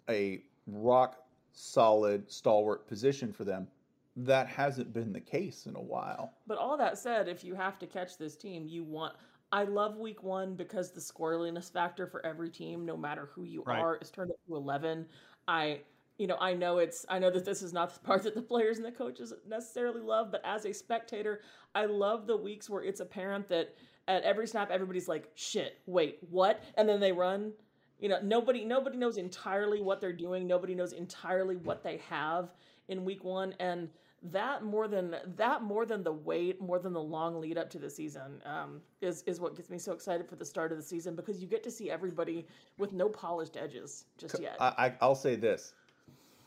a 0.09 0.43
rock 0.73 1.25
solid 1.53 2.31
stalwart 2.31 2.87
position 2.87 3.33
for 3.33 3.45
them. 3.45 3.69
That 4.17 4.49
hasn't 4.49 4.93
been 4.93 5.13
the 5.13 5.21
case 5.21 5.67
in 5.67 5.77
a 5.77 5.81
while. 5.81 6.33
But 6.47 6.59
all 6.59 6.77
that 6.77 6.99
said, 6.99 7.29
if 7.29 7.45
you 7.45 7.55
have 7.55 7.79
to 7.79 7.87
catch 7.87 8.19
this 8.19 8.37
team, 8.37 8.67
you 8.67 8.85
want. 8.85 9.15
I 9.53 9.65
love 9.65 9.97
week 9.97 10.23
one 10.23 10.55
because 10.55 10.91
the 10.93 11.01
scoreliness 11.01 11.71
factor 11.71 12.07
for 12.07 12.25
every 12.25 12.51
team, 12.51 12.85
no 12.85 12.97
matter 12.97 13.31
who 13.35 13.45
you 13.45 13.63
Right. 13.67 13.81
are, 13.81 13.97
is 13.97 14.11
turned 14.11 14.31
up 14.31 14.37
to 14.47 14.57
eleven. 14.57 15.07
I, 15.49 15.81
you 16.19 16.27
know, 16.27 16.37
I 16.41 16.55
know 16.55 16.79
it's. 16.79 17.05
I 17.09 17.19
know 17.19 17.31
that 17.31 17.45
this 17.45 17.63
is 17.63 17.73
not 17.73 17.93
the 17.95 18.01
part 18.07 18.23
that 18.25 18.35
the 18.35 18.43
players 18.43 18.77
and 18.77 18.87
the 18.87 18.93
coaches 18.93 19.33
necessarily 19.49 20.03
love, 20.03 20.31
but 20.31 20.41
as 20.45 20.67
a 20.67 20.73
spectator, 20.73 21.41
I 21.75 21.87
love 21.87 22.27
the 22.27 22.37
weeks 22.37 22.69
where 22.71 22.83
it's 22.83 23.01
apparent 23.01 23.49
that 23.49 23.75
at 24.09 24.23
every 24.25 24.47
snap 24.47 24.71
everybody's 24.71 25.09
like, 25.09 25.31
"Shit, 25.35 25.79
wait, 25.87 26.19
what?" 26.31 26.63
and 26.77 26.89
then 26.89 27.01
they 27.01 27.13
run. 27.13 27.53
You 28.01 28.09
know, 28.09 28.19
nobody 28.23 28.65
nobody 28.65 28.97
knows 28.97 29.17
entirely 29.17 29.81
what 29.81 30.01
they're 30.01 30.13
doing. 30.13 30.47
Nobody 30.47 30.75
knows 30.75 30.93
entirely 30.93 31.57
what 31.57 31.83
they 31.83 31.99
have 32.09 32.51
in 32.89 33.05
week 33.05 33.25
one, 33.25 33.55
and 33.61 33.89
that 34.23 34.63
more 34.63 34.89
than 34.89 35.17
that 35.37 35.63
more 35.63 35.87
than 35.87 36.03
the 36.03 36.13
wait, 36.13 36.61
more 36.61 36.79
than 36.79 36.93
the 36.93 37.03
long 37.03 37.41
lead 37.41 37.57
up 37.57 37.71
to 37.71 37.79
the 37.79 37.89
season, 37.89 38.43
um, 38.45 38.81
is 39.01 39.23
is 39.27 39.41
what 39.41 39.57
gets 39.57 39.71
me 39.71 39.79
so 39.79 39.93
excited 39.93 40.29
for 40.29 40.37
the 40.37 40.45
start 40.45 40.73
of 40.73 40.79
the 40.79 40.85
season 40.85 41.15
because 41.15 41.41
you 41.41 41.47
get 41.47 41.63
to 41.63 41.71
see 41.71 41.91
everybody 41.91 42.47
with 42.79 42.93
no 42.93 43.09
polished 43.09 43.57
edges 43.57 44.05
just 44.19 44.41
yet. 44.41 44.57
I, 44.61 44.87
I, 44.87 44.95
I'll 45.01 45.15
say 45.15 45.37
this: 45.37 45.75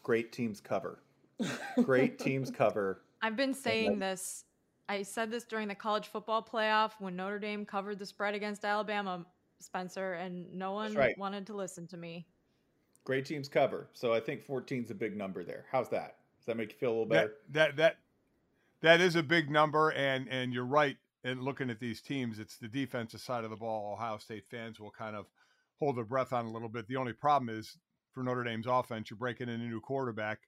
great 0.04 0.32
teams 0.32 0.60
cover. 0.60 1.00
Great 1.84 2.20
teams 2.20 2.52
cover. 2.52 3.02
I've 3.22 3.36
been 3.36 3.54
saying 3.54 4.00
this. 4.00 4.46
I 4.90 5.02
said 5.04 5.32
this 5.32 5.46
during 5.46 5.68
the 5.68 5.76
college 5.76 6.08
football 6.08 6.44
playoff 6.44 6.92
when 7.00 7.16
Notre 7.16 7.40
Dame 7.40 7.66
covered 7.66 7.98
the 7.98 8.06
spread 8.06 8.36
against 8.36 8.66
Alabama, 8.66 9.26
Spencer, 9.64 10.14
and 10.14 10.52
no 10.54 10.74
one 10.74 10.94
right. 10.94 11.18
wanted 11.18 11.48
to 11.48 11.56
listen 11.56 11.88
to 11.88 11.98
me. 11.98 12.26
Great 13.06 13.26
teams 13.26 13.50
cover. 13.50 13.90
So 13.94 14.14
I 14.14 14.20
think 14.20 14.44
14 14.44 14.86
is 14.86 14.92
a 14.92 14.96
big 14.96 15.18
number 15.18 15.44
there. 15.44 15.66
How's 15.72 15.90
that? 15.90 16.18
Does 16.40 16.48
that 16.48 16.58
make 16.58 16.72
you 16.74 16.78
feel 16.78 16.90
a 16.90 16.92
little 16.92 17.06
better? 17.06 17.34
That 17.52 17.76
that 17.76 17.76
that, 17.78 17.98
that 18.82 19.02
is 19.02 19.16
a 19.16 19.24
big 19.24 19.50
number, 19.50 19.92
and 19.92 20.28
and 20.30 20.54
you're 20.54 20.66
right. 20.66 20.98
And 21.24 21.42
looking 21.42 21.70
at 21.70 21.80
these 21.80 22.02
teams, 22.02 22.38
it's 22.38 22.58
the 22.58 22.68
defensive 22.68 23.22
side 23.22 23.46
of 23.46 23.50
the 23.50 23.56
ball. 23.56 23.94
Ohio 23.94 24.18
State 24.18 24.44
fans 24.50 24.80
will 24.80 24.92
kind 24.92 25.16
of 25.16 25.26
hold 25.80 25.96
their 25.98 26.04
breath 26.04 26.34
on 26.34 26.46
a 26.46 26.52
little 26.52 26.68
bit. 26.68 26.88
The 26.88 26.98
only 26.98 27.14
problem 27.14 27.50
is 27.50 27.78
for 28.12 28.24
Notre 28.24 28.44
Dame's 28.44 28.68
offense, 28.68 29.10
you're 29.10 29.18
breaking 29.18 29.50
in 29.50 29.62
a 29.62 29.66
new 29.66 29.80
quarterback. 29.80 30.40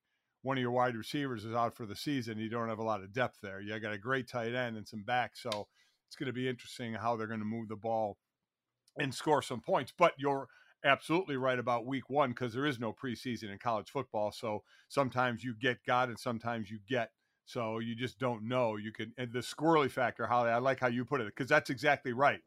One 0.42 0.58
of 0.58 0.62
your 0.62 0.72
wide 0.72 0.96
receivers 0.96 1.44
is 1.44 1.56
out 1.56 1.76
for 1.76 1.86
the 1.86 1.96
season. 1.96 2.38
You 2.38 2.50
don't 2.50 2.70
have 2.70 2.80
a 2.80 2.84
lot 2.84 3.02
of 3.02 3.14
depth 3.14 3.40
there. 3.42 3.62
You 3.62 3.80
got 3.80 3.94
a 3.94 3.98
great 3.98 4.28
tight 4.28 4.54
end 4.54 4.78
and 4.78 4.88
some 4.88 5.04
backs, 5.04 5.42
so 5.42 5.68
it's 6.08 6.16
going 6.16 6.28
to 6.28 6.34
be 6.34 6.48
interesting 6.48 6.94
how 6.94 7.16
they're 7.16 7.28
going 7.28 7.40
to 7.40 7.46
move 7.46 7.68
the 7.68 7.76
ball 7.76 8.18
and 8.98 9.14
score 9.14 9.42
some 9.42 9.62
points. 9.62 9.94
But 9.98 10.14
you're 10.18 10.48
absolutely 10.84 11.36
right 11.36 11.58
about 11.58 11.86
week 11.86 12.10
one 12.10 12.30
because 12.30 12.54
there 12.54 12.66
is 12.66 12.80
no 12.80 12.94
preseason 12.94 13.52
in 13.52 13.58
college 13.58 13.90
football. 13.90 14.32
So 14.32 14.64
sometimes 14.88 15.44
you 15.44 15.56
get 15.56 15.80
God 15.86 16.10
and 16.10 16.20
sometimes 16.20 16.70
you 16.70 16.80
get. 16.88 17.12
So 17.46 17.80
you 17.80 17.96
just 17.96 18.18
don't 18.18 18.48
know. 18.48 18.76
You 18.76 18.92
can 18.92 19.14
and 19.18 19.32
the 19.32 19.40
squirrely 19.40 19.92
factor, 19.92 20.26
Holly. 20.26 20.50
I 20.50 20.58
like 20.58 20.80
how 20.80 20.88
you 20.88 21.06
put 21.06 21.22
it 21.22 21.28
because 21.28 21.50
that's 21.50 21.70
exactly 21.70 22.14
right. 22.14 22.42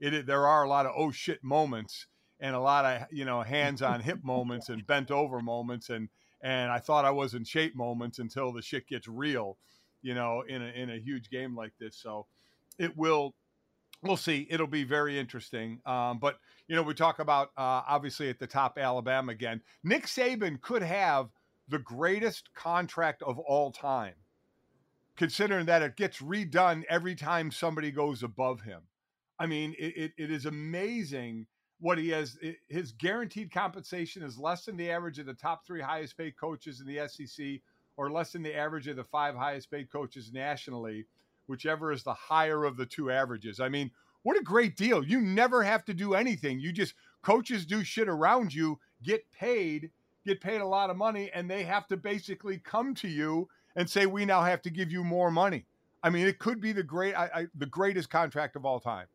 It 0.00 0.26
there 0.26 0.46
are 0.46 0.64
a 0.64 0.68
lot 0.68 0.84
of 0.84 0.92
oh 0.96 1.10
shit 1.10 1.42
moments 1.42 2.06
and 2.40 2.54
a 2.54 2.60
lot 2.60 2.84
of 2.84 3.06
you 3.10 3.24
know 3.24 3.40
hands 3.40 3.80
on 3.80 4.00
hip 4.00 4.22
moments 4.22 4.68
and 4.68 4.86
bent 4.86 5.10
over 5.10 5.40
moments 5.40 5.88
and 5.88 6.08
and 6.42 6.70
I 6.70 6.80
thought 6.80 7.04
I 7.04 7.10
was 7.12 7.34
in 7.34 7.44
shape 7.44 7.76
moments 7.76 8.18
until 8.18 8.52
the 8.52 8.62
shit 8.62 8.88
gets 8.88 9.06
real, 9.08 9.58
you 10.02 10.14
know, 10.14 10.42
in 10.46 10.60
a 10.60 10.66
in 10.66 10.90
a 10.90 10.98
huge 10.98 11.30
game 11.30 11.56
like 11.56 11.72
this. 11.78 11.96
So 11.96 12.26
it 12.78 12.96
will 12.96 13.34
we'll 14.02 14.16
see. 14.16 14.46
It'll 14.50 14.66
be 14.66 14.84
very 14.84 15.18
interesting. 15.18 15.80
Um, 15.86 16.18
but 16.18 16.38
you 16.68 16.76
know, 16.76 16.82
we 16.82 16.94
talk 16.94 17.18
about 17.18 17.48
uh, 17.56 17.82
obviously 17.88 18.28
at 18.28 18.38
the 18.38 18.46
top 18.46 18.78
Alabama 18.78 19.32
again. 19.32 19.60
Nick 19.84 20.06
Saban 20.06 20.60
could 20.60 20.82
have 20.82 21.28
the 21.68 21.78
greatest 21.78 22.52
contract 22.54 23.22
of 23.22 23.38
all 23.38 23.70
time, 23.70 24.14
considering 25.16 25.66
that 25.66 25.82
it 25.82 25.96
gets 25.96 26.18
redone 26.18 26.84
every 26.88 27.14
time 27.14 27.50
somebody 27.50 27.90
goes 27.90 28.22
above 28.22 28.60
him. 28.60 28.82
I 29.38 29.46
mean, 29.46 29.74
it, 29.78 29.96
it, 29.96 30.12
it 30.16 30.30
is 30.30 30.46
amazing 30.46 31.46
what 31.80 31.98
he 31.98 32.10
has. 32.10 32.38
His 32.68 32.92
guaranteed 32.92 33.50
compensation 33.52 34.22
is 34.22 34.38
less 34.38 34.64
than 34.64 34.76
the 34.76 34.90
average 34.90 35.18
of 35.18 35.26
the 35.26 35.34
top 35.34 35.66
three 35.66 35.80
highest 35.80 36.16
paid 36.16 36.36
coaches 36.36 36.80
in 36.80 36.86
the 36.86 37.08
SEC, 37.08 37.60
or 37.96 38.10
less 38.10 38.32
than 38.32 38.42
the 38.42 38.54
average 38.54 38.88
of 38.88 38.96
the 38.96 39.04
five 39.04 39.34
highest 39.34 39.70
paid 39.70 39.90
coaches 39.90 40.32
nationally 40.32 41.06
whichever 41.46 41.92
is 41.92 42.02
the 42.02 42.14
higher 42.14 42.64
of 42.64 42.76
the 42.76 42.86
two 42.86 43.10
averages. 43.10 43.60
I 43.60 43.68
mean, 43.68 43.90
what 44.22 44.38
a 44.38 44.42
great 44.42 44.76
deal. 44.76 45.04
You 45.04 45.20
never 45.20 45.62
have 45.62 45.84
to 45.86 45.94
do 45.94 46.14
anything. 46.14 46.60
You 46.60 46.72
just 46.72 46.94
coaches 47.22 47.66
do 47.66 47.82
shit 47.84 48.08
around 48.08 48.54
you, 48.54 48.78
get 49.02 49.24
paid, 49.32 49.90
get 50.24 50.40
paid 50.40 50.60
a 50.60 50.66
lot 50.66 50.90
of 50.90 50.96
money, 50.96 51.30
and 51.34 51.50
they 51.50 51.64
have 51.64 51.86
to 51.88 51.96
basically 51.96 52.58
come 52.58 52.94
to 52.96 53.08
you 53.08 53.48
and 53.76 53.88
say, 53.88 54.06
"We 54.06 54.24
now 54.24 54.42
have 54.42 54.62
to 54.62 54.70
give 54.70 54.92
you 54.92 55.02
more 55.02 55.30
money." 55.30 55.64
I 56.04 56.10
mean, 56.10 56.26
it 56.26 56.38
could 56.38 56.60
be 56.60 56.72
the 56.72 56.82
great, 56.82 57.14
I, 57.14 57.30
I, 57.34 57.46
the 57.56 57.66
greatest 57.66 58.10
contract 58.10 58.56
of 58.56 58.64
all 58.64 58.80
time. 58.80 59.06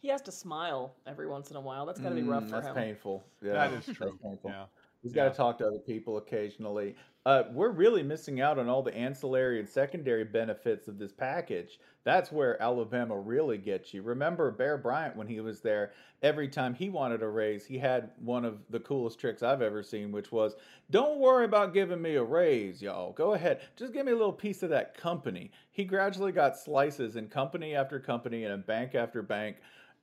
He 0.00 0.08
has 0.08 0.22
to 0.22 0.32
smile 0.32 0.94
every 1.06 1.26
once 1.28 1.50
in 1.50 1.56
a 1.56 1.60
while. 1.60 1.84
That's 1.84 2.00
got 2.00 2.08
to 2.10 2.14
be 2.14 2.22
rough 2.22 2.44
Mm, 2.44 2.48
for 2.50 2.52
that's 2.56 2.68
him. 2.68 2.74
painful. 2.74 3.22
Yeah, 3.42 3.52
that 3.52 3.72
is 3.74 3.86
that's 3.86 3.98
true. 3.98 4.18
painful. 4.22 4.50
Yeah. 4.50 4.64
He's 5.02 5.12
Yeah. 5.14 5.24
got 5.24 5.30
to 5.32 5.36
talk 5.36 5.58
to 5.58 5.66
other 5.66 5.78
people 5.78 6.16
occasionally. 6.16 6.96
Uh, 7.26 7.42
we're 7.52 7.70
really 7.70 8.02
missing 8.02 8.40
out 8.40 8.58
on 8.58 8.66
all 8.66 8.82
the 8.82 8.96
ancillary 8.96 9.60
and 9.60 9.68
secondary 9.68 10.24
benefits 10.24 10.88
of 10.88 10.98
this 10.98 11.12
package. 11.12 11.78
That's 12.02 12.32
where 12.32 12.60
Alabama 12.62 13.18
really 13.18 13.58
gets 13.58 13.92
you. 13.92 14.00
Remember 14.00 14.50
Bear 14.50 14.78
Bryant 14.78 15.16
when 15.16 15.26
he 15.26 15.40
was 15.40 15.60
there? 15.60 15.92
Every 16.22 16.48
time 16.48 16.72
he 16.72 16.88
wanted 16.88 17.22
a 17.22 17.28
raise, 17.28 17.66
he 17.66 17.76
had 17.76 18.12
one 18.18 18.46
of 18.46 18.60
the 18.70 18.80
coolest 18.80 19.20
tricks 19.20 19.42
I've 19.42 19.60
ever 19.60 19.82
seen, 19.82 20.12
which 20.12 20.32
was, 20.32 20.56
"Don't 20.90 21.18
worry 21.18 21.44
about 21.44 21.74
giving 21.74 22.00
me 22.00 22.14
a 22.14 22.24
raise, 22.24 22.80
y'all. 22.80 23.12
Go 23.12 23.34
ahead, 23.34 23.60
just 23.76 23.92
give 23.92 24.06
me 24.06 24.12
a 24.12 24.16
little 24.16 24.32
piece 24.32 24.62
of 24.62 24.70
that 24.70 24.94
company." 24.96 25.50
He 25.70 25.84
gradually 25.84 26.32
got 26.32 26.56
slices 26.56 27.16
in 27.16 27.28
company 27.28 27.74
after 27.74 28.00
company 28.00 28.44
and 28.44 28.54
in 28.54 28.62
bank 28.62 28.94
after 28.94 29.20
bank. 29.20 29.58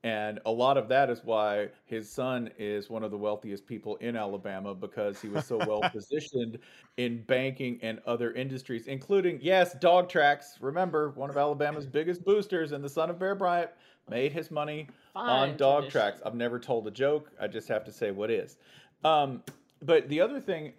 And 0.07 0.39
a 0.45 0.51
lot 0.51 0.77
of 0.77 0.87
that 0.87 1.09
is 1.09 1.19
why 1.25 1.67
his 1.83 2.09
son 2.09 2.49
is 2.57 2.89
one 2.89 3.03
of 3.03 3.11
the 3.11 3.17
wealthiest 3.17 3.67
people 3.67 3.97
in 3.97 4.15
Alabama 4.15 4.73
because 4.73 5.21
he 5.21 5.27
was 5.27 5.45
so 5.45 5.57
well 5.57 5.81
positioned 5.91 6.59
in 6.95 7.23
banking 7.23 7.77
and 7.81 7.99
other 8.07 8.31
industries, 8.31 8.87
including, 8.87 9.37
yes, 9.41 9.75
dog 9.79 10.07
tracks. 10.07 10.59
Remember, 10.61 11.09
one 11.09 11.29
of 11.29 11.35
Alabama's 11.35 11.85
biggest 11.85 12.23
boosters 12.23 12.71
and 12.71 12.81
the 12.81 12.87
son 12.87 13.09
of 13.09 13.19
Bear 13.19 13.35
Bryant 13.35 13.69
made 14.09 14.31
his 14.31 14.49
money 14.49 14.87
on 15.13 15.57
dog 15.57 15.83
tradition. 15.83 15.91
tracks. 15.91 16.21
I've 16.25 16.35
never 16.35 16.57
told 16.57 16.87
a 16.87 16.91
joke. 16.91 17.29
I 17.37 17.47
just 17.47 17.67
have 17.67 17.83
to 17.83 17.91
say 17.91 18.11
what 18.11 18.31
is. 18.31 18.55
Um, 19.03 19.43
but 19.81 20.07
the 20.07 20.21
other 20.21 20.39
thing, 20.39 20.71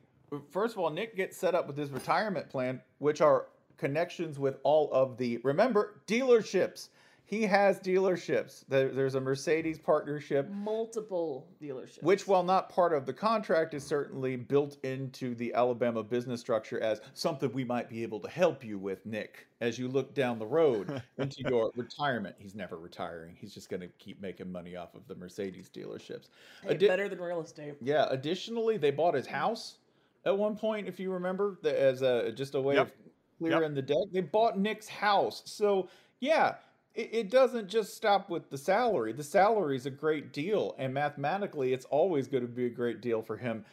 first 0.50 0.72
of 0.72 0.78
all, 0.78 0.88
Nick 0.88 1.14
gets 1.16 1.36
set 1.36 1.54
up 1.54 1.66
with 1.66 1.76
his 1.76 1.90
retirement 1.90 2.48
plan, 2.48 2.80
which 2.96 3.20
are 3.20 3.48
connections 3.76 4.38
with 4.38 4.56
all 4.62 4.90
of 4.90 5.18
the, 5.18 5.36
remember, 5.44 6.00
dealerships. 6.06 6.88
He 7.28 7.42
has 7.42 7.78
dealerships. 7.78 8.64
There, 8.68 8.88
there's 8.88 9.14
a 9.14 9.20
Mercedes 9.20 9.78
partnership, 9.78 10.48
Multiple 10.50 11.46
dealerships. 11.62 12.02
which, 12.02 12.26
while 12.26 12.42
not 12.42 12.70
part 12.70 12.94
of 12.94 13.04
the 13.04 13.12
contract, 13.12 13.74
is 13.74 13.84
certainly 13.84 14.36
built 14.36 14.78
into 14.82 15.34
the 15.34 15.52
Alabama 15.52 16.02
business 16.02 16.40
structure 16.40 16.80
as 16.80 17.02
something 17.12 17.52
we 17.52 17.64
might 17.64 17.90
be 17.90 18.02
able 18.02 18.18
to 18.20 18.30
help 18.30 18.64
you 18.64 18.78
with, 18.78 19.04
Nick, 19.04 19.46
as 19.60 19.78
you 19.78 19.88
look 19.88 20.14
down 20.14 20.38
the 20.38 20.46
road 20.46 21.02
into 21.18 21.42
your 21.46 21.70
retirement. 21.76 22.34
He's 22.38 22.54
never 22.54 22.78
retiring. 22.78 23.36
He's 23.38 23.52
just 23.52 23.68
going 23.68 23.82
to 23.82 23.88
keep 23.98 24.22
making 24.22 24.50
money 24.50 24.74
off 24.74 24.94
of 24.94 25.06
the 25.06 25.14
Mercedes 25.14 25.68
dealerships. 25.68 26.28
Hey, 26.62 26.76
Addi- 26.76 26.88
better 26.88 27.10
than 27.10 27.20
real 27.20 27.42
estate. 27.42 27.74
yeah. 27.82 28.06
Additionally, 28.08 28.78
they 28.78 28.90
bought 28.90 29.12
his 29.12 29.26
house 29.26 29.76
at 30.24 30.36
one 30.36 30.56
point, 30.56 30.88
if 30.88 30.98
you 30.98 31.12
remember, 31.12 31.58
as 31.62 32.00
a 32.00 32.32
just 32.32 32.54
a 32.54 32.60
way 32.60 32.76
Yep. 32.76 32.86
of 32.86 32.92
clearing 33.38 33.74
the 33.74 33.82
deck. 33.82 33.98
They 34.14 34.22
bought 34.22 34.58
Nick's 34.58 34.88
house, 34.88 35.42
so 35.44 35.90
yeah, 36.20 36.54
it, 36.98 37.10
it 37.12 37.30
doesn't 37.30 37.68
just 37.68 37.94
stop 37.94 38.28
with 38.28 38.50
the 38.50 38.58
salary. 38.58 39.12
The 39.12 39.22
salary 39.22 39.76
is 39.76 39.86
a 39.86 39.90
great 39.90 40.32
deal, 40.32 40.74
and 40.78 40.92
mathematically, 40.92 41.72
it's 41.72 41.86
always 41.86 42.26
going 42.26 42.42
to 42.42 42.48
be 42.48 42.66
a 42.66 42.70
great 42.70 43.00
deal 43.00 43.22
for 43.22 43.36
him. 43.36 43.64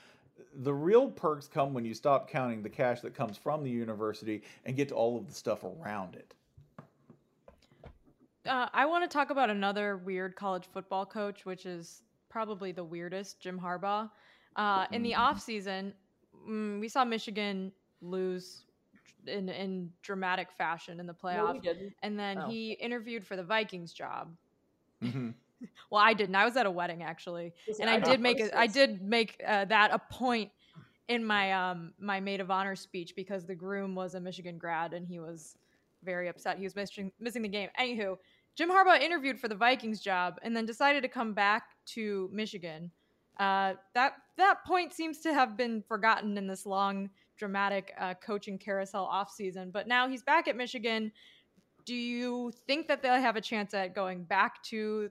The 0.58 0.74
real 0.74 1.10
perks 1.10 1.48
come 1.48 1.74
when 1.74 1.84
you 1.84 1.96
stop 1.96 2.30
counting 2.30 2.62
the 2.62 2.70
cash 2.70 3.02
that 3.02 3.16
comes 3.16 3.36
from 3.36 3.64
the 3.64 3.70
university 3.70 4.44
and 4.64 4.78
get 4.78 4.90
to 4.90 4.96
all 4.96 5.18
of 5.18 5.28
the 5.28 5.34
stuff 5.34 5.64
around 5.64 6.16
it. 6.16 6.34
Uh, 8.48 8.70
I 8.72 8.86
want 8.86 9.10
to 9.10 9.14
talk 9.14 9.32
about 9.32 9.50
another 9.50 9.98
weird 9.98 10.36
college 10.36 10.66
football 10.72 11.06
coach, 11.06 11.46
which 11.46 11.66
is 11.66 12.04
probably 12.30 12.72
the 12.72 12.84
weirdest, 12.84 13.40
Jim 13.42 13.60
Harbaugh. 13.60 14.10
Uh, 14.56 14.86
in 14.92 15.02
the 15.02 15.14
offseason, 15.14 15.94
mm, 16.48 16.80
we 16.80 16.88
saw 16.88 17.04
Michigan 17.04 17.72
lose 18.02 18.66
in, 19.28 19.50
in 19.50 19.92
dramatic 20.02 20.52
fashion 20.52 21.00
in 21.00 21.06
the 21.08 21.14
No, 21.14 21.30
playoff. 21.30 21.62
we 21.64 21.92
and 22.04 22.18
then 22.20 22.38
Oh. 22.40 22.50
he 22.50 22.74
interviewed 22.74 23.26
for 23.26 23.36
the 23.36 23.44
Vikings 23.44 23.94
job. 23.94 24.36
Mhm. 25.02 25.34
Well, 25.90 26.02
I 26.04 26.14
didn't. 26.14 26.36
I 26.36 26.44
was 26.46 26.58
at 26.58 26.66
a 26.66 26.72
wedding 26.72 27.02
actually, 27.02 27.54
Listen, 27.68 27.88
and 27.88 27.90
I, 27.90 28.00
got 28.00 28.10
did 28.12 28.20
make 28.20 28.40
it. 28.40 28.52
I 28.54 28.68
did 28.68 29.02
make 29.02 29.42
uh, 29.48 29.66
that 29.66 29.92
a 29.92 30.00
point 30.14 30.52
in 31.08 31.24
my 31.24 31.54
um 31.54 31.94
my 31.98 32.20
maid 32.20 32.42
of 32.42 32.52
honor 32.52 32.76
speech 32.76 33.16
because 33.16 33.46
the 33.46 33.56
groom 33.56 33.96
was 33.96 34.16
a 34.16 34.20
Michigan 34.20 34.58
grad 34.58 34.94
and 34.94 35.08
he 35.08 35.20
was 35.20 35.58
very 36.04 36.28
upset. 36.28 36.58
He 36.58 36.64
was 36.66 36.76
missing 36.76 37.12
missing 37.20 37.42
the 37.42 37.48
game. 37.48 37.70
Anywho, 37.80 38.18
Jim 38.56 38.70
Harbaugh 38.70 39.00
interviewed 39.02 39.40
for 39.40 39.48
the 39.48 39.56
Vikings 39.56 40.02
job 40.02 40.38
and 40.44 40.56
then 40.56 40.66
decided 40.66 41.02
to 41.04 41.10
come 41.10 41.34
back 41.34 41.64
to 41.88 42.30
Michigan. 42.34 42.92
Uh, 43.40 43.74
that 43.94 44.14
that 44.38 44.66
point 44.66 44.94
seems 44.94 45.20
to 45.20 45.34
have 45.34 45.56
been 45.56 45.82
forgotten 45.88 46.38
in 46.38 46.48
this 46.48 46.66
long 46.66 47.10
dramatic 47.38 47.94
uh, 48.00 48.14
coaching 48.16 48.58
carousel 48.58 49.08
offseason. 49.08 49.72
But 49.72 49.88
now 49.88 50.08
he's 50.08 50.24
back 50.24 50.48
at 50.48 50.56
Michigan. 50.56 51.12
Do 51.86 51.96
you 51.96 52.52
think 52.68 52.88
that 52.88 53.02
they'll 53.02 53.20
have 53.20 53.36
a 53.36 53.42
chance 53.42 53.74
at 53.74 53.94
going 53.94 54.24
back 54.24 54.64
to 54.64 55.10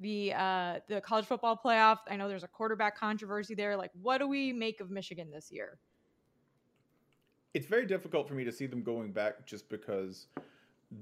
the 0.00 0.32
uh, 0.34 0.80
the 0.88 1.00
college 1.00 1.26
football 1.26 1.60
playoff? 1.62 1.98
I 2.08 2.16
know 2.16 2.28
there's 2.28 2.44
a 2.44 2.48
quarterback 2.48 2.98
controversy 2.98 3.54
there. 3.54 3.76
Like, 3.76 3.90
what 4.00 4.18
do 4.18 4.28
we 4.28 4.52
make 4.52 4.80
of 4.80 4.90
Michigan 4.90 5.30
this 5.30 5.52
year? 5.52 5.78
it's 7.54 7.66
very 7.66 7.86
difficult 7.86 8.28
for 8.28 8.34
me 8.34 8.44
to 8.44 8.52
see 8.52 8.66
them 8.66 8.82
going 8.82 9.12
back 9.12 9.46
just 9.46 9.68
because 9.68 10.26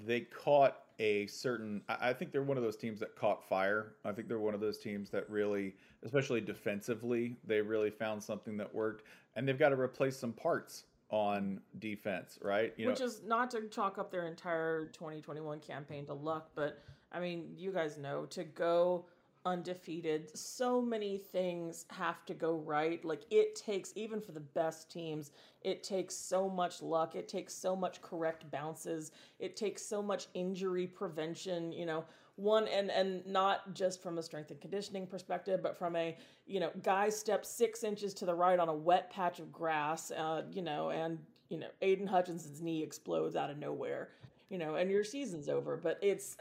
they 0.07 0.21
caught 0.21 0.79
a 0.99 1.27
certain 1.27 1.83
I 1.89 2.13
think 2.13 2.33
they're 2.33 2.43
one 2.43 2.57
of 2.57 2.63
those 2.63 2.77
teams 2.77 3.01
that 3.01 3.17
caught 3.17 3.49
fire. 3.49 3.95
I 4.05 4.13
think 4.13 4.29
they're 4.29 4.39
one 4.39 4.55
of 4.55 4.61
those 4.61 4.79
teams 4.79 5.11
that 5.11 5.29
really, 5.29 5.75
especially 6.05 6.41
defensively, 6.41 7.37
they 7.47 7.61
really 7.61 7.91
found 7.91 8.23
something 8.23 8.57
that 8.59 8.73
worked 8.75 9.05
and 9.35 9.49
they've 9.49 9.59
got 9.59 9.71
to 9.71 9.81
replace 9.81 10.17
some 10.17 10.33
parts 10.33 10.85
on 11.11 11.61
defense, 11.79 12.39
right? 12.43 12.73
You 12.77 12.89
Which 12.89 13.01
know, 13.01 13.07
is 13.07 13.23
not 13.25 13.51
to 13.53 13.69
chalk 13.69 13.99
up 13.99 14.11
their 14.11 14.27
entire 14.27 14.87
2021 14.87 15.61
campaign 15.61 16.07
to 16.07 16.15
luck, 16.15 16.51
but 16.55 16.83
I 17.13 17.21
mean, 17.21 17.53
you 17.57 17.73
guys 17.73 17.99
know 17.99 18.25
to 18.27 18.45
go 18.45 19.05
undefeated, 19.45 20.37
so 20.37 20.81
many 20.81 21.19
things 21.19 21.87
have 21.91 22.25
to 22.27 22.35
go 22.35 22.57
right. 22.57 23.05
Like 23.05 23.23
it 23.31 23.55
takes, 23.57 23.93
even 23.97 24.21
for 24.21 24.33
the 24.33 24.41
best 24.41 24.91
teams, 24.91 25.33
it 25.63 25.83
takes 25.83 26.15
so 26.15 26.49
much 26.49 26.83
luck. 26.83 27.15
It 27.15 27.29
takes 27.29 27.55
so 27.55 27.75
much 27.77 28.01
correct 28.03 28.51
bounces. 28.51 29.13
It 29.39 29.57
takes 29.57 29.85
so 29.85 30.03
much 30.03 30.27
injury 30.35 30.87
prevention. 30.87 31.73
You 31.73 31.87
know, 31.87 32.05
one 32.37 32.67
and 32.69 32.91
and 32.91 33.25
not 33.27 33.75
just 33.75 34.03
from 34.03 34.19
a 34.19 34.23
strength 34.23 34.51
and 34.51 34.61
conditioning 34.61 35.07
perspective 35.07 35.61
but 35.63 35.77
from 35.77 35.95
a 35.97 36.17
you 36.47 36.61
know 36.61 36.71
guy 36.83 37.09
steps 37.09 37.49
six 37.49 37.85
inches 37.85 38.15
to 38.15 38.25
the 38.25 38.35
right 38.35 38.59
on 38.59 38.69
a 38.69 38.75
wet 38.75 39.11
patch 39.11 39.39
of 39.39 39.53
grass 39.53 40.11
uh, 40.13 40.43
you 40.51 40.63
know 40.63 40.91
and 40.91 41.19
you 41.51 41.59
know 41.59 41.67
aidan 41.83 42.07
hutchinson's 42.07 42.63
knee 42.63 42.83
explodes 42.83 43.37
out 43.37 43.51
of 43.51 43.59
nowhere 43.59 44.09
you 44.49 44.57
know 44.57 44.77
and 44.77 44.91
your 44.91 45.05
season's 45.05 45.49
over 45.49 45.77
but 45.77 45.99
it's 46.01 46.39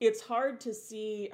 it's 0.00 0.22
hard 0.22 0.58
to 0.58 0.72
see 0.72 1.30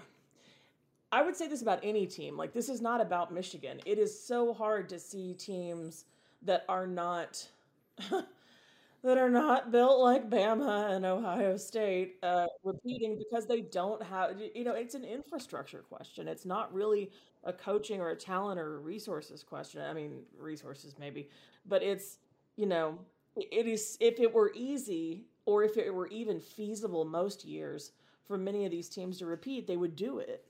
i 1.13 1.23
would 1.23 1.37
say 1.37 1.49
this 1.49 1.63
about 1.63 1.81
any 1.83 2.07
team 2.07 2.37
like 2.37 2.53
this 2.53 2.69
is 2.69 2.81
not 2.81 3.01
about 3.01 3.33
michigan 3.33 3.81
it 3.87 3.99
is 3.99 4.19
so 4.19 4.53
hard 4.53 4.89
to 4.89 4.99
see 4.99 5.35
teams 5.35 6.05
that 6.43 6.65
are 6.69 6.87
not 6.87 7.47
that 9.03 9.19
are 9.19 9.31
not 9.31 9.71
built 9.71 10.01
like 10.01 10.29
Bama 10.29 10.91
and 10.95 11.05
Ohio 11.05 11.57
State 11.57 12.17
uh, 12.23 12.47
repeating 12.65 13.17
because 13.19 13.47
they 13.47 13.61
don't 13.61 14.03
have, 14.03 14.37
you 14.55 14.65
know, 14.65 14.73
it's 14.75 14.95
an 14.95 15.05
infrastructure 15.05 15.79
question. 15.81 16.27
It's 16.27 16.45
not 16.45 16.73
really 16.75 17.11
a 17.45 17.53
coaching 17.53 18.01
or 18.01 18.11
a 18.11 18.17
talent 18.17 18.59
or 18.59 18.81
resources 18.81 19.45
question. 19.45 19.83
I 19.83 19.93
mean, 19.93 20.23
resources 20.39 20.95
maybe, 20.99 21.29
but 21.67 21.83
it's, 21.83 22.19
you 22.57 22.67
know, 22.67 22.99
it 23.37 23.67
is, 23.67 23.97
if 24.01 24.19
it 24.19 24.33
were 24.33 24.53
easy 24.55 25.25
or 25.45 25.63
if 25.63 25.77
it 25.77 25.95
were 25.95 26.09
even 26.09 26.41
feasible 26.41 27.05
most 27.05 27.45
years 27.45 27.93
for 28.27 28.37
many 28.37 28.65
of 28.65 28.71
these 28.73 28.89
teams 28.89 29.19
to 29.19 29.27
repeat, 29.27 29.67
they 29.67 29.77
would 29.77 29.95
do 29.95 30.19
it. 30.19 30.45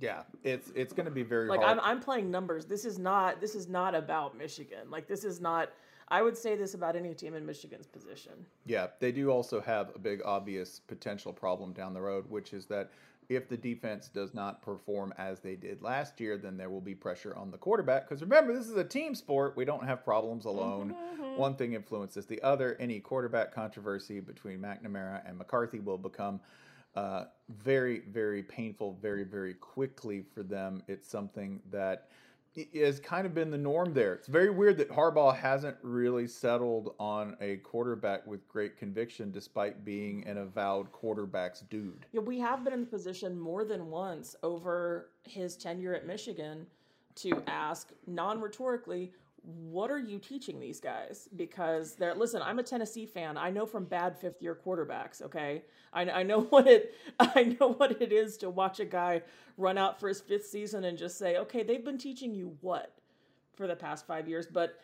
Yeah, 0.00 0.22
it's 0.42 0.72
it's 0.74 0.92
going 0.92 1.06
to 1.06 1.12
be 1.12 1.22
very 1.22 1.48
like 1.48 1.60
hard. 1.60 1.78
I'm 1.78 1.84
I'm 1.84 2.00
playing 2.00 2.30
numbers. 2.30 2.66
This 2.66 2.84
is 2.84 2.98
not 2.98 3.40
this 3.40 3.54
is 3.54 3.68
not 3.68 3.94
about 3.94 4.36
Michigan. 4.36 4.90
Like 4.90 5.06
this 5.06 5.24
is 5.24 5.40
not 5.40 5.70
I 6.08 6.22
would 6.22 6.36
say 6.36 6.56
this 6.56 6.74
about 6.74 6.96
any 6.96 7.14
team 7.14 7.34
in 7.34 7.46
Michigan's 7.46 7.86
position. 7.86 8.32
Yeah, 8.66 8.88
they 9.00 9.12
do 9.12 9.30
also 9.30 9.60
have 9.60 9.90
a 9.94 9.98
big 9.98 10.20
obvious 10.24 10.80
potential 10.80 11.32
problem 11.32 11.72
down 11.72 11.94
the 11.94 12.00
road, 12.00 12.28
which 12.28 12.52
is 12.52 12.66
that 12.66 12.90
if 13.28 13.48
the 13.48 13.56
defense 13.56 14.08
does 14.08 14.34
not 14.34 14.60
perform 14.60 15.14
as 15.16 15.40
they 15.40 15.56
did 15.56 15.80
last 15.82 16.20
year, 16.20 16.36
then 16.36 16.56
there 16.56 16.68
will 16.68 16.80
be 16.80 16.94
pressure 16.94 17.34
on 17.36 17.50
the 17.50 17.56
quarterback. 17.56 18.06
Because 18.06 18.20
remember, 18.20 18.52
this 18.52 18.68
is 18.68 18.76
a 18.76 18.84
team 18.84 19.14
sport. 19.14 19.56
We 19.56 19.64
don't 19.64 19.84
have 19.84 20.04
problems 20.04 20.44
alone. 20.44 20.94
Mm-hmm. 20.94 21.36
One 21.38 21.54
thing 21.54 21.72
influences 21.72 22.26
the 22.26 22.42
other. 22.42 22.76
Any 22.78 23.00
quarterback 23.00 23.54
controversy 23.54 24.20
between 24.20 24.58
McNamara 24.58 25.26
and 25.26 25.38
McCarthy 25.38 25.80
will 25.80 25.98
become 25.98 26.40
uh, 26.96 27.24
very, 27.62 28.00
very 28.08 28.42
painful 28.42 28.98
very, 29.00 29.24
very 29.24 29.54
quickly 29.54 30.24
for 30.34 30.42
them. 30.42 30.82
It's 30.88 31.08
something 31.08 31.60
that 31.70 32.08
has 32.74 33.00
kind 33.00 33.26
of 33.26 33.34
been 33.34 33.50
the 33.50 33.58
norm 33.58 33.92
there. 33.92 34.14
It's 34.14 34.28
very 34.28 34.50
weird 34.50 34.76
that 34.78 34.88
Harbaugh 34.88 35.36
hasn't 35.36 35.76
really 35.82 36.28
settled 36.28 36.94
on 37.00 37.36
a 37.40 37.56
quarterback 37.58 38.24
with 38.26 38.46
great 38.46 38.76
conviction, 38.76 39.32
despite 39.32 39.84
being 39.84 40.24
an 40.26 40.38
avowed 40.38 40.92
quarterbacks 40.92 41.68
dude. 41.68 42.06
Yeah, 42.12 42.20
we 42.20 42.38
have 42.38 42.62
been 42.62 42.72
in 42.72 42.80
the 42.80 42.86
position 42.86 43.38
more 43.38 43.64
than 43.64 43.90
once 43.90 44.36
over 44.42 45.10
his 45.24 45.56
tenure 45.56 45.94
at 45.94 46.06
Michigan 46.06 46.66
to 47.16 47.42
ask 47.46 47.90
non 48.06 48.40
rhetorically, 48.40 49.12
what 49.44 49.90
are 49.90 49.98
you 49.98 50.18
teaching 50.18 50.58
these 50.58 50.80
guys? 50.80 51.28
Because 51.36 51.94
they're 51.94 52.14
listen. 52.14 52.40
I'm 52.42 52.58
a 52.58 52.62
Tennessee 52.62 53.06
fan. 53.06 53.36
I 53.36 53.50
know 53.50 53.66
from 53.66 53.84
bad 53.84 54.16
fifth 54.18 54.40
year 54.40 54.58
quarterbacks. 54.64 55.20
Okay, 55.22 55.62
I, 55.92 56.02
I 56.10 56.22
know 56.22 56.40
what 56.50 56.66
it 56.66 56.94
I 57.18 57.56
know 57.60 57.72
what 57.74 58.00
it 58.00 58.12
is 58.12 58.36
to 58.38 58.50
watch 58.50 58.80
a 58.80 58.84
guy 58.84 59.22
run 59.56 59.78
out 59.78 60.00
for 60.00 60.08
his 60.08 60.20
fifth 60.20 60.46
season 60.46 60.84
and 60.84 60.96
just 60.96 61.18
say, 61.18 61.36
okay, 61.38 61.62
they've 61.62 61.84
been 61.84 61.98
teaching 61.98 62.34
you 62.34 62.56
what 62.60 62.92
for 63.54 63.66
the 63.66 63.76
past 63.76 64.06
five 64.06 64.28
years, 64.28 64.46
but 64.46 64.80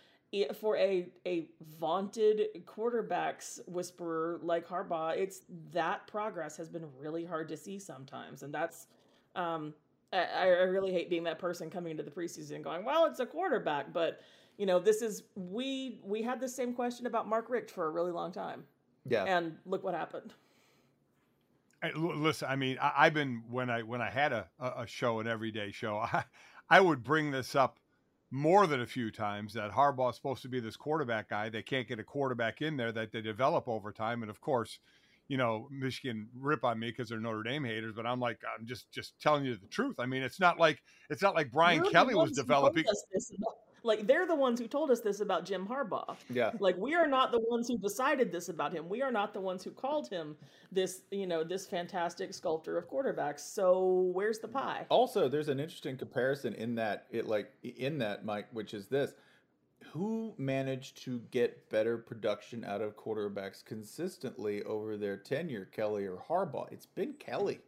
for 0.60 0.76
a 0.76 1.08
a 1.26 1.48
vaunted 1.78 2.48
quarterbacks 2.64 3.66
whisperer 3.66 4.38
like 4.42 4.68
Harbaugh, 4.68 5.16
it's 5.16 5.42
that 5.72 6.06
progress 6.06 6.56
has 6.56 6.68
been 6.68 6.86
really 6.98 7.24
hard 7.24 7.48
to 7.48 7.56
see 7.56 7.78
sometimes, 7.78 8.42
and 8.42 8.54
that's 8.54 8.86
um, 9.34 9.74
I, 10.12 10.24
I 10.24 10.44
really 10.46 10.92
hate 10.92 11.08
being 11.10 11.24
that 11.24 11.38
person 11.38 11.70
coming 11.70 11.92
into 11.92 12.02
the 12.02 12.10
preseason 12.10 12.62
going, 12.62 12.84
well, 12.84 13.06
it's 13.06 13.20
a 13.20 13.26
quarterback, 13.26 13.92
but 13.92 14.20
you 14.60 14.66
know, 14.66 14.78
this 14.78 15.00
is 15.00 15.22
we 15.36 15.98
we 16.04 16.20
had 16.20 16.38
the 16.38 16.48
same 16.48 16.74
question 16.74 17.06
about 17.06 17.26
Mark 17.26 17.48
Richt 17.48 17.70
for 17.70 17.86
a 17.86 17.90
really 17.90 18.12
long 18.12 18.30
time. 18.30 18.64
Yeah. 19.08 19.24
And 19.24 19.56
look 19.64 19.82
what 19.82 19.94
happened. 19.94 20.34
Hey, 21.82 21.92
listen, 21.94 22.46
I 22.50 22.56
mean, 22.56 22.76
I, 22.78 23.04
have 23.04 23.14
been 23.14 23.42
when 23.48 23.70
I 23.70 23.82
when 23.82 24.02
I 24.02 24.10
had 24.10 24.34
a, 24.34 24.46
a 24.60 24.86
show, 24.86 25.18
an 25.20 25.26
everyday 25.26 25.72
show, 25.72 25.96
I, 26.12 26.24
I 26.68 26.78
would 26.78 27.02
bring 27.02 27.30
this 27.30 27.56
up 27.56 27.78
more 28.30 28.66
than 28.66 28.82
a 28.82 28.86
few 28.86 29.10
times 29.10 29.54
that 29.54 29.70
Harbaugh's 29.70 30.16
supposed 30.16 30.42
to 30.42 30.48
be 30.50 30.60
this 30.60 30.76
quarterback 30.76 31.30
guy. 31.30 31.48
They 31.48 31.62
can't 31.62 31.88
get 31.88 31.98
a 31.98 32.04
quarterback 32.04 32.60
in 32.60 32.76
there 32.76 32.92
that 32.92 33.12
they 33.12 33.22
develop 33.22 33.66
over 33.66 33.92
time, 33.92 34.20
and 34.20 34.30
of 34.30 34.42
course, 34.42 34.78
you 35.28 35.38
know, 35.38 35.68
Michigan 35.70 36.28
rip 36.38 36.64
on 36.64 36.78
me 36.78 36.88
because 36.88 37.08
they're 37.08 37.18
Notre 37.18 37.44
Dame 37.44 37.64
haters, 37.64 37.94
but 37.96 38.04
I'm 38.04 38.20
like, 38.20 38.40
I'm 38.58 38.66
just 38.66 38.92
just 38.92 39.18
telling 39.22 39.46
you 39.46 39.56
the 39.56 39.68
truth. 39.68 39.94
I 39.98 40.04
mean, 40.04 40.22
it's 40.22 40.38
not 40.38 40.58
like 40.58 40.82
it's 41.08 41.22
not 41.22 41.34
like 41.34 41.50
Brian 41.50 41.82
You're 41.82 41.92
Kelly 41.92 42.14
was 42.14 42.32
developing. 42.32 42.84
Like 43.82 44.06
they're 44.06 44.26
the 44.26 44.34
ones 44.34 44.60
who 44.60 44.66
told 44.66 44.90
us 44.90 45.00
this 45.00 45.20
about 45.20 45.44
Jim 45.44 45.66
Harbaugh. 45.66 46.16
Yeah. 46.28 46.50
Like 46.58 46.76
we 46.76 46.94
are 46.94 47.06
not 47.06 47.32
the 47.32 47.40
ones 47.40 47.68
who 47.68 47.78
decided 47.78 48.30
this 48.32 48.48
about 48.48 48.72
him. 48.72 48.88
We 48.88 49.02
are 49.02 49.12
not 49.12 49.32
the 49.32 49.40
ones 49.40 49.64
who 49.64 49.70
called 49.70 50.08
him 50.08 50.36
this, 50.70 51.02
you 51.10 51.26
know, 51.26 51.42
this 51.44 51.66
fantastic 51.66 52.34
sculptor 52.34 52.76
of 52.76 52.88
quarterbacks. 52.88 53.40
So 53.40 54.10
where's 54.12 54.38
the 54.38 54.48
pie? 54.48 54.86
Also, 54.88 55.28
there's 55.28 55.48
an 55.48 55.60
interesting 55.60 55.96
comparison 55.96 56.54
in 56.54 56.74
that 56.76 57.06
it 57.10 57.26
like 57.26 57.50
in 57.62 57.98
that 57.98 58.24
Mike, 58.24 58.48
which 58.52 58.74
is 58.74 58.86
this. 58.86 59.14
Who 59.92 60.34
managed 60.36 61.02
to 61.04 61.20
get 61.30 61.68
better 61.70 61.96
production 61.96 62.64
out 62.64 62.82
of 62.82 62.96
quarterbacks 62.96 63.64
consistently 63.64 64.62
over 64.64 64.96
their 64.96 65.16
tenure, 65.16 65.64
Kelly 65.64 66.04
or 66.06 66.18
Harbaugh? 66.28 66.70
It's 66.70 66.86
been 66.86 67.14
Kelly. 67.14 67.60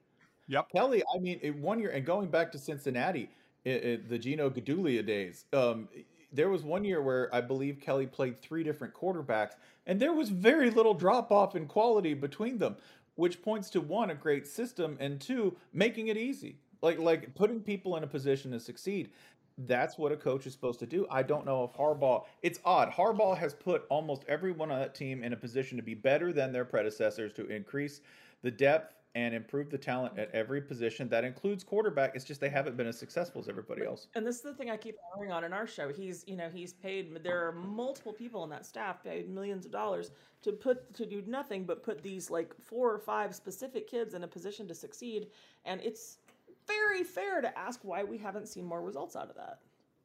Yep. 0.49 0.69
Kelly, 0.75 1.03
I 1.15 1.19
mean, 1.19 1.39
one 1.63 1.81
year 1.81 1.91
and 1.91 2.05
going 2.05 2.29
back 2.29 2.53
to 2.53 2.59
Cincinnati, 2.59 3.31
it, 3.65 3.85
it, 3.85 4.09
the 4.09 4.19
Gino 4.19 4.51
Guidugli 4.51 5.05
days. 5.05 5.45
Um, 5.53 5.89
there 6.33 6.49
was 6.49 6.63
one 6.63 6.85
year 6.85 7.03
where 7.03 7.33
I 7.35 7.41
believe 7.41 7.81
Kelly 7.81 8.07
played 8.07 8.41
three 8.41 8.65
different 8.65 8.95
quarterbacks, 8.95 9.53
and 9.87 10.01
there 10.01 10.13
was 10.13 10.31
very 10.31 10.71
little 10.71 10.95
drop 10.95 11.31
off 11.31 11.55
in 11.55 11.67
quality 11.67 12.15
between 12.15 12.59
them, 12.59 12.77
which 13.17 13.43
points 13.43 13.69
to 13.71 13.81
one 13.81 14.11
a 14.11 14.15
great 14.15 14.47
system 14.47 14.97
and 14.99 15.21
two 15.21 15.57
making 15.73 16.09
it 16.09 16.17
easy, 16.17 16.57
like 16.81 16.99
like 16.99 17.35
putting 17.35 17.61
people 17.61 17.97
in 17.97 18.05
a 18.05 18.07
position 18.07 18.51
to 18.53 18.61
succeed. 18.61 19.11
That's 19.59 19.99
what 19.99 20.13
a 20.13 20.17
coach 20.17 20.47
is 20.47 20.55
supposed 20.55 20.81
to 20.81 20.87
do. 20.87 21.07
I 21.11 21.23
don't 21.23 21.45
know 21.45 21.65
if 21.65 21.79
Harbaugh. 21.79 22.25
It's 22.43 22.59
odd. 22.65 22.91
Harbaugh 22.91 23.37
has 23.37 23.53
put 23.53 23.85
almost 23.91 24.25
everyone 24.27 24.71
on 24.71 24.81
that 24.81 24.95
team 24.95 25.23
in 25.23 25.35
a 25.35 25.37
position 25.37 25.77
to 25.77 25.83
be 25.83 25.95
better 25.95 26.33
than 26.33 26.53
their 26.53 26.65
predecessors 26.65 27.35
to 27.35 27.47
increase 27.49 28.01
the 28.41 28.51
depth 28.51 28.95
and 29.15 29.35
improve 29.35 29.71
the 29.71 29.77
talent 29.77 30.19
at 30.19 30.31
every 30.33 30.61
position. 30.61 31.09
That 31.09 31.25
includes 31.25 31.63
quarterback. 31.63 32.13
It's 32.15 32.25
just 32.25 32.41
they 32.41 32.49
haven't 32.49 32.77
been 32.77 32.87
as 32.87 32.99
successful 32.99 33.41
as 33.41 33.49
everybody 33.49 33.85
else. 33.85 34.07
And 34.15 34.27
this 34.27 34.37
is 34.37 34.43
the 34.43 34.55
thing 34.55 34.71
I 34.71 34.77
keep 34.77 34.97
hammering 35.13 35.33
on 35.33 35.45
in 35.45 35.53
our 35.53 35.67
show. 35.67 35.93
He's, 35.93 36.25
you 36.27 36.37
know, 36.37 36.49
he's 36.53 36.73
paid. 36.73 37.23
There 37.23 37.47
are 37.47 37.53
multiple 37.53 38.13
people 38.13 38.43
in 38.45 38.51
that 38.51 38.65
staff 38.65 39.05
paid 39.05 39.29
millions 39.29 39.67
of 39.67 39.73
dollars 39.73 40.13
to 40.43 40.53
put 40.53 40.95
to 40.95 41.05
do 41.05 41.23
nothing 41.27 41.65
but 41.65 41.83
put 41.83 42.03
these 42.03 42.31
like 42.31 42.55
four 42.59 42.93
or 42.93 42.99
five 42.99 43.35
specific 43.35 43.89
kids 43.89 44.15
in 44.15 44.25
a 44.25 44.29
position 44.29 44.67
to 44.69 44.75
succeed. 44.75 45.29
And 45.65 45.81
it's 45.83 46.19
very 46.67 47.05
fair 47.05 47.41
to 47.43 47.59
ask 47.59 47.81
why 47.83 48.05
we 48.05 48.17
haven't 48.17 48.49
seen 48.49 48.65
more 48.65 48.81
results 48.81 49.15
out 49.15 49.29
of 49.29 49.37
that. 49.37 49.59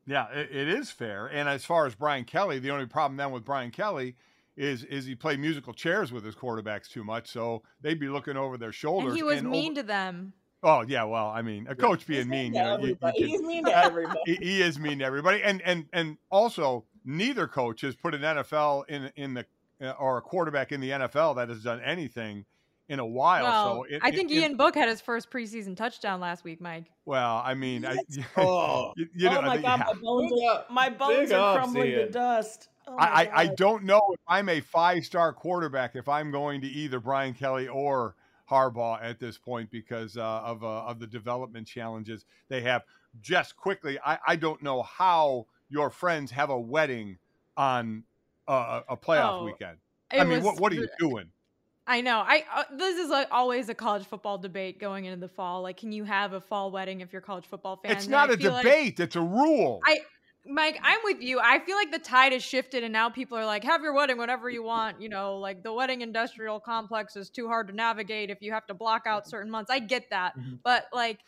Yeah, 0.05 0.29
it, 0.31 0.49
it 0.51 0.67
is 0.67 0.91
fair. 0.91 1.27
And 1.27 1.47
as 1.47 1.65
far 1.65 1.85
as 1.85 1.95
Brian 1.95 2.25
Kelly, 2.25 2.59
the 2.59 2.71
only 2.71 2.85
problem 2.85 3.17
then 3.17 3.31
with 3.31 3.45
Brian 3.45 3.71
Kelly 3.71 4.15
is 4.57 4.83
is 4.83 5.05
he 5.05 5.15
played 5.15 5.39
musical 5.39 5.73
chairs 5.73 6.11
with 6.11 6.25
his 6.25 6.35
quarterbacks 6.35 6.89
too 6.89 7.03
much, 7.03 7.29
so 7.29 7.63
they'd 7.81 7.99
be 7.99 8.09
looking 8.09 8.35
over 8.35 8.57
their 8.57 8.71
shoulders. 8.71 9.09
And 9.09 9.17
he 9.17 9.23
was 9.23 9.39
and 9.39 9.49
mean 9.49 9.71
over- 9.71 9.81
to 9.81 9.87
them. 9.87 10.33
Oh 10.63 10.81
yeah, 10.81 11.03
well, 11.03 11.27
I 11.27 11.43
mean, 11.43 11.67
a 11.69 11.75
coach 11.75 12.07
being 12.07 12.27
mean, 12.27 12.53
you 12.53 12.61
know, 12.61 12.79
you, 12.79 12.97
you 13.15 13.27
he's 13.27 13.41
mean 13.41 13.65
to 13.65 13.77
everybody. 13.77 14.19
he, 14.25 14.35
he, 14.35 14.61
is 14.61 14.79
mean 14.79 14.99
to 14.99 15.05
everybody, 15.05 15.43
and 15.43 15.61
and 15.61 15.85
and 15.93 16.17
also 16.31 16.85
neither 17.05 17.47
coach 17.47 17.81
has 17.81 17.95
put 17.95 18.15
an 18.15 18.21
NFL 18.21 18.89
in 18.89 19.11
in 19.15 19.35
the 19.35 19.45
uh, 19.79 19.91
or 19.91 20.17
a 20.17 20.21
quarterback 20.21 20.71
in 20.71 20.81
the 20.81 20.89
NFL 20.89 21.35
that 21.35 21.49
has 21.49 21.61
done 21.61 21.79
anything 21.85 22.45
in 22.89 22.99
a 22.99 23.05
while. 23.05 23.43
Well, 23.43 23.75
so 23.75 23.83
it, 23.83 24.01
I 24.01 24.09
think 24.09 24.31
it, 24.31 24.35
Ian 24.35 24.57
Book 24.57 24.73
had 24.73 24.89
his 24.89 24.99
first 24.99 25.29
preseason 25.29 25.75
touchdown 25.75 26.19
last 26.19 26.43
week, 26.43 26.59
Mike. 26.59 26.85
Well, 27.05 27.41
I 27.43 27.53
mean, 27.53 27.85
I, 27.85 27.97
oh, 28.37 28.93
you, 28.95 29.07
you 29.15 29.29
know, 29.29 29.39
oh 29.39 29.41
my 29.43 29.57
god, 29.57 29.79
yeah. 29.79 29.85
my 29.85 29.93
bones, 30.01 30.31
are, 30.41 30.65
my 30.71 30.89
bones 30.89 31.31
are 31.31 31.57
crumbling 31.57 31.91
to 31.91 32.09
dust. 32.09 32.69
Oh 32.87 32.95
I, 32.97 33.29
I 33.33 33.47
don't 33.47 33.83
know 33.83 34.01
if 34.13 34.19
I'm 34.27 34.49
a 34.49 34.61
five 34.61 35.05
star 35.05 35.33
quarterback 35.33 35.95
if 35.95 36.07
I'm 36.07 36.31
going 36.31 36.61
to 36.61 36.67
either 36.67 36.99
Brian 36.99 37.33
Kelly 37.33 37.67
or 37.67 38.15
Harbaugh 38.49 39.01
at 39.01 39.19
this 39.19 39.37
point 39.37 39.69
because 39.71 40.17
uh, 40.17 40.23
of 40.23 40.63
uh, 40.63 40.85
of 40.85 40.99
the 40.99 41.07
development 41.07 41.67
challenges 41.67 42.25
they 42.47 42.61
have. 42.61 42.83
Just 43.19 43.55
quickly, 43.55 43.97
I, 44.05 44.19
I 44.27 44.35
don't 44.35 44.61
know 44.61 44.83
how 44.83 45.47
your 45.69 45.89
friends 45.89 46.31
have 46.31 46.49
a 46.49 46.59
wedding 46.59 47.17
on 47.55 48.03
uh, 48.47 48.81
a 48.87 48.95
playoff 48.95 49.41
oh, 49.41 49.45
weekend. 49.45 49.77
I 50.11 50.23
mean, 50.23 50.43
what 50.43 50.59
what 50.59 50.71
are 50.71 50.75
you 50.75 50.87
doing? 50.99 51.25
I 51.87 52.01
know. 52.01 52.19
I 52.19 52.43
uh, 52.53 52.63
this 52.73 52.97
is 52.97 53.09
like 53.09 53.27
always 53.31 53.69
a 53.69 53.73
college 53.73 54.05
football 54.05 54.37
debate 54.37 54.79
going 54.79 55.05
into 55.05 55.19
the 55.19 55.29
fall. 55.29 55.61
Like, 55.61 55.77
can 55.77 55.91
you 55.91 56.03
have 56.03 56.33
a 56.33 56.41
fall 56.41 56.69
wedding 56.69 57.01
if 57.01 57.11
you're 57.11 57.21
a 57.21 57.25
college 57.25 57.45
football 57.45 57.77
fan? 57.77 57.91
It's 57.93 58.07
not 58.07 58.29
a 58.29 58.37
debate. 58.37 58.99
Like, 58.99 58.99
it's 58.99 59.15
a 59.15 59.21
rule. 59.21 59.81
I 59.85 59.99
Mike, 60.47 60.79
I'm 60.81 60.99
with 61.03 61.21
you. 61.21 61.39
I 61.39 61.59
feel 61.59 61.75
like 61.75 61.91
the 61.91 61.99
tide 61.99 62.31
has 62.33 62.43
shifted, 62.43 62.83
and 62.83 62.93
now 62.93 63.09
people 63.09 63.37
are 63.37 63.45
like, 63.45 63.63
"Have 63.63 63.81
your 63.81 63.93
wedding 63.93 64.17
whenever 64.17 64.49
you 64.49 64.63
want." 64.63 65.01
You 65.01 65.09
know, 65.09 65.37
like 65.37 65.63
the 65.63 65.73
wedding 65.73 66.01
industrial 66.01 66.59
complex 66.59 67.15
is 67.15 67.29
too 67.29 67.47
hard 67.47 67.67
to 67.67 67.73
navigate 67.73 68.29
if 68.29 68.41
you 68.41 68.51
have 68.53 68.65
to 68.67 68.73
block 68.73 69.03
out 69.05 69.27
certain 69.27 69.51
months. 69.51 69.69
I 69.71 69.79
get 69.79 70.09
that, 70.11 70.35
Mhm. 70.37 70.59
but 70.63 70.85
like, 70.93 71.19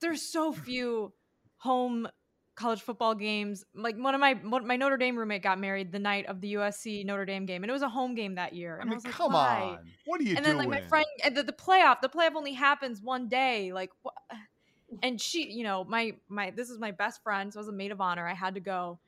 there's 0.00 0.22
so 0.22 0.52
few 0.52 1.12
home 1.58 2.08
college 2.54 2.80
football 2.80 3.14
games. 3.14 3.64
Like 3.74 3.96
one 3.96 4.14
of 4.14 4.20
my 4.20 4.34
one, 4.34 4.66
my 4.66 4.76
Notre 4.76 4.96
Dame 4.96 5.16
roommate 5.18 5.42
got 5.42 5.58
married 5.58 5.92
the 5.92 5.98
night 5.98 6.26
of 6.26 6.40
the 6.40 6.48
USC 6.54 7.04
Notre 7.04 7.24
Dame 7.26 7.46
game, 7.46 7.62
and 7.62 7.70
it 7.70 7.72
was 7.72 7.82
a 7.82 7.88
home 7.88 8.14
game 8.14 8.36
that 8.36 8.52
year. 8.54 8.78
I 8.78 8.80
And 8.80 8.90
I, 8.90 8.90
mean, 8.90 8.94
was 8.94 9.04
like, 9.04 9.14
come 9.14 9.32
"Why?" 9.32 9.78
on. 9.80 9.92
What 10.04 10.20
are 10.20 10.24
you 10.24 10.36
and 10.36 10.44
doing? 10.44 10.56
then 10.56 10.56
like 10.56 10.68
my 10.68 10.80
friend 10.88 11.06
and 11.24 11.36
the, 11.36 11.42
the 11.42 11.52
playoff 11.52 12.00
the 12.00 12.08
playoff 12.08 12.34
only 12.34 12.52
happens 12.54 13.00
one 13.02 13.28
day 13.28 13.72
like 13.72 13.90
wha- 14.04 14.12
and 15.02 15.20
she 15.20 15.50
you 15.50 15.62
know 15.64 15.84
my 15.84 16.12
my 16.28 16.50
this 16.50 16.70
is 16.70 16.78
my 16.78 16.90
best 16.90 17.22
friend 17.22 17.52
so 17.52 17.60
as 17.60 17.68
a 17.68 17.72
maid 17.72 17.92
of 17.92 18.00
honor 18.00 18.26
i 18.26 18.34
had 18.34 18.54
to 18.54 18.60
go 18.60 18.98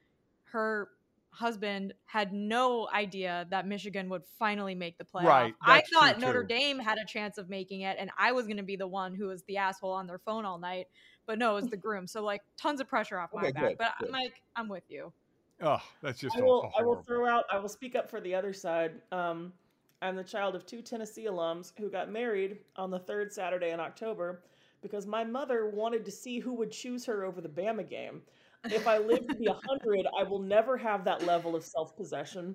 her 0.45 0.89
husband 1.30 1.93
had 2.07 2.32
no 2.32 2.89
idea 2.93 3.47
that 3.51 3.66
michigan 3.66 4.09
would 4.09 4.22
finally 4.39 4.74
make 4.74 4.97
the 4.99 5.05
playoff 5.05 5.26
Right, 5.26 5.55
i 5.62 5.82
thought 5.93 6.18
notre 6.20 6.43
too. 6.43 6.49
dame 6.49 6.78
had 6.78 6.99
a 6.99 7.05
chance 7.05 7.39
of 7.39 7.49
making 7.49 7.82
it 7.82 7.97
and 7.99 8.11
i 8.18 8.32
was 8.32 8.47
going 8.47 8.57
to 8.57 8.62
be 8.62 8.76
the 8.76 8.86
one 8.86 9.14
who 9.14 9.26
was 9.26 9.43
the 9.45 9.57
asshole 9.59 9.93
on 9.93 10.07
their 10.07 10.18
phone 10.18 10.45
all 10.45 10.59
night 10.59 10.86
but 11.26 11.39
no 11.39 11.53
it 11.53 11.62
was 11.62 11.70
the 11.70 11.76
groom 11.76 12.07
so 12.07 12.22
like 12.24 12.41
tons 12.57 12.80
of 12.80 12.89
pressure 12.89 13.18
off 13.18 13.30
my 13.34 13.43
Okay, 13.43 13.53
back 13.53 13.62
good, 13.68 13.78
but 13.78 13.93
good. 14.01 14.11
mike 14.11 14.43
i'm 14.57 14.68
with 14.68 14.84
you 14.89 15.12
Oh, 15.61 15.78
that's 16.03 16.20
just 16.20 16.36
I 16.36 16.41
a- 16.41 16.45
will. 16.45 16.70
a 16.74 16.78
I 16.78 16.82
will 16.82 17.03
throw 17.03 17.26
out. 17.26 17.45
I 17.51 17.59
will 17.59 17.68
speak 17.68 17.97
up 17.97 18.09
for 18.09 18.20
the 18.20 18.32
other 18.34 18.53
side. 18.53 19.03
Um, 19.11 19.53
I'm 20.01 20.14
the 20.14 20.22
child 20.22 20.55
of 20.55 20.64
two 20.66 20.82
Tennessee 20.82 21.24
alums 21.24 21.72
who 21.76 21.91
got 21.91 22.11
married 22.11 22.59
on 22.76 22.91
the 22.93 22.99
third 23.01 23.32
Saturday 23.32 23.70
in 23.70 23.80
October 23.80 24.45
because 24.83 25.07
my 25.07 25.24
mother 25.24 25.68
wanted 25.68 26.05
to 26.05 26.11
see 26.11 26.39
who 26.39 26.53
would 26.55 26.70
choose 26.70 27.05
her 27.07 27.24
over 27.24 27.41
the 27.41 27.49
Bama 27.49 27.89
game. 27.89 28.22
If 28.64 28.87
I 28.87 28.99
live 28.99 29.26
to 29.29 29.35
be 29.35 29.49
hundred, 29.68 30.07
I 30.18 30.24
will 30.24 30.41
never 30.41 30.76
have 30.76 31.05
that 31.05 31.24
level 31.24 31.55
of 31.55 31.64
self 31.64 31.97
possession. 31.97 32.55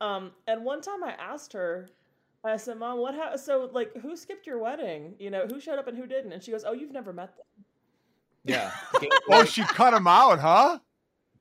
Um, 0.00 0.32
and 0.46 0.64
one 0.64 0.80
time 0.80 1.02
I 1.04 1.12
asked 1.12 1.52
her, 1.52 1.88
I 2.44 2.56
said, 2.56 2.78
"Mom, 2.78 2.98
what? 2.98 3.14
Ha- 3.14 3.36
so 3.36 3.70
like, 3.72 3.96
who 3.98 4.16
skipped 4.16 4.46
your 4.46 4.58
wedding? 4.58 5.14
You 5.18 5.30
know, 5.30 5.46
who 5.46 5.60
showed 5.60 5.78
up 5.78 5.86
and 5.88 5.96
who 5.96 6.06
didn't?" 6.06 6.32
And 6.32 6.42
she 6.42 6.50
goes, 6.50 6.64
"Oh, 6.64 6.72
you've 6.72 6.92
never 6.92 7.12
met 7.12 7.36
them." 7.36 7.46
Yeah. 8.44 8.70
Oh, 9.30 9.44
she 9.44 9.62
cut 9.62 9.92
him 9.94 10.06
out, 10.06 10.38
huh? 10.40 10.78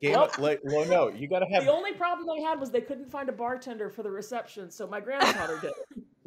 game 0.02 0.14
Nope. 0.14 0.38
like 0.38 0.60
well, 0.64 0.86
no, 0.86 1.10
you 1.10 1.28
got 1.28 1.40
to 1.40 1.46
have 1.48 1.66
The 1.66 1.72
only 1.72 1.94
problem 1.94 2.28
they 2.28 2.44
had 2.44 2.60
was 2.60 2.72
they 2.72 2.82
couldn't 2.82 3.10
find 3.10 3.30
a 3.30 3.32
bartender 3.32 3.90
for 3.90 4.04
the 4.04 4.12
reception, 4.12 4.70
so 4.70 4.88
my 4.88 5.00
grandfather 5.00 5.60
did. 5.62 5.72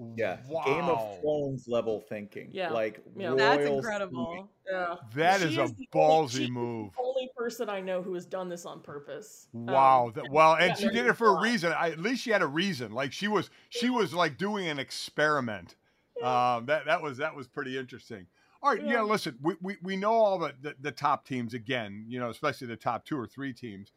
It. 0.00 0.18
yeah 0.18 0.38
Wow. 0.48 0.62
Game 0.64 0.84
of 0.84 1.20
Thrones 1.20 1.66
level 1.68 2.00
thinking. 2.08 2.48
Yeah. 2.52 2.70
Like 2.70 3.02
Yeah. 3.16 3.34
that's 3.34 3.64
royal 3.64 3.76
incredible 3.76 4.50
Yeah. 4.70 4.96
That 5.14 5.40
She 5.40 5.46
is 5.48 5.58
a 5.58 5.62
is 5.64 5.72
the 5.74 5.88
only- 5.94 6.26
ballsy 6.26 6.44
she 6.46 6.50
move. 6.50 6.92
The 6.96 7.02
only 7.02 7.30
person 7.36 7.68
I 7.68 7.80
know 7.80 8.02
who 8.02 8.14
has 8.14 8.26
done 8.26 8.48
this 8.48 8.64
on 8.66 8.80
purpose. 8.80 9.48
Um, 9.54 9.66
Wow. 9.66 10.12
that, 10.14 10.30
well, 10.30 10.54
and 10.54 10.68
yeah, 10.68 10.74
she 10.74 10.88
did 10.88 11.06
it 11.06 11.14
for 11.14 11.36
a 11.38 11.42
reason. 11.42 11.72
I, 11.72 11.90
at 11.90 11.98
least 11.98 12.22
she 12.22 12.30
had 12.30 12.42
a 12.42 12.46
reason. 12.46 12.92
Like 12.92 13.12
she 13.12 13.28
was, 13.28 13.50
she 13.68 13.90
was 13.90 14.14
like 14.14 14.38
doing 14.38 14.68
an 14.68 14.78
experiment. 14.78 15.76
Um, 16.22 16.66
that 16.66 16.84
that 16.84 17.00
was 17.02 17.16
that 17.16 17.34
was 17.34 17.48
pretty 17.48 17.78
interesting. 17.78 18.26
All 18.62 18.70
right, 18.70 18.82
yeah. 18.84 18.92
Yeah. 18.94 19.02
listen, 19.02 19.38
we, 19.40 19.54
we, 19.62 19.76
we 19.82 19.96
know 19.96 20.12
all 20.12 20.38
the, 20.38 20.52
the 20.60 20.74
the 20.80 20.92
top 20.92 21.26
teams 21.26 21.54
again. 21.54 22.04
You 22.08 22.20
know, 22.20 22.28
especially 22.28 22.66
the 22.66 22.76
top 22.76 23.06
two 23.06 23.18
or 23.18 23.26
three 23.26 23.52
teams. 23.54 23.92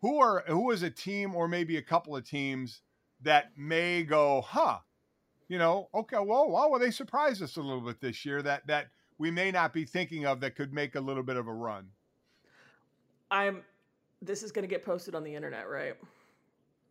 Who 0.00 0.18
are 0.20 0.44
who 0.46 0.70
is 0.70 0.84
a 0.84 0.90
team 0.90 1.34
or 1.34 1.48
maybe 1.48 1.76
a 1.76 1.82
couple 1.82 2.14
of 2.16 2.24
teams 2.24 2.82
that 3.22 3.50
may 3.58 4.04
go, 4.04 4.40
huh? 4.42 4.78
You 5.48 5.58
know, 5.58 5.88
okay, 5.94 6.18
well, 6.18 6.50
well, 6.50 6.70
well, 6.70 6.78
they 6.78 6.90
surprised 6.90 7.42
us 7.42 7.56
a 7.56 7.62
little 7.62 7.80
bit 7.80 8.00
this 8.00 8.24
year. 8.26 8.42
That 8.42 8.66
that 8.66 8.88
we 9.16 9.30
may 9.30 9.50
not 9.50 9.72
be 9.72 9.84
thinking 9.84 10.26
of 10.26 10.40
that 10.40 10.54
could 10.56 10.72
make 10.74 10.94
a 10.94 11.00
little 11.00 11.22
bit 11.22 11.36
of 11.36 11.46
a 11.48 11.52
run. 11.52 11.88
I'm. 13.30 13.62
This 14.20 14.42
is 14.42 14.50
going 14.52 14.64
to 14.64 14.68
get 14.68 14.84
posted 14.84 15.14
on 15.14 15.22
the 15.22 15.34
internet, 15.34 15.68
right? 15.68 15.94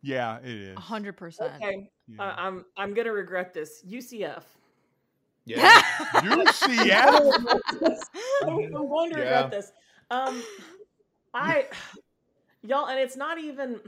Yeah, 0.00 0.38
it 0.38 0.46
is. 0.46 0.76
100% 0.78 1.56
Okay. 1.56 1.90
Yeah. 2.08 2.22
Uh, 2.22 2.34
I'm. 2.36 2.64
I'm 2.76 2.94
going 2.94 3.06
to 3.06 3.12
regret 3.12 3.52
this. 3.52 3.84
UCF. 3.88 4.42
yeah. 5.44 5.80
UCF. 6.14 7.44
I'm, 8.42 8.50
I'm 8.50 8.88
going 8.88 9.12
to 9.12 9.18
Yeah. 9.18 9.24
regret 9.24 9.50
this. 9.50 9.72
Um, 10.10 10.42
I, 11.34 11.66
y'all, 12.62 12.86
and 12.86 12.98
it's 12.98 13.16
not 13.16 13.38
even. 13.38 13.78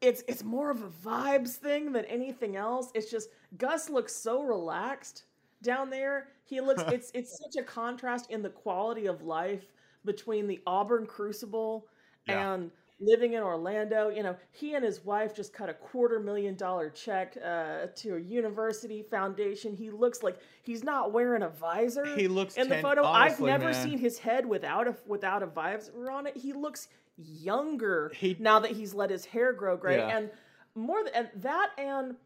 It's 0.00 0.22
it's 0.28 0.44
more 0.44 0.70
of 0.70 0.82
a 0.82 0.88
vibes 0.88 1.50
thing 1.56 1.92
than 1.92 2.04
anything 2.06 2.56
else. 2.56 2.90
It's 2.94 3.10
just 3.10 3.30
Gus 3.56 3.88
looks 3.88 4.14
so 4.14 4.42
relaxed 4.42 5.24
down 5.62 5.88
there. 5.90 6.28
He 6.44 6.60
looks. 6.60 6.82
it's 6.92 7.10
it's 7.14 7.38
such 7.38 7.60
a 7.62 7.64
contrast 7.64 8.30
in 8.30 8.42
the 8.42 8.50
quality 8.50 9.06
of 9.06 9.22
life 9.22 9.64
between 10.04 10.46
the 10.46 10.60
Auburn 10.66 11.06
Crucible 11.06 11.86
Yeah. 12.28 12.54
and 12.54 12.70
living 13.00 13.32
in 13.32 13.42
Orlando. 13.42 14.08
You 14.10 14.22
know, 14.22 14.36
he 14.52 14.74
and 14.74 14.84
his 14.84 15.04
wife 15.04 15.34
just 15.34 15.52
cut 15.52 15.68
a 15.70 15.74
quarter 15.74 16.20
million 16.20 16.56
dollar 16.56 16.90
check 16.90 17.36
uh, 17.42 17.86
to 17.96 18.16
a 18.16 18.20
university 18.20 19.02
foundation. 19.02 19.74
He 19.74 19.90
looks 19.90 20.22
like 20.22 20.38
he's 20.62 20.84
not 20.84 21.12
wearing 21.12 21.42
a 21.42 21.48
visor 21.48 22.04
He 22.16 22.28
looks 22.28 22.56
in 22.56 22.68
the 22.68 22.74
ten- 22.76 22.82
photo. 22.82 23.02
I've 23.04 23.40
never 23.40 23.70
man. 23.70 23.74
seen 23.74 23.98
his 23.98 24.18
head 24.18 24.44
without 24.46 24.86
a 24.86 24.94
without 25.06 25.42
a 25.42 25.46
visor 25.46 26.10
on 26.10 26.26
it. 26.26 26.36
He 26.36 26.52
looks 26.52 26.88
younger 27.16 28.12
He- 28.14 28.36
now 28.38 28.60
that 28.60 28.72
he's 28.72 28.94
let 28.94 29.10
his 29.10 29.24
hair 29.24 29.52
grow 29.52 29.76
gray. 29.76 29.96
Yeah. 29.98 30.16
And 30.16 30.30
more 30.74 31.02
than 31.02 31.12
and 31.14 31.42
that 31.42 31.70
and 31.78 32.16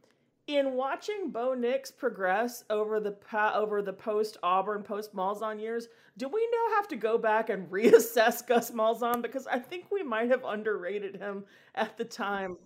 in 0.47 0.73
watching 0.73 1.31
Bo 1.31 1.55
Nix 1.55 1.91
progress 1.93 2.65
over 2.71 2.99
the 2.99 3.13
pa- 3.13 3.53
over 3.55 3.83
the 3.83 3.93
post 3.93 4.37
Auburn 4.43 4.83
post 4.83 5.15
Malzahn 5.15 5.61
years, 5.61 5.87
do 6.17 6.29
we 6.29 6.49
now 6.51 6.77
have 6.77 6.89
to 6.89 6.97
go 6.97 7.19
back 7.19 7.51
and 7.51 7.69
reassess 7.71 8.45
Gus 8.47 8.71
Malzahn 8.73 9.23
because 9.23 9.47
I 9.47 9.59
think 9.59 9.87
we 9.93 10.03
might 10.03 10.31
have 10.31 10.45
underrated 10.45 11.17
him 11.17 11.45
at 11.75 11.97
the 11.97 12.05
time 12.05 12.57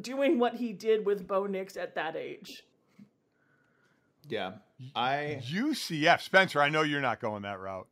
doing 0.00 0.38
what 0.38 0.54
he 0.54 0.72
did 0.72 1.04
with 1.04 1.26
Bo 1.26 1.46
Nix 1.46 1.76
at 1.76 1.94
that 1.96 2.16
age. 2.16 2.62
Yeah. 4.28 4.52
I 4.94 5.40
UCF. 5.50 6.20
Spencer, 6.22 6.60
I 6.62 6.68
know 6.68 6.82
you're 6.82 7.00
not 7.00 7.20
going 7.20 7.42
that 7.42 7.58
route. 7.58 7.86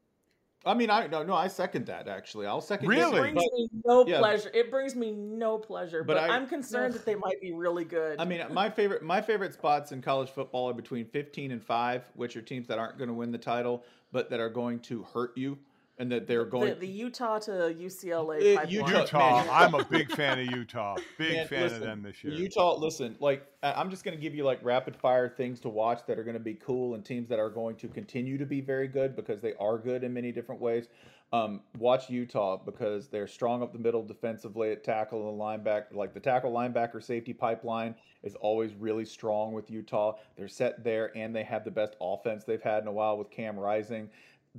I 0.68 0.74
mean 0.74 0.90
I 0.90 1.06
no 1.06 1.22
no 1.22 1.34
I 1.34 1.48
second 1.48 1.86
that 1.86 2.08
actually. 2.08 2.46
I'll 2.46 2.60
second 2.60 2.88
Really? 2.88 3.02
It 3.02 3.14
It, 3.14 3.20
brings 3.20 3.34
but, 3.34 3.52
me 3.58 3.68
no 3.84 4.06
yeah. 4.06 4.18
pleasure. 4.18 4.50
It 4.52 4.70
brings 4.70 4.94
me 4.94 5.12
no 5.12 5.58
pleasure, 5.58 6.04
But 6.04 6.14
but, 6.14 6.30
I- 6.30 6.34
I, 6.34 6.36
am 6.36 6.46
concerned 6.46 6.94
that 6.94 7.04
they 7.04 7.14
might 7.14 7.40
be 7.40 7.52
really 7.52 7.84
good. 7.84 8.20
I 8.20 8.24
mean 8.24 8.42
my 8.52 8.68
favorite 8.68 9.02
my 9.02 9.20
favorite 9.20 9.54
spots 9.54 9.92
in 9.92 10.02
college 10.02 10.30
football 10.30 10.68
are 10.68 10.74
between 10.74 11.06
15 11.06 11.50
and 11.52 11.62
5, 11.62 12.10
which 12.14 12.36
are 12.36 12.42
teams 12.42 12.66
that 12.68 12.78
aren't 12.78 12.98
going 12.98 13.08
to 13.08 13.14
win 13.14 13.32
the 13.32 13.38
title 13.38 13.84
but 14.12 14.30
that 14.30 14.40
are 14.40 14.50
going 14.50 14.80
to 14.80 15.02
hurt 15.14 15.36
you 15.36 15.58
and 15.98 16.10
that 16.12 16.26
they're 16.26 16.44
going 16.44 16.70
the, 16.70 16.80
the 16.80 16.86
Utah 16.86 17.38
to 17.40 17.50
UCLA 17.50 18.56
pipeline. 18.56 18.72
Utah- 18.72 19.00
Utah. 19.00 19.46
I'm 19.50 19.74
a 19.74 19.84
big 19.84 20.10
fan 20.12 20.38
of 20.38 20.46
Utah. 20.46 20.96
Big 21.18 21.32
Man, 21.32 21.48
fan 21.48 21.62
listen, 21.62 21.78
of 21.78 21.82
them 21.82 22.02
this 22.02 22.22
year. 22.22 22.32
Utah, 22.32 22.76
listen, 22.76 23.16
like 23.20 23.46
I- 23.62 23.72
I'm 23.72 23.90
just 23.90 24.04
going 24.04 24.16
to 24.16 24.20
give 24.20 24.34
you 24.34 24.44
like 24.44 24.60
rapid 24.62 24.94
fire 24.94 25.28
things 25.28 25.58
to 25.60 25.68
watch 25.68 26.02
that 26.06 26.18
are 26.18 26.24
going 26.24 26.34
to 26.34 26.40
be 26.40 26.54
cool 26.54 26.94
and 26.94 27.04
teams 27.04 27.28
that 27.28 27.38
are 27.38 27.50
going 27.50 27.76
to 27.76 27.88
continue 27.88 28.38
to 28.38 28.46
be 28.46 28.60
very 28.60 28.86
good 28.86 29.16
because 29.16 29.40
they 29.40 29.54
are 29.54 29.78
good 29.78 30.04
in 30.04 30.12
many 30.12 30.30
different 30.30 30.60
ways. 30.60 30.88
Um, 31.30 31.60
watch 31.78 32.08
Utah 32.08 32.56
because 32.56 33.08
they're 33.08 33.26
strong 33.26 33.62
up 33.62 33.72
the 33.72 33.78
middle 33.78 34.02
defensively 34.02 34.72
at 34.72 34.82
tackle 34.82 35.28
and 35.28 35.38
linebacker. 35.38 35.92
Like 35.92 36.14
the 36.14 36.20
tackle 36.20 36.52
linebacker 36.52 37.02
safety 37.02 37.34
pipeline 37.34 37.94
is 38.22 38.34
always 38.36 38.74
really 38.74 39.04
strong 39.04 39.52
with 39.52 39.70
Utah. 39.70 40.14
They're 40.36 40.48
set 40.48 40.82
there 40.82 41.14
and 41.16 41.36
they 41.36 41.44
have 41.44 41.64
the 41.64 41.70
best 41.70 41.96
offense 42.00 42.44
they've 42.44 42.62
had 42.62 42.82
in 42.82 42.88
a 42.88 42.92
while 42.92 43.18
with 43.18 43.30
Cam 43.30 43.58
Rising. 43.58 44.08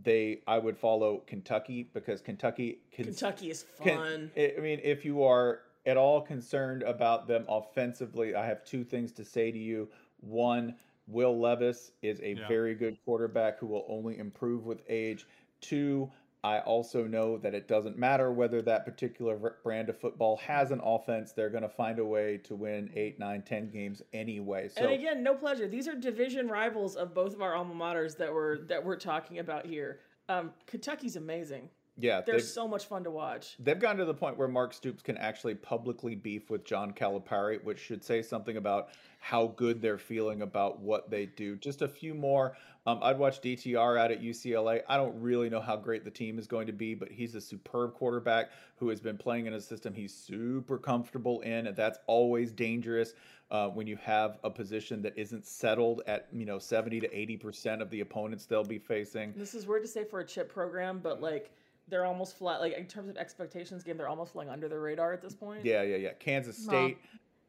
They, 0.03 0.41
I 0.47 0.57
would 0.59 0.77
follow 0.77 1.23
Kentucky 1.27 1.89
because 1.93 2.21
Kentucky 2.21 2.79
can 2.91 3.05
Kentucky 3.05 3.49
is 3.49 3.63
fun. 3.63 4.31
I 4.37 4.53
I 4.57 4.61
mean, 4.61 4.79
if 4.83 5.03
you 5.03 5.23
are 5.23 5.61
at 5.85 5.97
all 5.97 6.21
concerned 6.21 6.83
about 6.83 7.27
them 7.27 7.45
offensively, 7.49 8.35
I 8.35 8.45
have 8.45 8.63
two 8.63 8.83
things 8.83 9.11
to 9.13 9.25
say 9.25 9.51
to 9.51 9.57
you. 9.57 9.89
One, 10.21 10.75
Will 11.07 11.37
Levis 11.39 11.91
is 12.01 12.19
a 12.21 12.33
Yeah. 12.33 12.47
very 12.47 12.75
good 12.75 12.97
quarterback 13.03 13.57
who 13.59 13.67
will 13.67 13.85
only 13.87 14.17
improve 14.19 14.65
with 14.65 14.83
age. 14.87 15.25
Two, 15.61 16.11
I 16.43 16.59
also 16.59 17.03
know 17.03 17.37
that 17.39 17.53
it 17.53 17.67
doesn't 17.67 17.97
matter 17.97 18.31
whether 18.31 18.61
that 18.61 18.85
particular 18.85 19.57
brand 19.61 19.89
of 19.89 19.99
football 19.99 20.37
has 20.37 20.71
an 20.71 20.79
offense, 20.81 21.33
they're 21.33 21.49
going 21.49 21.63
to 21.63 21.69
find 21.69 21.99
a 21.99 22.05
way 22.05 22.37
to 22.45 22.55
win 22.55 22.89
eight, 22.95 23.19
nine, 23.19 23.41
ten 23.41 23.69
games 23.69 24.01
anyway. 24.13 24.69
So 24.69 24.83
and 24.83 24.93
again, 24.93 25.21
no 25.21 25.35
pleasure. 25.35 25.67
These 25.67 25.87
are 25.89 25.95
division 25.95 26.47
rivals 26.47 26.95
of 26.95 27.13
both 27.13 27.33
of 27.33 27.41
our 27.41 27.55
alma 27.55 27.73
maters 27.73 28.15
that 28.17 28.33
we're 28.33 28.59
that 28.67 28.83
we're 28.83 28.95
talking 28.95 29.39
about 29.39 29.65
here. 29.65 29.99
Um, 30.29 30.51
Kentucky's 30.65 31.17
amazing. 31.17 31.69
Yeah, 31.99 32.21
They're 32.21 32.39
so 32.39 32.67
much 32.67 32.85
fun 32.85 33.03
to 33.03 33.11
watch. 33.11 33.55
They've 33.59 33.79
gotten 33.79 33.97
to 33.97 34.05
the 34.05 34.13
point 34.13 34.37
where 34.37 34.47
Mark 34.47 34.73
Stoops 34.73 35.01
can 35.01 35.17
actually 35.17 35.55
publicly 35.55 36.15
beef 36.15 36.49
with 36.49 36.63
John 36.63 36.93
Calipari, 36.93 37.61
which 37.63 37.79
should 37.79 38.03
say 38.03 38.21
something 38.21 38.55
about 38.57 38.89
how 39.19 39.47
good 39.57 39.81
they're 39.81 39.97
feeling 39.97 40.41
about 40.41 40.79
what 40.79 41.09
they 41.09 41.25
do. 41.25 41.57
Just 41.57 41.81
a 41.81 41.87
few 41.87 42.13
more. 42.13 42.55
Um, 42.87 42.99
I'd 43.03 43.19
watch 43.19 43.41
DTR 43.41 43.99
out 43.99 44.11
at 44.11 44.21
UCLA. 44.21 44.81
I 44.87 44.95
don't 44.95 45.19
really 45.21 45.49
know 45.49 45.59
how 45.59 45.75
great 45.75 46.05
the 46.05 46.11
team 46.11 46.39
is 46.39 46.47
going 46.47 46.67
to 46.67 46.73
be, 46.73 46.95
but 46.95 47.11
he's 47.11 47.35
a 47.35 47.41
superb 47.41 47.93
quarterback 47.93 48.51
who 48.77 48.87
has 48.87 49.01
been 49.01 49.17
playing 49.17 49.45
in 49.45 49.53
a 49.53 49.61
system 49.61 49.93
he's 49.93 50.15
super 50.15 50.77
comfortable 50.77 51.41
in, 51.41 51.67
and 51.67 51.75
that's 51.75 51.99
always 52.07 52.53
dangerous 52.53 53.13
uh, 53.51 53.67
when 53.67 53.87
you 53.87 53.97
have 53.97 54.39
a 54.43 54.49
position 54.49 55.01
that 55.01 55.17
isn't 55.17 55.45
settled 55.45 56.01
at 56.07 56.27
you 56.31 56.45
know 56.45 56.59
seventy 56.59 56.99
to 56.99 57.17
eighty 57.17 57.35
percent 57.35 57.81
of 57.81 57.89
the 57.89 57.99
opponents 57.99 58.45
they'll 58.45 58.63
be 58.63 58.79
facing. 58.79 59.33
This 59.35 59.53
is 59.53 59.67
weird 59.67 59.81
to 59.81 59.87
say 59.87 60.03
for 60.03 60.21
a 60.21 60.25
chip 60.25 60.51
program, 60.51 60.99
but 60.99 61.21
like 61.21 61.51
they're 61.89 62.05
almost 62.05 62.37
flat. 62.37 62.59
Like 62.59 62.73
in 62.73 62.85
terms 62.85 63.09
of 63.09 63.17
expectations, 63.17 63.83
game 63.83 63.97
they're 63.97 64.07
almost 64.07 64.33
flying 64.33 64.49
under 64.49 64.67
the 64.67 64.77
radar 64.77 65.13
at 65.13 65.21
this 65.21 65.33
point. 65.33 65.65
Yeah, 65.65 65.81
yeah, 65.83 65.97
yeah. 65.97 66.13
Kansas 66.19 66.65
Well, 66.67 66.87
State. 66.87 66.97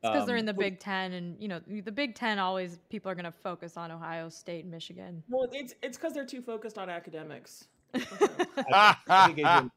because 0.03 0.27
they're 0.27 0.37
in 0.37 0.41
um, 0.41 0.47
the 0.47 0.55
Big 0.55 0.79
Ten, 0.79 1.13
and 1.13 1.41
you 1.41 1.49
know 1.49 1.61
the 1.69 1.93
Big 1.93 2.15
Ten 2.15 2.39
always 2.39 2.79
people 2.89 3.11
are 3.11 3.15
going 3.15 3.25
to 3.25 3.33
focus 3.33 3.77
on 3.77 3.91
Ohio 3.91 4.29
State, 4.29 4.65
and 4.65 4.71
Michigan. 4.71 5.23
Well, 5.29 5.49
it's 5.53 5.75
it's 5.83 5.97
because 5.97 6.15
they're 6.15 6.27
too 6.27 6.43
focused 6.43 6.79
on 6.79 6.89
academics. 6.91 7.67
I, 7.95 8.97
I 9.09 9.31
Adrian, 9.31 9.71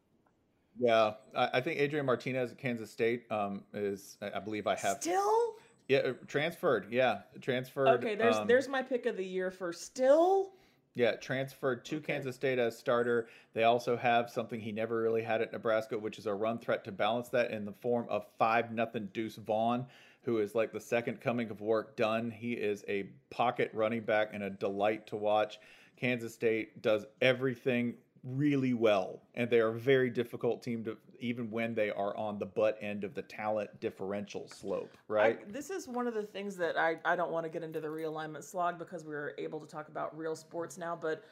yeah, 0.80 1.14
I, 1.36 1.50
I 1.54 1.62
think 1.62 1.80
Adrian 1.80 2.06
Martinez 2.06 2.52
at 2.52 2.58
Kansas 2.58 2.92
State 2.92 3.32
um, 3.32 3.64
is, 3.74 4.18
I 4.22 4.32
I 4.38 4.40
believe 4.40 4.68
I 4.68 4.76
have, 4.76 4.98
Still, 5.02 5.56
yeah, 5.88 6.00
uh, 6.00 6.14
transferred. 6.28 6.88
Yeah, 6.92 7.20
transferred. 7.42 7.88
okay. 7.90 8.16
There's 8.16 8.38
um, 8.38 8.48
there's 8.48 8.68
my 8.68 8.82
pick 8.82 9.06
of 9.06 9.18
the 9.18 9.26
year 9.26 9.52
for 9.52 9.74
still. 9.74 10.52
Yeah, 10.96 11.16
transferred 11.16 11.86
to 11.86 11.98
Okay. 11.98 12.14
Kansas 12.14 12.36
State 12.36 12.60
as 12.60 12.78
starter. 12.78 13.28
They 13.54 13.64
also 13.64 13.98
have 13.98 14.30
something 14.30 14.60
he 14.60 14.72
never 14.72 15.02
really 15.02 15.24
had 15.24 15.42
at 15.42 15.52
Nebraska, 15.52 15.98
which 15.98 16.20
is 16.20 16.28
a 16.28 16.34
run 16.34 16.60
threat 16.60 16.84
to 16.86 16.92
balance 16.92 17.30
that 17.30 17.52
in 17.52 17.66
the 17.66 17.74
form 17.74 18.06
of 18.10 18.26
five 18.38 18.72
nothing 18.72 19.10
Deuce 19.12 19.38
Vaughn, 19.38 19.88
who 20.22 20.38
is 20.38 20.54
like 20.54 20.72
the 20.72 20.80
second 20.80 21.20
coming 21.20 21.50
of 21.50 21.62
work 21.62 21.96
done. 21.96 22.30
He 22.30 22.54
is 22.54 22.86
a 22.88 23.10
pocket 23.32 23.72
running 23.74 24.02
back 24.02 24.30
and 24.34 24.44
a 24.44 24.50
delight 24.52 25.08
to 25.08 25.16
watch. 25.16 25.60
Kansas 25.98 26.34
State 26.34 26.82
does 26.82 27.06
everything 27.22 27.96
really 28.24 28.74
well, 28.74 29.22
and 29.36 29.50
they 29.50 29.60
are 29.60 29.70
a 29.70 29.80
very 29.80 30.10
difficult 30.10 30.64
team 30.64 30.84
to 30.86 30.98
even 31.24 31.50
when 31.50 31.74
they 31.74 31.90
are 31.90 32.16
on 32.18 32.38
the 32.38 32.46
butt 32.46 32.78
end 32.82 33.04
of 33.04 33.14
the 33.14 33.22
talent 33.22 33.70
differential 33.80 34.48
slope, 34.48 34.96
right? 35.08 35.40
I, 35.42 35.52
this 35.52 35.70
is 35.70 35.88
one 35.88 36.06
of 36.06 36.14
the 36.14 36.24
things 36.24 36.58
that 36.58 36.78
I, 36.78 36.98
I 37.06 37.16
don't 37.16 37.32
want 37.32 37.46
to 37.46 37.50
get 37.50 37.64
into 37.64 37.80
the 37.80 37.88
realignment 37.88 38.44
slog 38.44 38.78
because 38.78 39.06
we're 39.06 39.34
able 39.38 39.60
to 39.60 39.68
talk 39.68 39.88
about 39.88 40.16
real 40.18 40.36
sports 40.36 40.78
now, 40.78 40.98
but 41.00 41.24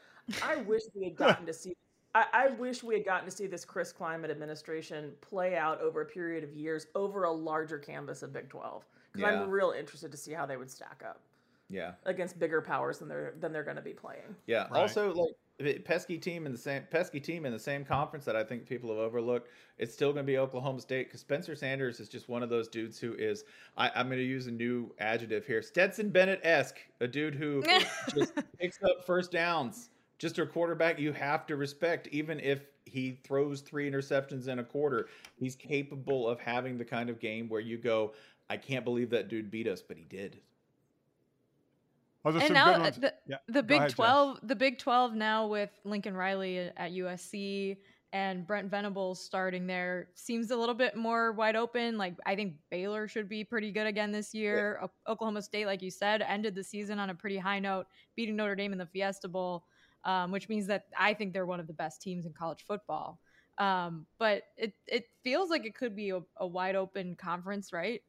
I 0.42 0.56
wish 0.68 0.84
we 0.96 1.04
had 1.04 1.16
gotten 1.16 1.46
to 1.46 1.54
see 1.54 1.74
I, 2.14 2.26
I 2.34 2.48
wish 2.50 2.84
we 2.84 2.96
had 2.96 3.06
gotten 3.06 3.26
to 3.26 3.32
see 3.32 3.48
this 3.48 3.64
Chris 3.64 3.94
Klieman 3.94 4.30
administration 4.30 5.12
play 5.22 5.56
out 5.56 5.80
over 5.80 6.02
a 6.02 6.06
period 6.06 6.44
of 6.44 6.54
years 6.54 6.88
over 6.94 7.24
a 7.24 7.32
larger 7.32 7.78
canvas 7.78 8.22
of 8.22 8.34
Big 8.34 8.50
Twelve. 8.50 8.86
Because 9.14 9.32
Yeah. 9.32 9.42
I'm 9.44 9.50
real 9.50 9.72
interested 9.72 10.12
to 10.12 10.18
see 10.18 10.34
how 10.34 10.46
they 10.46 10.58
would 10.58 10.70
stack 10.70 11.04
up 11.08 11.22
yeah. 11.70 11.94
against 12.06 12.38
bigger 12.38 12.62
powers 12.62 13.00
than 13.00 13.08
they're 13.08 13.34
than 13.40 13.52
they're 13.52 13.64
gonna 13.64 13.82
be 13.82 13.94
playing. 13.94 14.36
Yeah. 14.46 14.68
Right. 14.70 14.82
Also, 14.82 15.14
like 15.14 15.32
the 15.51 15.51
pesky 15.86 16.18
team 16.18 16.46
in 16.46 16.52
the 16.52 16.58
same 16.58 16.84
pesky 16.90 17.20
team 17.20 17.46
in 17.46 17.54
the 17.54 17.60
same 17.60 17.84
conference 17.84 18.26
that 18.26 18.36
I 18.36 18.44
think 18.44 18.68
people 18.68 18.90
have 18.90 19.00
overlooked. 19.00 19.50
It's 19.78 19.94
still 19.94 20.14
going 20.14 20.26
to 20.26 20.32
be 20.32 20.38
Oklahoma 20.38 20.82
State 20.82 21.08
because 21.08 21.22
Spencer 21.22 21.56
Sanders 21.56 22.00
is 22.00 22.10
just 22.10 22.30
one 22.30 22.44
of 22.44 22.50
those 22.50 22.68
dudes 22.68 23.00
who 23.00 23.14
is. 23.14 23.44
I, 23.78 23.92
I'm 23.96 24.08
going 24.08 24.20
to 24.20 24.24
use 24.24 24.48
a 24.48 24.52
new 24.52 24.94
adjective 25.00 25.46
here: 25.46 25.62
Stetson 25.62 26.10
Bennett 26.10 26.42
esque, 26.44 26.80
a 27.00 27.08
dude 27.08 27.36
who 27.36 27.64
just 28.16 28.34
picks 28.60 28.82
up 28.84 29.06
first 29.06 29.32
downs. 29.32 29.90
Just 30.20 30.38
a 30.38 30.46
quarterback 30.46 31.00
you 31.00 31.14
have 31.14 31.48
to 31.48 31.56
respect, 31.56 32.08
even 32.12 32.40
if 32.40 32.62
he 32.86 33.20
throws 33.24 33.62
three 33.62 33.90
interceptions 33.90 34.48
in 34.48 34.60
a 34.60 34.64
quarter. 34.64 35.08
He's 35.36 35.56
capable 35.56 36.28
of 36.28 36.40
having 36.40 36.78
the 36.78 36.86
kind 36.86 37.10
of 37.10 37.20
game 37.20 37.50
where 37.50 37.62
you 37.62 37.78
go, 37.78 38.14
"I 38.50 38.58
can't 38.58 38.86
believe 38.86 39.10
that 39.12 39.30
dude 39.30 39.50
beat 39.50 39.68
us," 39.68 39.82
but 39.82 39.98
he 39.98 40.04
did. 40.04 40.40
Oh, 42.24 42.38
and 42.38 42.54
now 42.54 42.74
good 42.74 42.82
ones. 42.82 42.98
the, 42.98 43.14
Yeah, 43.28 43.38
the 43.48 43.64
Big 43.64 43.78
ahead, 43.80 43.90
Jen. 43.90 43.96
12, 43.96 44.40
the 44.44 44.56
Big 44.56 44.78
12 44.78 45.16
now 45.16 45.48
with 45.48 45.72
Lincoln 45.84 46.16
Riley 46.16 46.60
at 46.60 46.74
at 46.78 46.92
USC 46.92 47.78
and 48.14 48.46
Brent 48.46 48.70
Venables 48.70 49.24
starting 49.24 49.68
there 49.68 50.10
seems 50.16 50.52
a 50.52 50.56
little 50.56 50.76
bit 50.76 50.96
more 50.96 51.32
wide 51.32 51.56
open. 51.56 51.98
Like 51.98 52.16
I 52.26 52.36
think 52.36 52.56
Baylor 52.70 53.08
should 53.08 53.30
be 53.30 53.44
pretty 53.44 53.72
good 53.72 53.88
again 53.88 54.12
this 54.12 54.34
year. 54.34 54.80
O- 54.84 55.12
Oklahoma 55.12 55.42
State, 55.42 55.66
like 55.66 55.82
you 55.82 55.90
said, 55.90 56.22
ended 56.22 56.54
the 56.54 56.64
season 56.64 57.00
on 57.00 57.10
a 57.10 57.16
pretty 57.16 57.38
high 57.38 57.60
note, 57.60 57.88
beating 58.16 58.36
Notre 58.36 58.56
Dame 58.56 58.74
in 58.74 58.78
the 58.78 58.86
Fiesta 58.86 59.30
Bowl, 59.30 59.64
um, 60.04 60.32
which 60.32 60.50
means 60.50 60.68
that 60.68 60.86
I 60.98 61.14
think 61.14 61.32
they're 61.34 61.46
one 61.46 61.62
of 61.62 61.68
the 61.68 61.74
best 61.74 62.02
teams 62.02 62.26
in 62.26 62.34
college 62.34 62.66
football. 62.68 63.20
Um, 63.58 64.06
but 64.20 64.44
it 64.58 64.74
it 64.88 65.06
feels 65.24 65.50
like 65.50 65.66
it 65.66 65.76
could 65.76 65.96
be 65.96 66.10
a, 66.10 66.20
a 66.38 66.48
wide 66.48 66.76
open 66.76 67.16
conference, 67.16 67.72
right? 67.72 68.02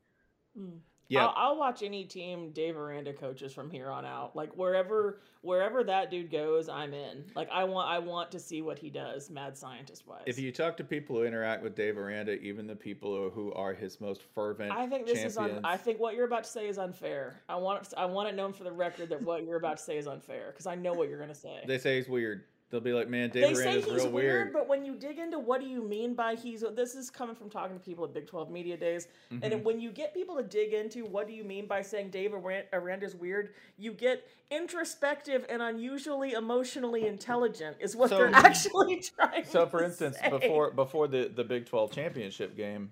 Hmm. 0.56 0.78
Yeah. 1.12 1.26
I'll, 1.26 1.34
I'll 1.36 1.56
watch 1.58 1.82
any 1.82 2.04
team 2.04 2.50
Dave 2.52 2.76
Aranda 2.76 3.12
coaches 3.12 3.52
from 3.52 3.70
here 3.70 3.90
on 3.90 4.04
out. 4.06 4.34
Like 4.34 4.56
wherever 4.56 5.20
wherever 5.42 5.82
that 5.84 6.10
dude 6.10 6.30
goes, 6.30 6.68
I'm 6.68 6.94
in. 6.94 7.24
Like 7.36 7.48
I 7.52 7.64
want 7.64 7.88
I 7.90 7.98
want 7.98 8.30
to 8.32 8.38
see 8.40 8.62
what 8.62 8.78
he 8.78 8.88
does, 8.90 9.28
mad 9.30 9.56
scientist 9.58 10.06
wise. 10.06 10.22
If 10.26 10.38
you 10.38 10.50
talk 10.52 10.76
to 10.78 10.84
people 10.84 11.16
who 11.16 11.24
interact 11.24 11.62
with 11.62 11.74
Dave 11.74 11.98
Aranda, 11.98 12.32
even 12.40 12.66
the 12.66 12.76
people 12.76 13.30
who- 13.30 13.52
are 13.52 13.74
his 13.74 14.00
most 14.00 14.22
fervent 14.34 14.72
I 14.72 14.86
think 14.86 15.06
this 15.06 15.22
is 15.22 15.36
un- 15.36 15.60
I 15.64 15.76
think 15.76 16.00
what 16.00 16.14
you're 16.14 16.24
about 16.24 16.44
to 16.44 16.50
say 16.50 16.68
is 16.68 16.78
unfair. 16.78 17.42
I 17.48 17.56
want 17.56 17.82
it, 17.86 17.92
I 17.96 18.06
want 18.06 18.28
it 18.30 18.34
known 18.34 18.52
for 18.54 18.64
the 18.64 18.72
record 18.72 19.10
that 19.10 19.20
what 19.22 19.44
you're 19.44 19.56
about 19.58 19.76
to 19.76 19.82
say 19.82 19.98
is 19.98 20.06
unfair 20.06 20.46
because 20.52 20.66
I 20.66 20.74
know 20.74 20.92
what 20.94 21.08
you're 21.10 21.18
gonna 21.20 21.34
say. 21.34 21.62
they 21.66 21.76
say 21.78 21.96
he's 21.96 22.08
weird. 22.08 22.44
They'll 22.72 22.80
be 22.80 22.94
like, 22.94 23.06
"Man, 23.06 23.28
They 23.30 23.42
Dave 23.42 23.56
say 23.58 23.64
Aranda's 23.64 23.84
he's 23.84 23.94
real 23.94 24.10
weird, 24.10 24.34
weird." 24.46 24.52
but 24.54 24.66
when 24.66 24.82
you 24.82 24.94
dig 24.96 25.18
into 25.18 25.38
what 25.38 25.60
do 25.60 25.66
you 25.66 25.82
mean 25.82 26.14
by 26.14 26.36
he's 26.36 26.64
this 26.74 26.94
is 26.94 27.10
coming 27.10 27.36
from 27.36 27.50
talking 27.50 27.78
to 27.78 27.84
people 27.84 28.02
at 28.06 28.14
Big 28.14 28.26
12 28.26 28.50
Media 28.50 28.78
Days, 28.78 29.08
and 29.30 29.42
Mhm. 29.42 29.62
when 29.62 29.78
you 29.78 29.90
get 29.90 30.14
people 30.14 30.36
to 30.36 30.42
dig 30.42 30.72
into 30.72 31.04
what 31.04 31.26
do 31.26 31.34
you 31.34 31.44
mean 31.44 31.66
by 31.66 31.82
saying 31.82 32.08
Dave 32.08 32.32
Aran- 32.32 32.64
Aranda's 32.72 33.14
weird, 33.14 33.52
you 33.76 33.92
get 33.92 34.26
introspective 34.50 35.44
and 35.50 35.60
unusually 35.60 36.32
emotionally 36.32 37.06
intelligent 37.06 37.76
is 37.78 37.94
what 37.94 38.08
So- 38.08 38.16
they're 38.16 38.30
actually 38.34 39.00
trying. 39.00 39.44
So, 39.44 39.66
for 39.66 39.84
instance, 39.84 40.16
say. 40.18 40.30
before 40.30 40.70
before 40.70 41.08
the 41.08 41.28
the 41.28 41.44
Big 41.44 41.66
Twelve 41.66 41.92
championship 41.92 42.56
game, 42.56 42.90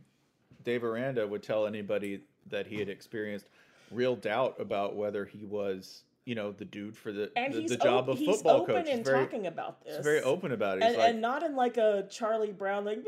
Dave 0.63 0.85
Aranda 0.85 1.27
would 1.27 1.43
tell 1.43 1.67
anybody 1.67 2.21
that 2.49 2.67
he 2.67 2.77
had 2.81 2.91
experienced 2.91 3.49
real 3.91 4.15
doubt 4.15 4.61
about 4.61 4.95
whether 4.95 5.25
he 5.25 5.47
was, 5.47 6.03
you 6.31 6.37
know, 6.37 6.53
the 6.53 6.65
dude 6.65 6.97
for 6.97 7.11
the 7.11 7.29
and 7.35 7.53
the, 7.53 7.63
the 7.63 7.77
job 7.77 8.09
op- 8.09 8.11
of 8.11 8.25
football 8.25 8.61
open 8.61 8.77
coach. 8.77 8.89
He's 8.89 9.01
very, 9.01 9.25
talking 9.25 9.49
about 9.49 9.85
this. 9.85 9.97
he's 9.97 10.05
very 10.05 10.23
open 10.23 10.53
about 10.53 10.79
it. 10.79 10.85
And, 10.85 10.97
like, 10.97 11.11
and 11.11 11.21
not 11.21 11.43
in 11.43 11.57
like 11.57 11.77
a 11.77 12.07
Charlie 12.09 12.53
Brown 12.53 12.85
like 12.85 12.99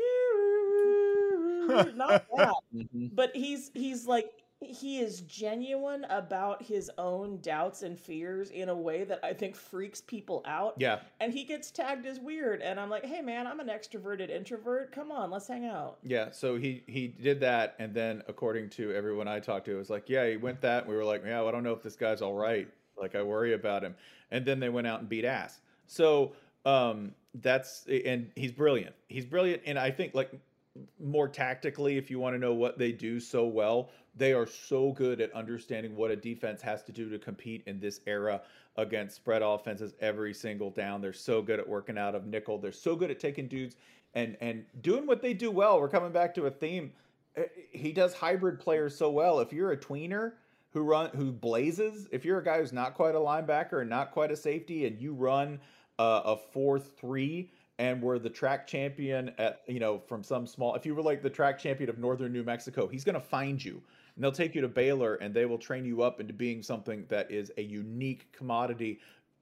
not 1.95 2.25
that. 2.35 2.53
Mhm. 2.75 3.15
but 3.15 3.33
he's 3.33 3.71
he's 3.73 4.05
like 4.05 4.29
he 4.59 4.99
is 4.99 5.21
genuine 5.21 6.05
about 6.09 6.61
his 6.63 6.91
own 6.97 7.39
doubts 7.39 7.83
and 7.83 7.97
fears 7.97 8.49
in 8.49 8.67
a 8.67 8.75
way 8.75 9.05
that 9.05 9.19
I 9.23 9.33
think 9.33 9.55
freaks 9.55 10.01
people 10.01 10.41
out. 10.45 10.75
yeah, 10.77 10.99
And 11.21 11.31
he 11.33 11.45
gets 11.45 11.71
tagged 11.71 12.05
as 12.05 12.19
weird 12.19 12.61
and 12.61 12.77
I'm 12.77 12.89
like, 12.89 13.05
"Hey 13.05 13.21
man, 13.21 13.47
I'm 13.47 13.61
an 13.61 13.67
extroverted 13.67 14.29
introvert. 14.29 14.91
Come 14.91 15.13
on, 15.13 15.31
let's 15.31 15.47
hang 15.47 15.63
out." 15.65 15.99
Yeah, 16.03 16.31
so 16.31 16.57
he 16.57 16.83
he 16.87 17.07
did 17.07 17.39
that, 17.39 17.75
and 17.79 17.93
then 17.93 18.21
according 18.27 18.69
to 18.71 18.91
everyone 18.93 19.29
I 19.29 19.39
talked 19.39 19.65
to, 19.67 19.75
it 19.75 19.77
was 19.77 19.89
like, 19.89 20.09
yeah, 20.09 20.29
he 20.29 20.35
went 20.35 20.59
that. 20.59 20.83
And 20.83 20.89
we 20.91 20.97
were 20.97 21.05
like, 21.05 21.23
yeah, 21.25 21.39
well, 21.39 21.47
I 21.47 21.51
don't 21.51 21.63
know 21.63 21.71
if 21.73 21.81
this 21.83 21.95
guy's 21.95 22.21
all 22.21 22.33
right. 22.33 22.67
Like, 23.03 23.15
I 23.15 23.21
worry 23.21 23.53
about 23.53 23.83
him. 23.83 23.95
And 24.31 24.45
then 24.45 24.59
they 24.59 24.69
went 24.69 24.87
out 24.87 25.01
and 25.01 25.07
beat 25.07 25.25
ass. 25.25 25.59
So 25.85 26.33
um, 26.65 27.11
that's 27.35 27.85
and 28.05 28.31
he's 28.35 28.51
brilliant. 28.51 28.95
He's 29.07 29.25
brilliant, 29.25 29.61
and 29.65 29.77
I 29.77 29.91
think 29.91 30.13
like 30.13 30.31
more 30.99 31.27
tactically, 31.27 31.97
if 31.97 32.09
you 32.09 32.19
want 32.19 32.33
to 32.35 32.39
know 32.39 32.53
what 32.53 32.77
they 32.79 32.91
do 32.91 33.19
so 33.19 33.45
well, 33.45 33.89
they 34.15 34.33
are 34.33 34.47
so 34.47 34.91
good 34.91 35.21
at 35.21 35.31
understanding 35.33 35.95
what 35.95 36.09
a 36.09 36.15
defense 36.15 36.61
has 36.61 36.83
to 36.83 36.91
do 36.91 37.09
to 37.09 37.19
compete 37.19 37.63
in 37.67 37.79
this 37.79 38.01
era 38.07 38.41
against 38.77 39.15
spread 39.15 39.43
offenses 39.43 39.93
every 39.99 40.33
single 40.33 40.71
down. 40.71 40.99
They're 40.99 41.13
so 41.13 41.41
good 41.41 41.59
at 41.59 41.67
working 41.67 41.97
out 41.97 42.15
of 42.15 42.25
nickel. 42.25 42.57
They're 42.57 42.71
so 42.71 42.95
good 42.95 43.11
at 43.11 43.19
taking 43.19 43.47
dudes 43.47 43.75
and 44.13 44.37
and 44.41 44.65
doing 44.81 45.05
what 45.05 45.21
they 45.21 45.33
do 45.33 45.51
well. 45.51 45.79
We're 45.79 45.89
coming 45.89 46.11
back 46.11 46.33
to 46.35 46.45
a 46.45 46.51
theme. 46.51 46.91
Eh, 47.35 47.43
He 47.71 47.91
does 47.91 48.13
hybrid 48.13 48.59
players 48.59 48.95
so 48.95 49.09
well. 49.11 49.39
If 49.39 49.51
you're 49.53 49.71
a 49.71 49.77
tweener 49.77 50.33
who 50.73 50.81
run 50.81 51.09
who 51.15 51.31
blazes, 51.31 52.07
if 52.11 52.25
you're 52.25 52.39
a 52.39 52.43
guy 52.43 52.59
who's 52.59 52.73
not 52.73 52.95
quite 52.95 53.15
a 53.15 53.19
linebacker 53.19 53.81
and 53.81 53.89
not 53.89 54.11
quite 54.11 54.31
a 54.31 54.35
safety, 54.35 54.85
and 54.85 54.99
you 54.99 55.13
run 55.13 55.59
uh, 55.99 56.21
a 56.25 56.37
four 56.37 56.79
three 56.79 57.51
and 57.79 58.01
were 58.01 58.19
the 58.19 58.29
track 58.29 58.67
champion 58.67 59.31
at 59.37 59.61
you 59.67 59.79
know 59.79 59.99
from 59.99 60.23
some 60.23 60.45
small 60.45 60.75
if 60.75 60.85
you 60.85 60.93
were 60.93 61.01
like 61.01 61.21
the 61.21 61.29
track 61.29 61.57
champion 61.57 61.89
of 61.89 61.97
northern 61.97 62.31
new 62.31 62.43
mexico 62.43 62.87
he's 62.87 63.03
going 63.03 63.15
to 63.15 63.19
find 63.19 63.63
you 63.63 63.81
and 64.15 64.23
they'll 64.23 64.31
take 64.31 64.53
you 64.53 64.61
to 64.61 64.67
baylor 64.67 65.15
and 65.15 65.33
they 65.33 65.45
will 65.45 65.57
train 65.57 65.83
you 65.83 66.03
up 66.03 66.19
into 66.19 66.33
being 66.33 66.61
something 66.61 67.03
that 67.09 67.29
is 67.31 67.51
a 67.57 67.61
unique 67.61 68.31
commodity 68.31 68.99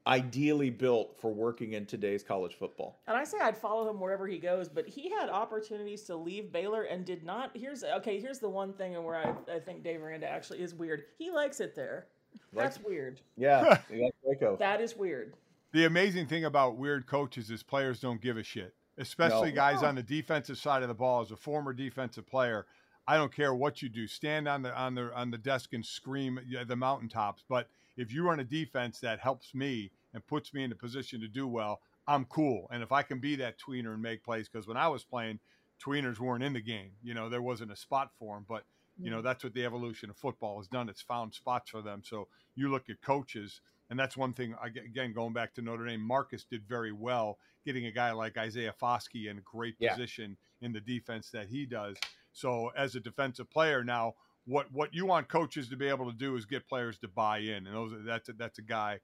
ideally 0.07 0.69
built 0.71 1.15
for 1.19 1.31
working 1.31 1.73
in 1.73 1.85
today's 1.85 2.23
college 2.23 2.55
football 2.55 2.99
And 3.07 3.15
I 3.15 3.23
say 3.23 3.37
I'd 3.39 3.57
follow 3.57 3.87
him 3.89 3.99
wherever 3.99 4.27
he 4.27 4.39
goes, 4.39 4.67
but 4.67 4.87
he 4.87 5.09
had 5.11 5.29
opportunities 5.29 6.01
to 6.03 6.15
leave 6.15 6.51
Baylor 6.51 6.83
and 6.83 7.05
did 7.05 7.23
not. 7.23 7.51
Here's 7.55 7.83
okay, 7.83 8.19
here's 8.19 8.39
the 8.39 8.49
one 8.49 8.73
thing 8.73 8.95
and 8.95 9.05
where 9.05 9.15
I, 9.15 9.33
I 9.55 9.59
think 9.59 9.83
Dave 9.83 10.01
Aranda 10.01 10.27
actually 10.27 10.61
is 10.61 10.73
weird. 10.73 11.03
He 11.19 11.29
likes 11.31 11.59
it 11.59 11.75
there. 11.75 12.07
Likes- 12.53 12.75
That's 12.77 12.85
weird. 12.85 13.21
yeah 13.37 13.77
you 13.91 14.01
got 14.01 14.11
Waco. 14.23 14.55
That 14.57 14.81
is 14.81 14.95
weird. 14.97 15.33
The 15.73 15.85
amazing 15.85 16.25
thing 16.27 16.45
about 16.45 16.77
weird 16.77 17.05
coaches 17.05 17.51
is 17.51 17.61
players 17.63 17.99
don't 17.99 18.19
give 18.19 18.37
a 18.37 18.43
shit, 18.43 18.73
especially 18.97 19.49
No. 19.51 19.55
guys 19.55 19.81
No. 19.83 19.89
on 19.89 19.95
the 19.95 20.03
defensive 20.03 20.57
side 20.57 20.81
of 20.81 20.87
the 20.89 20.95
ball. 20.95 21.21
As 21.21 21.31
a 21.31 21.35
former 21.37 21.73
defensive 21.73 22.25
player, 22.25 22.65
I 23.07 23.17
don't 23.17 23.31
care 23.31 23.53
what 23.53 23.81
you 23.81 23.87
do. 23.89 24.07
Stand 24.07 24.47
on 24.47 24.63
the 24.63 24.75
on 24.75 24.95
the 24.95 25.13
on 25.15 25.29
the 25.31 25.37
desk 25.37 25.73
and 25.73 25.85
scream 25.85 26.39
at 26.59 26.67
the 26.67 26.75
mountaintops. 26.75 27.43
But 27.47 27.67
if 28.01 28.13
you 28.13 28.23
run 28.23 28.39
a 28.39 28.43
defense 28.43 28.99
that 28.99 29.19
helps 29.19 29.53
me 29.53 29.91
and 30.13 30.25
puts 30.25 30.53
me 30.53 30.63
in 30.63 30.71
a 30.71 30.75
position 30.75 31.21
to 31.21 31.27
do 31.27 31.47
well, 31.47 31.81
I'm 32.07 32.25
cool. 32.25 32.67
And 32.71 32.83
if 32.83 32.91
I 32.91 33.03
can 33.03 33.19
be 33.19 33.35
that 33.37 33.59
tweener 33.59 33.93
and 33.93 34.01
make 34.01 34.23
plays, 34.23 34.49
because 34.49 34.67
when 34.67 34.77
I 34.77 34.87
was 34.87 35.03
playing, 35.03 35.39
tweeners 35.83 36.19
weren't 36.19 36.43
in 36.43 36.53
the 36.53 36.61
game. 36.61 36.91
You 37.03 37.13
know, 37.13 37.29
there 37.29 37.41
wasn't 37.41 37.71
a 37.71 37.75
spot 37.75 38.11
for 38.19 38.35
them. 38.35 38.45
But 38.47 38.63
You 38.97 39.09
know, 39.09 39.19
mm. 39.19 39.23
that's 39.23 39.43
what 39.43 39.53
the 39.53 39.65
evolution 39.65 40.09
of 40.09 40.17
football 40.17 40.57
has 40.57 40.67
done. 40.67 40.89
It's 40.89 41.01
found 41.01 41.33
spots 41.33 41.71
for 41.71 41.81
them. 41.81 42.01
So 42.03 42.27
you 42.55 42.69
look 42.69 42.89
at 42.89 43.01
coaches, 43.01 43.61
and 43.89 43.97
that's 43.97 44.17
one 44.17 44.33
thing. 44.33 44.53
Again, 44.61 45.13
going 45.13 45.33
back 45.33 45.53
to 45.55 45.61
Notre 45.61 45.85
Dame, 45.85 46.01
Marcus 46.01 46.43
did 46.43 46.67
very 46.67 46.91
well 46.91 47.37
getting 47.65 47.85
a 47.85 47.91
guy 47.91 48.11
like 48.11 48.37
Isaiah 48.37 48.73
Foskey 48.79 49.29
in 49.29 49.37
a 49.37 49.41
great 49.41 49.75
Yeah. 49.79 49.93
position 49.93 50.37
in 50.61 50.73
the 50.73 50.81
defense 50.81 51.29
that 51.31 51.47
he 51.47 51.65
does. 51.65 51.97
So 52.33 52.69
as 52.75 52.95
a 52.95 52.99
defensive 52.99 53.49
player 53.49 53.83
now, 53.83 54.15
what 54.45 54.67
what 54.71 54.93
you 54.93 55.05
want 55.05 55.29
coaches 55.29 55.69
to 55.69 55.75
be 55.75 55.87
able 55.87 56.11
to 56.11 56.17
do 56.17 56.35
is 56.35 56.45
get 56.45 56.67
players 56.67 56.97
to 56.99 57.07
buy 57.07 57.39
in, 57.39 57.67
and 57.67 57.75
those 57.75 57.91
that's 58.05 58.29
a, 58.29 58.33
that's 58.33 58.59
a 58.59 58.63
guy 58.63 58.99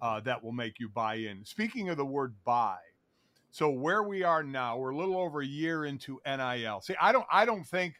uh, 0.00 0.20
that 0.20 0.42
will 0.42 0.52
make 0.52 0.78
you 0.78 0.88
buy 0.88 1.14
in. 1.14 1.44
Speaking 1.44 1.88
of 1.88 1.96
the 1.96 2.06
word 2.06 2.34
buy, 2.44 2.78
so 3.50 3.70
where 3.70 4.02
we 4.02 4.22
are 4.22 4.42
now, 4.42 4.78
we're 4.78 4.90
a 4.90 4.96
little 4.96 5.18
over 5.18 5.40
a 5.40 5.46
year 5.46 5.84
into 5.84 6.20
NIL. 6.26 6.80
See, 6.80 6.94
I 7.00 7.12
don't 7.12 7.26
I 7.30 7.44
don't 7.44 7.64
think 7.64 7.94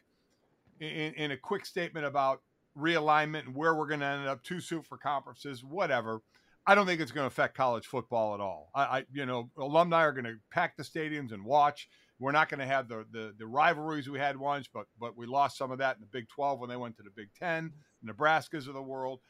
in, 0.79 1.13
in 1.13 1.31
a 1.31 1.37
quick 1.37 1.65
statement 1.65 2.05
about 2.05 2.41
realignment 2.77 3.45
and 3.45 3.55
where 3.55 3.75
we're 3.75 3.87
going 3.87 3.99
to 3.99 4.05
end 4.05 4.27
up 4.27 4.43
too 4.43 4.61
soon 4.61 4.81
for 4.83 4.97
conferences, 4.97 5.63
whatever. 5.63 6.21
I 6.65 6.75
don't 6.75 6.85
think 6.85 7.01
it's 7.01 7.11
going 7.11 7.23
to 7.23 7.27
affect 7.27 7.55
college 7.55 7.87
football 7.87 8.35
at 8.35 8.39
all. 8.39 8.69
I, 8.75 8.81
I 8.81 9.05
you 9.11 9.25
know, 9.25 9.49
alumni 9.57 10.03
are 10.03 10.11
going 10.11 10.25
to 10.25 10.35
pack 10.51 10.77
the 10.77 10.83
stadiums 10.83 11.31
and 11.31 11.43
watch. 11.43 11.89
We're 12.19 12.33
not 12.33 12.49
going 12.49 12.59
to 12.59 12.65
have 12.65 12.89
the, 12.89 13.05
the 13.11 13.33
the 13.37 13.47
rivalries 13.47 14.09
we 14.09 14.19
had 14.19 14.37
once, 14.37 14.67
but 14.71 14.85
but 14.99 15.17
we 15.17 15.25
lost 15.25 15.57
some 15.57 15.71
of 15.71 15.79
that 15.79 15.95
in 15.95 16.01
the 16.01 16.07
Big 16.07 16.27
12 16.29 16.59
when 16.59 16.69
they 16.69 16.75
went 16.75 16.97
to 16.97 17.03
the 17.03 17.09
Big 17.09 17.29
10, 17.39 17.71
Nebraska's 18.03 18.67
of 18.67 18.73
the 18.73 18.81
world. 18.81 19.21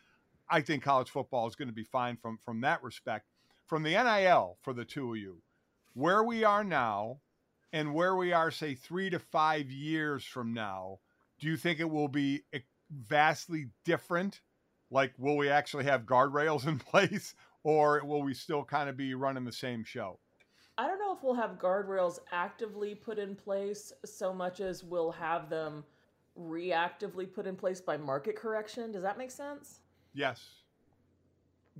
I 0.49 0.61
think 0.61 0.83
college 0.83 1.11
football 1.11 1.47
is 1.47 1.55
going 1.55 1.67
to 1.67 1.73
be 1.73 1.83
fine 1.83 2.17
from 2.17 2.39
from 2.43 2.61
that 2.61 2.83
respect. 2.83 3.25
From 3.67 3.83
the 3.83 3.91
NIL 3.91 4.57
for 4.61 4.73
the 4.73 4.85
two 4.85 5.11
of 5.11 5.17
you, 5.19 5.43
where 5.93 6.23
we 6.23 6.43
are 6.43 6.63
now 6.63 7.19
and 7.71 7.93
where 7.93 8.15
we 8.15 8.33
are 8.33 8.49
say 8.49 8.73
3 8.73 9.11
to 9.11 9.19
5 9.19 9.69
years 9.69 10.25
from 10.25 10.55
now, 10.55 10.97
do 11.39 11.45
you 11.45 11.55
think 11.55 11.79
it 11.79 11.89
will 11.89 12.07
be 12.07 12.41
vastly 12.89 13.67
different? 13.85 14.41
Like 14.89 15.13
will 15.19 15.37
we 15.37 15.49
actually 15.49 15.83
have 15.83 16.07
guardrails 16.07 16.67
in 16.67 16.79
place 16.91 17.35
or 17.63 18.03
will 18.03 18.23
we 18.23 18.33
still 18.33 18.63
kind 18.63 18.89
of 18.89 18.97
be 18.97 19.13
running 19.13 19.45
the 19.45 19.51
same 19.51 19.83
show? 19.83 20.19
I 20.79 20.87
don't 20.87 20.97
know 20.97 21.13
if 21.13 21.21
we'll 21.21 21.33
have 21.33 21.59
guardrails 21.59 22.19
actively 22.31 22.95
put 22.95 23.19
in 23.19 23.35
place 23.35 23.91
so 24.05 24.33
much 24.33 24.61
as 24.61 24.81
we'll 24.81 25.11
have 25.11 25.49
them 25.49 25.83
reactively 26.39 27.29
put 27.29 27.45
in 27.45 27.57
place 27.57 27.81
by 27.81 27.97
market 27.97 28.37
correction. 28.37 28.89
Does 28.93 29.03
that 29.03 29.17
make 29.17 29.29
sense? 29.29 29.81
Yes. 30.13 30.41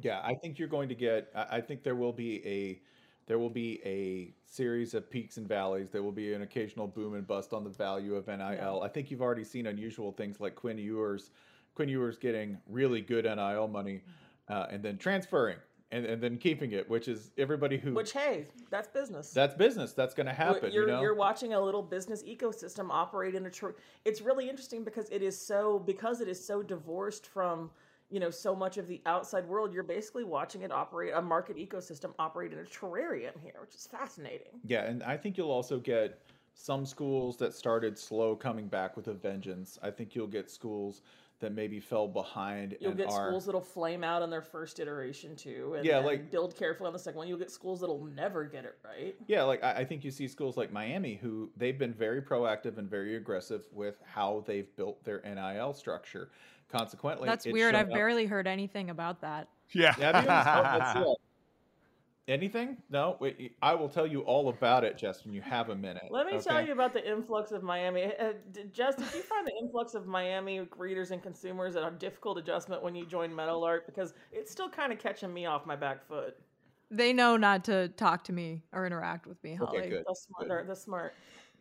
Yeah, 0.02 0.20
I 0.22 0.34
think 0.34 0.60
you're 0.60 0.68
going 0.68 0.90
to 0.90 0.96
get. 0.96 1.32
I 1.34 1.58
I 1.58 1.62
think 1.62 1.82
there 1.82 1.96
will 1.96 2.12
be 2.12 2.46
a 2.46 2.82
there 3.26 3.40
will 3.40 3.50
be 3.50 3.80
a 3.86 4.34
series 4.44 4.94
of 4.94 5.10
peaks 5.10 5.38
and 5.38 5.48
valleys. 5.48 5.90
There 5.90 6.04
will 6.04 6.12
be 6.12 6.34
an 6.34 6.42
occasional 6.42 6.88
boom 6.88 7.14
and 7.14 7.26
bust 7.26 7.54
on 7.54 7.64
the 7.64 7.70
value 7.70 8.16
of 8.16 8.28
NIL. 8.28 8.82
I 8.84 8.90
think 8.90 9.10
you've 9.10 9.22
already 9.22 9.46
seen 9.46 9.68
unusual 9.68 10.12
things 10.12 10.42
like 10.42 10.56
Quinn 10.56 10.78
Ewers, 10.78 11.32
Quinn 11.74 11.88
Ewers 11.88 12.18
getting 12.18 12.58
really 12.68 13.00
good 13.00 13.24
NIL 13.24 13.70
money, 13.70 14.02
uh, 14.50 14.66
and 14.70 14.84
then 14.84 14.98
transferring 14.98 15.58
and, 15.92 16.06
and 16.06 16.22
then 16.22 16.38
keeping 16.38 16.72
it, 16.72 16.90
which 16.90 17.08
is 17.08 17.32
everybody 17.38 17.78
who 17.78 17.94
Which 17.94 18.12
hey, 18.12 18.46
that's 18.70 18.88
business. 18.88 19.32
that's 19.32 19.56
business. 19.56 19.94
That's 19.94 20.14
going 20.14 20.28
to 20.28 20.34
happen. 20.34 20.72
You're, 20.72 20.88
you 20.88 20.94
know, 20.94 21.02
you're 21.02 21.16
watching 21.16 21.54
a 21.54 21.60
little 21.60 21.82
business 21.82 22.24
ecosystem 22.24 22.88
operate 22.90 23.36
in 23.36 23.46
a. 23.46 23.50
Tr- 23.50 23.70
it's 24.06 24.22
really 24.22 24.50
interesting 24.50 24.84
because 24.84 25.10
it 25.10 25.22
is 25.22 25.40
so 25.40 25.80
because 25.80 26.22
it 26.22 26.28
is 26.28 26.44
so 26.44 26.62
divorced 26.62 27.26
from 27.28 27.72
you 28.10 28.20
know 28.20 28.30
so 28.30 28.56
much 28.56 28.78
of 28.78 28.88
the 28.88 29.02
outside 29.06 29.48
world. 29.48 29.74
You're 29.74 29.84
basically 29.84 30.24
watching 30.24 30.62
it 30.62 30.72
operate 30.72 31.14
a 31.16 31.22
market 31.22 31.58
ecosystem 31.58 32.14
operate 32.20 32.54
in 32.54 32.60
a 32.60 32.64
terrarium 32.64 33.40
here, 33.42 33.56
which 33.62 33.76
is 33.76 33.88
fascinating. 33.88 34.60
Yeah, 34.66 34.84
and 34.84 35.02
I 35.04 35.18
think 35.18 35.38
you'll 35.38 35.52
also 35.52 35.80
get 35.80 36.22
some 36.54 36.86
schools 36.86 37.38
that 37.38 37.54
started 37.54 37.98
slow 37.98 38.36
coming 38.36 38.68
back 38.68 38.98
with 38.98 39.08
a 39.08 39.14
vengeance. 39.14 39.80
I 39.82 39.90
think 39.90 40.14
you'll 40.14 40.28
get 40.28 40.52
schools 40.52 41.02
that 41.40 41.54
maybe 41.54 41.80
fell 41.80 42.08
behind 42.08 42.76
You'll 42.80 42.90
and 42.92 42.98
get 42.98 43.08
are 43.10 43.28
schools 43.30 43.46
that'll 43.46 43.62
flame 43.62 44.04
out 44.04 44.22
on 44.22 44.30
their 44.30 44.42
first 44.42 44.80
iteration 44.80 45.36
too, 45.36 45.74
and 45.78 45.86
Yeah, 45.86 45.98
then 45.98 46.06
like- 46.06 46.32
build 46.32 46.56
carefully 46.56 46.88
on 46.88 46.94
the 46.94 47.00
second 47.00 47.18
one. 47.18 47.28
You'll 47.28 47.38
get 47.40 47.50
schools 47.52 47.80
that'll 47.80 48.04
never 48.06 48.44
get 48.46 48.66
it 48.66 48.78
right. 48.84 49.16
Yeah, 49.28 49.44
like 49.44 49.64
I, 49.64 49.72
I 49.78 49.86
think 49.86 50.04
you 50.04 50.12
see 50.12 50.28
schools 50.28 50.58
like 50.58 50.72
Miami 50.72 51.16
who 51.16 51.50
they've 51.56 51.78
been 51.78 51.94
very 51.94 52.22
proactive 52.22 52.78
and 52.78 52.90
very 52.90 53.16
aggressive 53.16 53.66
with 53.72 54.02
how 54.06 54.44
they've 54.48 54.74
built 54.76 55.04
their 55.04 55.22
NIL 55.24 55.74
structure. 55.74 56.30
Consequently, 56.70 57.28
That's 57.28 57.46
it's 57.48 57.54
weird. 57.54 57.74
I've 57.74 57.88
up- 57.88 57.94
barely 57.94 58.26
heard 58.28 58.46
anything 58.46 58.90
about 58.90 59.22
that. 59.22 59.48
Yeah. 59.72 59.96
Oh, 59.98 60.02
Have 60.02 60.16
you? 60.24 60.30
Oh, 60.30 60.78
let's 60.78 60.94
see 60.94 61.00
it. 61.12 61.18
Anything? 62.30 62.78
No. 62.92 63.18
Wait, 63.20 63.58
I 63.60 63.74
will 63.74 63.90
tell 63.90 64.06
you 64.06 64.22
all 64.22 64.50
about 64.50 64.84
it, 64.84 64.98
Justin. 64.98 65.34
You 65.34 65.42
have 65.42 65.70
a 65.70 65.76
minute. 65.76 66.04
Let 66.12 66.28
me 66.28 66.40
tell 66.40 66.64
you 66.64 66.74
about 66.74 66.94
the 66.94 67.06
influx 67.10 67.52
of 67.52 67.64
Miami. 67.64 68.04
Uh, 68.04 68.34
did, 68.52 68.72
Jess, 68.72 68.96
did 68.96 69.12
you 69.16 69.24
find 69.24 69.48
the 69.48 69.54
influx 69.60 69.96
of 69.96 70.06
Miami 70.06 70.62
readers 70.78 71.10
and 71.10 71.24
consumers 71.24 71.76
a 71.76 71.92
difficult 71.98 72.38
adjustment 72.38 72.84
when 72.84 72.94
you 72.94 73.08
joined 73.08 73.36
Meadowlark? 73.36 73.88
Because 73.88 74.14
it's 74.32 74.52
still 74.52 74.70
kind 74.70 74.94
of 74.94 75.00
catching 75.00 75.34
me 75.34 75.48
off 75.48 75.66
my 75.66 75.76
back 75.76 76.08
foot. 76.08 76.38
They 76.92 77.14
know 77.14 77.36
not 77.36 77.66
to 77.66 77.88
talk 77.90 78.24
to 78.26 78.34
me 78.34 78.62
or 78.74 78.86
interact 78.86 79.26
with 79.26 79.44
me, 79.44 79.56
Holly. 79.56 79.80
Okay, 79.80 79.90
good. 79.90 80.04
That's 80.08 80.28
smart. 80.28 80.48
They're, 80.48 80.64
they're 80.66 80.76
smart. 80.76 81.16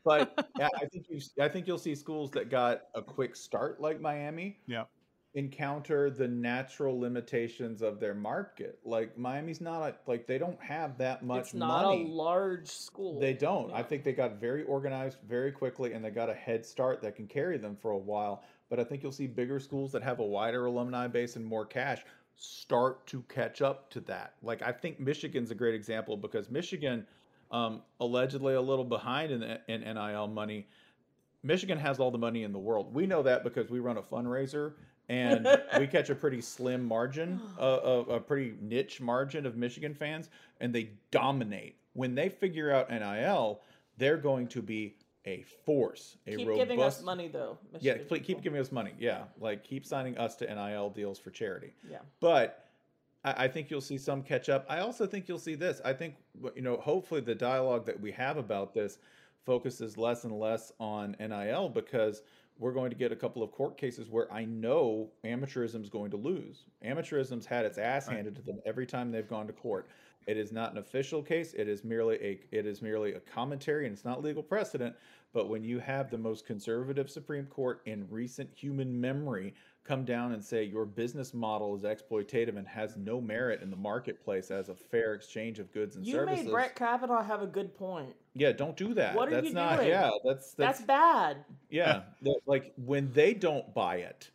But 0.05 0.49
yeah, 0.59 0.69
I 0.77 0.85
think 0.87 1.07
you. 1.09 1.21
I 1.41 1.49
think 1.49 1.66
you'll 1.66 1.79
see 1.79 1.95
schools 1.95 2.31
that 2.33 2.51
got 2.51 2.83
a 2.95 3.01
quick 3.01 3.37
start 3.37 3.81
like 3.81 4.01
Miami. 4.03 4.59
Yeah. 4.66 4.85
Encounter 5.39 6.11
the 6.11 6.26
natural 6.26 6.99
limitations 6.99 7.80
of 7.80 8.01
their 8.01 8.14
market. 8.14 8.80
Like 8.84 9.16
Miami's 9.16 9.61
not 9.61 9.82
a, 9.82 9.95
like 10.07 10.26
they 10.26 10.36
don't 10.36 10.61
have 10.61 10.99
that 10.99 11.24
much 11.24 11.47
it's 11.47 11.55
not 11.55 11.84
money. 11.84 12.05
a 12.05 12.09
large 12.09 12.66
school. 12.66 13.20
They 13.20 13.34
don't. 13.34 13.72
I 13.72 13.84
think 13.84 14.03
they 14.03 14.12
got 14.12 14.41
very 14.41 14.64
organized 14.64 15.18
very 15.28 15.53
quickly 15.53 15.93
and 15.93 16.05
they 16.05 16.11
got 16.11 16.28
a 16.28 16.34
head 16.34 16.66
start 16.66 17.01
that 17.03 17.14
can 17.14 17.28
carry 17.28 17.57
them 17.57 17.76
for 17.80 17.93
a 17.93 17.99
while. 17.99 18.43
But 18.68 18.80
I 18.80 18.84
think 18.84 19.03
you'll 19.03 19.12
see 19.12 19.28
bigger 19.28 19.61
schools 19.61 19.93
that 19.93 20.03
have 20.03 20.18
a 20.18 20.24
wider 20.24 20.66
alumni 20.66 21.07
base 21.07 21.36
and 21.36 21.45
more 21.45 21.64
cash 21.64 22.03
start 22.36 23.07
to 23.07 23.22
catch 23.28 23.62
up 23.62 23.91
to 23.91 24.01
that. 24.01 24.34
Like 24.43 24.61
I 24.61 24.72
think 24.72 24.99
Michigan's 24.99 25.53
a 25.53 25.55
great 25.55 25.74
example 25.74 26.16
because 26.16 26.51
Michigan 26.51 27.07
um, 27.53 27.82
allegedly 28.01 28.55
a 28.55 28.61
little 28.61 28.84
behind 28.84 29.30
in, 29.30 29.43
in 29.68 29.80
NIL 29.82 30.26
money. 30.26 30.66
Michigan 31.45 31.78
has 31.78 32.01
all 32.01 32.11
the 32.11 32.18
money 32.18 32.43
in 32.43 32.53
the 32.53 32.59
world. 32.59 32.93
We 32.93 33.07
know 33.07 33.22
that 33.22 33.45
because 33.45 33.70
we 33.70 33.78
run 33.78 33.97
a 33.97 34.03
fundraiser 34.03 34.72
and 35.09 35.49
we 35.79 35.87
catch 35.87 36.11
a 36.11 36.15
pretty 36.15 36.41
slim 36.41 36.85
margin, 36.85 37.41
a, 37.59 37.67
a, 37.67 38.01
a 38.01 38.21
pretty 38.21 38.55
niche 38.61 39.01
margin 39.01 39.47
of 39.47 39.57
Michigan 39.57 39.95
fans, 39.95 40.29
and 40.61 40.75
they 40.75 40.91
dominate. 41.11 41.77
When 41.95 42.15
they 42.15 42.29
figure 42.29 42.71
out 42.71 42.91
NIL, 42.91 43.61
they're 43.97 44.19
going 44.19 44.47
to 44.49 44.63
be 44.63 44.97
a 45.27 45.43
force, 45.65 46.17
a 46.27 46.37
Keep 46.37 46.49
robust. 46.49 46.69
giving 46.69 46.83
us 46.83 47.03
money 47.03 47.29
though. 47.29 47.59
Yeah, 47.81 47.97
please 48.07 48.23
keep 48.25 48.43
giving 48.43 48.61
us 48.61 48.73
money. 48.73 48.93
Yeah, 48.99 49.25
like 49.41 49.65
keep 49.65 49.85
signing 49.85 50.17
us 50.17 50.37
to 50.37 50.47
NIL 50.47 50.91
deals 50.91 51.19
for 51.19 51.31
charity. 51.31 51.73
Yeah. 51.91 51.99
But 52.21 52.65
I, 53.25 53.45
I 53.45 53.49
think 53.49 53.71
you'll 53.71 53.81
see 53.81 53.99
some 53.99 54.23
catch 54.23 54.49
up. 54.49 54.65
I 54.69 54.79
also 54.81 55.07
think 55.07 55.29
you'll 55.29 55.39
see 55.39 55.55
this. 55.55 55.81
I 55.85 55.93
think 55.93 56.15
you 56.55 56.63
know, 56.63 56.77
hopefully, 56.77 57.21
the 57.21 57.35
dialogue 57.35 57.85
that 57.87 58.01
we 58.01 58.13
have 58.13 58.37
about 58.37 58.73
this 58.75 58.99
focuses 59.45 59.97
less 59.97 60.25
and 60.25 60.39
less 60.39 60.73
on 60.79 61.17
NIL 61.19 61.69
because 61.71 62.23
we're 62.59 62.73
going 62.73 62.91
to 62.91 62.97
get 62.97 63.13
a 63.13 63.17
couple 63.17 63.43
of 63.43 63.53
court 63.53 63.79
cases 63.79 64.09
where 64.11 64.33
I 64.33 64.45
know 64.45 65.11
amateurism 65.25 65.83
is 65.83 65.89
going 65.89 66.11
to 66.11 66.17
lose. 66.17 66.65
Amateurism's 66.85 67.47
had 67.47 67.65
its 67.65 67.79
ass 67.79 68.09
handed 68.09 68.35
to 68.37 68.43
them 68.43 68.61
every 68.67 68.87
time 68.87 69.13
they've 69.13 69.29
gone 69.29 69.47
to 69.47 69.53
court. 69.53 69.89
It 70.27 70.37
is 70.37 70.53
not 70.53 70.73
an 70.73 70.79
official 70.79 71.23
case. 71.23 71.55
It 71.55 71.69
is 71.69 71.85
merely 71.85 72.17
a 72.17 72.41
it 72.51 72.67
is 72.67 72.83
merely 72.83 73.15
a 73.15 73.21
commentary 73.21 73.87
and 73.87 73.95
it's 73.95 74.05
not 74.05 74.23
legal 74.23 74.43
precedent. 74.43 74.95
But 75.33 75.49
when 75.49 75.63
you 75.63 75.79
have 75.79 76.11
the 76.11 76.19
most 76.19 76.47
conservative 76.47 77.11
Supreme 77.11 77.47
Court 77.47 77.81
in 77.87 78.07
recent 78.11 78.51
human 78.55 79.01
memory 79.01 79.55
come 79.85 80.05
down 80.05 80.33
and 80.33 80.45
say 80.45 80.64
your 80.64 80.85
business 80.85 81.33
model 81.33 81.74
is 81.74 81.83
exploitative 81.83 82.57
and 82.59 82.68
has 82.68 82.97
no 82.97 83.20
merit 83.20 83.62
in 83.62 83.70
the 83.70 83.76
marketplace 83.76 84.51
as 84.51 84.68
a 84.68 84.74
fair 84.74 85.14
exchange 85.14 85.59
of 85.59 85.72
goods 85.72 85.97
and 85.97 86.07
You 86.07 86.12
services. 86.14 86.39
You 86.41 86.45
made 86.45 86.53
Brett 86.53 86.76
Kavanaugh 86.76 87.22
have 87.22 87.41
a 87.43 87.47
good 87.47 87.74
point. 87.74 88.14
yeah, 88.35 88.53
don't 88.53 88.76
do 88.76 88.93
that. 88.95 89.14
What 89.14 89.29
are 89.29 89.33
that's 89.33 89.49
you 89.49 89.55
not 89.55 89.76
doing? 89.76 89.89
yeah, 89.89 90.11
that's 90.24 90.53
That's, 90.53 90.79
that's, 90.79 90.83
bad. 90.83 91.39
yeah. 91.70 92.03
like 92.47 92.72
when 92.85 93.11
they 93.12 93.33
don't 93.33 93.72
buy 93.74 93.97
it, 93.97 94.31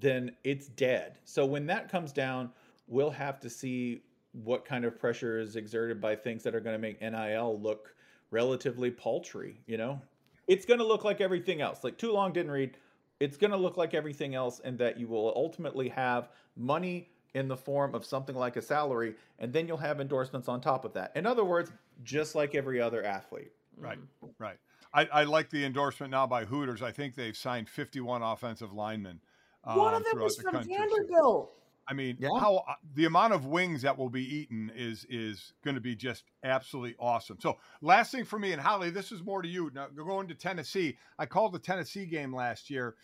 then 0.00 0.32
it's 0.42 0.66
dead. 0.68 1.18
So 1.24 1.46
when 1.46 1.66
that 1.66 1.88
comes 1.88 2.12
down, 2.12 2.50
we'll 2.88 3.10
have 3.10 3.38
to 3.40 3.48
see 3.50 4.02
what 4.32 4.64
kind 4.64 4.84
of 4.84 4.98
pressure 4.98 5.38
is 5.38 5.54
exerted 5.54 6.00
by 6.00 6.16
things 6.16 6.42
that 6.42 6.52
are 6.54 6.60
going 6.60 6.74
to 6.74 6.80
make 6.80 7.00
NIL 7.00 7.60
look 7.60 7.94
relatively 8.32 8.90
paltry, 8.90 9.60
you 9.66 9.76
know? 9.76 10.00
It's 10.48 10.66
going 10.66 10.80
to 10.80 10.84
look 10.86 11.04
like 11.04 11.20
everything 11.20 11.60
else. 11.60 11.84
Like 11.84 11.96
too 11.96 12.10
long 12.12 12.32
didn't 12.32 12.50
read. 12.50 12.76
It's 13.24 13.38
going 13.38 13.52
to 13.52 13.56
look 13.56 13.78
like 13.78 13.94
everything 13.94 14.34
else 14.34 14.60
and 14.62 14.76
that 14.78 15.00
you 15.00 15.08
will 15.08 15.32
ultimately 15.34 15.88
have 15.88 16.28
money 16.56 17.08
in 17.32 17.48
the 17.48 17.56
form 17.56 17.94
of 17.94 18.04
something 18.04 18.36
like 18.36 18.56
a 18.56 18.62
salary 18.62 19.14
and 19.38 19.50
then 19.50 19.66
you'll 19.66 19.78
have 19.78 19.98
endorsements 19.98 20.46
on 20.46 20.60
top 20.60 20.84
of 20.84 20.92
that. 20.92 21.10
In 21.16 21.24
other 21.24 21.42
words, 21.42 21.72
just 22.02 22.34
like 22.34 22.54
every 22.54 22.82
other 22.82 23.02
athlete. 23.02 23.50
Right, 23.78 23.98
right. 24.38 24.58
I, 24.92 25.06
I 25.06 25.24
like 25.24 25.48
the 25.48 25.64
endorsement 25.64 26.10
now 26.10 26.26
by 26.26 26.44
Hooters. 26.44 26.82
I 26.82 26.92
think 26.92 27.14
they've 27.14 27.36
signed 27.36 27.66
51 27.66 28.22
offensive 28.22 28.74
linemen. 28.74 29.20
One 29.64 29.94
um, 29.94 30.02
of 30.02 30.04
them 30.04 30.20
was 30.20 30.36
the 30.36 30.42
from 30.42 30.52
country. 30.56 30.76
Vanderbilt. 30.76 31.50
I 31.86 31.92
mean, 31.92 32.16
Yeah. 32.18 32.30
how 32.38 32.64
uh, 32.68 32.74
the 32.94 33.04
amount 33.04 33.34
of 33.34 33.46
wings 33.46 33.82
that 33.82 33.96
will 33.98 34.08
be 34.08 34.22
eaten 34.22 34.70
is 34.74 35.04
is 35.08 35.52
going 35.64 35.74
to 35.74 35.80
be 35.80 35.94
just 35.94 36.24
absolutely 36.42 36.94
awesome. 36.98 37.38
So, 37.40 37.58
last 37.82 38.10
thing 38.12 38.24
for 38.24 38.38
me 38.38 38.52
and 38.52 38.60
Holly, 38.60 38.90
this 38.90 39.12
is 39.12 39.22
more 39.22 39.42
to 39.42 39.48
you. 39.48 39.70
Now, 39.74 39.88
going 39.88 40.28
to 40.28 40.34
Tennessee, 40.34 40.96
I 41.18 41.26
called 41.26 41.52
the 41.52 41.58
Tennessee 41.58 42.06
game 42.06 42.34
last 42.34 42.70
year, 42.70 42.94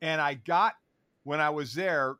and 0.00 0.20
I 0.20 0.34
got 0.34 0.74
when 1.24 1.40
I 1.40 1.50
was 1.50 1.74
there, 1.74 2.16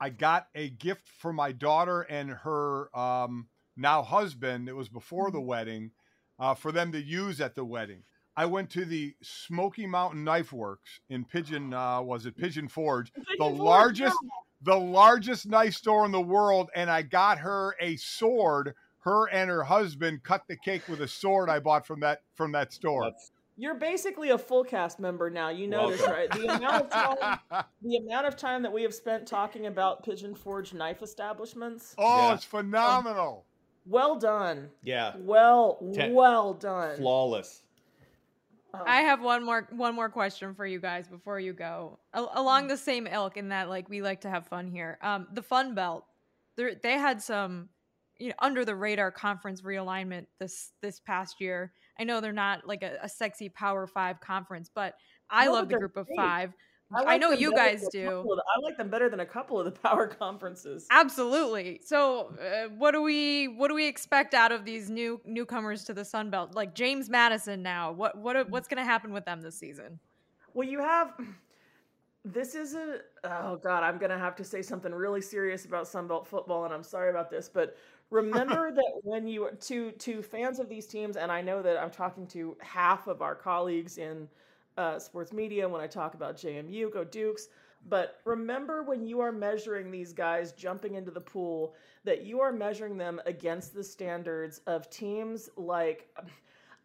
I 0.00 0.10
got 0.10 0.46
a 0.54 0.70
gift 0.70 1.08
for 1.08 1.32
my 1.32 1.52
daughter 1.52 2.02
and 2.02 2.30
her 2.30 2.96
um, 2.96 3.48
now 3.76 4.02
husband. 4.02 4.68
It 4.68 4.76
was 4.76 4.88
before 4.88 5.30
the 5.30 5.40
wedding 5.40 5.90
uh, 6.38 6.54
for 6.54 6.70
them 6.72 6.92
to 6.92 7.02
use 7.02 7.40
at 7.40 7.54
the 7.54 7.64
wedding. 7.64 8.04
I 8.34 8.46
went 8.46 8.70
to 8.70 8.84
the 8.84 9.14
Smoky 9.22 9.86
Mountain 9.86 10.24
Knife 10.24 10.52
Works 10.52 11.00
in 11.10 11.24
Pigeon. 11.24 11.74
Uh, 11.74 12.00
was 12.00 12.24
it 12.26 12.36
Pigeon 12.36 12.66
Forge? 12.66 13.12
the 13.14 13.24
Forge, 13.36 13.58
largest, 13.58 14.16
the 14.64 14.76
largest 14.76 15.46
knife 15.46 15.74
store 15.74 16.04
in 16.04 16.12
the 16.12 16.20
world, 16.20 16.70
and 16.74 16.90
I 16.90 17.02
got 17.02 17.38
her 17.38 17.74
a 17.80 17.96
sword. 17.96 18.74
Her 19.00 19.28
and 19.30 19.50
her 19.50 19.64
husband 19.64 20.22
cut 20.22 20.42
the 20.48 20.56
cake 20.56 20.88
with 20.88 21.00
a 21.00 21.08
sword 21.08 21.50
I 21.50 21.58
bought 21.58 21.84
from 21.86 22.00
that 22.00 22.22
from 22.34 22.52
that 22.52 22.72
store. 22.72 23.02
That's 23.04 23.32
You're 23.56 23.74
basically 23.74 24.30
a 24.30 24.38
Fullcast 24.38 25.00
member 25.00 25.28
now. 25.28 25.48
You 25.48 25.66
know 25.66 25.90
this, 25.90 26.02
right? 26.02 26.30
The 26.30 26.46
amount 26.54 26.74
of 26.84 26.90
time, 26.90 27.38
the 27.82 27.96
amount 27.96 28.26
of 28.28 28.36
time 28.36 28.62
that 28.62 28.72
we 28.72 28.82
have 28.84 28.94
spent 28.94 29.26
talking 29.26 29.66
about 29.66 30.04
Pigeon 30.04 30.34
Forge 30.36 30.72
knife 30.72 31.02
establishments. 31.02 31.94
oh, 31.98 32.28
Yeah. 32.28 32.34
it's 32.34 32.44
phenomenal. 32.44 33.44
Well 33.84 34.16
done. 34.20 34.70
yeah, 34.84 35.14
Well, 35.18 35.78
Ten- 35.92 36.14
well 36.14 36.54
done. 36.54 36.96
flawless. 36.98 37.64
Um, 38.74 38.82
I 38.86 39.02
have 39.02 39.20
one 39.20 39.44
more 39.44 39.68
one 39.70 39.94
more 39.94 40.08
question 40.08 40.54
for 40.54 40.64
you 40.66 40.80
guys 40.80 41.06
before 41.08 41.38
you 41.38 41.52
go. 41.52 41.98
Al- 42.14 42.30
along 42.34 42.68
the 42.68 42.76
same 42.76 43.06
ilk 43.06 43.36
in 43.36 43.48
that 43.50 43.68
like 43.68 43.88
we 43.88 44.00
like 44.02 44.22
to 44.22 44.30
have 44.30 44.46
fun 44.46 44.68
here. 44.68 44.98
Um 45.02 45.26
the 45.32 45.42
Fun 45.42 45.74
Belt. 45.74 46.04
They 46.56 46.92
had 46.98 47.20
some 47.22 47.68
you 48.18 48.28
know 48.28 48.34
under 48.38 48.64
the 48.64 48.74
radar 48.74 49.10
conference 49.10 49.62
realignment 49.62 50.26
this 50.38 50.72
this 50.80 51.00
past 51.00 51.40
year. 51.40 51.72
I 51.98 52.04
know 52.04 52.20
they're 52.20 52.32
not 52.32 52.66
like 52.66 52.82
a, 52.82 52.98
a 53.02 53.08
sexy 53.08 53.48
Power 53.50 53.86
5 53.86 54.20
conference, 54.20 54.70
but 54.74 54.94
I 55.28 55.46
No, 55.46 55.52
love 55.52 55.68
the 55.68 55.78
group 55.78 55.96
of 55.96 56.06
great. 56.06 56.16
5. 56.16 56.52
I, 56.94 57.02
like 57.02 57.20
know 57.20 57.30
you 57.30 57.54
guys 57.54 57.86
do. 57.90 58.02
the- 58.02 58.42
I 58.56 58.60
like 58.62 58.76
them 58.76 58.88
better 58.88 59.08
than 59.08 59.20
a 59.20 59.26
couple 59.26 59.58
of 59.58 59.64
the 59.64 59.70
power 59.82 60.06
conferences. 60.06 60.86
Absolutely. 60.90 61.80
So, 61.84 62.34
uh, 62.40 62.68
what 62.76 62.92
do 62.92 63.02
we 63.02 63.48
what 63.48 63.68
do 63.68 63.74
we 63.74 63.86
expect 63.86 64.34
out 64.34 64.52
of 64.52 64.64
these 64.64 64.90
new 64.90 65.20
newcomers 65.24 65.84
to 65.84 65.94
the 65.94 66.04
Sun 66.04 66.30
Belt? 66.30 66.54
Like 66.54 66.74
James 66.74 67.08
Madison 67.08 67.62
now. 67.62 67.92
What 67.92 68.16
what 68.16 68.48
what's 68.50 68.68
going 68.68 68.78
to 68.78 68.84
happen 68.84 69.12
with 69.12 69.24
them 69.24 69.40
this 69.40 69.56
season? 69.58 69.98
Well, 70.54 70.68
you 70.68 70.80
have. 70.80 71.12
This 72.24 72.54
is 72.54 72.76
a. 72.76 72.98
Oh 73.24 73.56
God, 73.56 73.82
I'm 73.82 73.98
gonna 73.98 74.16
have 74.16 74.36
to 74.36 74.44
say 74.44 74.62
something 74.62 74.94
really 74.94 75.20
serious 75.20 75.64
about 75.64 75.88
Sun 75.88 76.06
Belt 76.06 76.24
football, 76.24 76.64
and 76.64 76.72
I'm 76.72 76.84
sorry 76.84 77.10
about 77.10 77.30
this, 77.30 77.48
but 77.52 77.76
remember 78.10 78.70
that 78.74 78.92
when 79.02 79.26
you 79.26 79.48
to 79.62 79.90
to 79.90 80.22
fans 80.22 80.60
of 80.60 80.68
these 80.68 80.86
teams, 80.86 81.16
and 81.16 81.32
I 81.32 81.42
know 81.42 81.62
that 81.62 81.76
I'm 81.76 81.90
talking 81.90 82.28
to 82.28 82.56
half 82.60 83.08
of 83.08 83.22
our 83.22 83.34
colleagues 83.34 83.98
in 83.98 84.28
uh, 84.76 84.98
sports 84.98 85.32
media 85.32 85.68
when 85.68 85.80
I 85.80 85.86
talk 85.86 86.14
about 86.14 86.36
JMU, 86.36 86.92
go 86.92 87.04
Dukes. 87.04 87.48
But 87.88 88.20
remember 88.24 88.82
when 88.82 89.06
you 89.06 89.20
are 89.20 89.32
measuring 89.32 89.90
these 89.90 90.12
guys 90.12 90.52
jumping 90.52 90.94
into 90.94 91.10
the 91.10 91.20
pool, 91.20 91.74
that 92.04 92.22
you 92.24 92.40
are 92.40 92.52
measuring 92.52 92.96
them 92.96 93.20
against 93.26 93.74
the 93.74 93.82
standards 93.82 94.60
of 94.66 94.88
teams 94.90 95.48
like. 95.56 96.08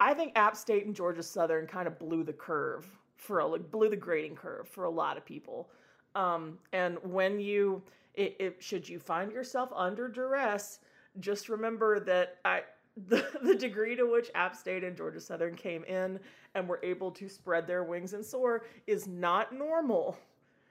I 0.00 0.14
think 0.14 0.32
App 0.36 0.56
State 0.56 0.86
and 0.86 0.94
Georgia 0.94 1.22
Southern 1.22 1.66
kind 1.66 1.88
of 1.88 1.98
blew 1.98 2.22
the 2.22 2.32
curve 2.32 2.88
for 3.16 3.40
a 3.40 3.46
like, 3.46 3.70
blew 3.70 3.88
the 3.88 3.96
grading 3.96 4.36
curve 4.36 4.68
for 4.68 4.84
a 4.84 4.90
lot 4.90 5.16
of 5.16 5.24
people. 5.24 5.68
Um, 6.14 6.58
and 6.72 6.98
when 7.02 7.40
you, 7.40 7.82
it, 8.14 8.36
it, 8.40 8.56
should 8.60 8.88
you 8.88 8.98
find 8.98 9.30
yourself 9.30 9.70
under 9.74 10.08
duress, 10.08 10.78
just 11.20 11.48
remember 11.48 12.00
that 12.00 12.38
I, 12.44 12.62
the, 13.08 13.24
the 13.42 13.54
degree 13.54 13.94
to 13.96 14.04
which 14.04 14.30
App 14.34 14.56
State 14.56 14.84
and 14.84 14.96
Georgia 14.96 15.20
Southern 15.20 15.54
came 15.54 15.84
in 15.84 16.18
and 16.54 16.68
were 16.68 16.80
able 16.82 17.10
to 17.12 17.28
spread 17.28 17.66
their 17.66 17.84
wings 17.84 18.12
and 18.12 18.24
soar 18.24 18.64
is 18.86 19.06
not 19.06 19.52
normal. 19.52 20.18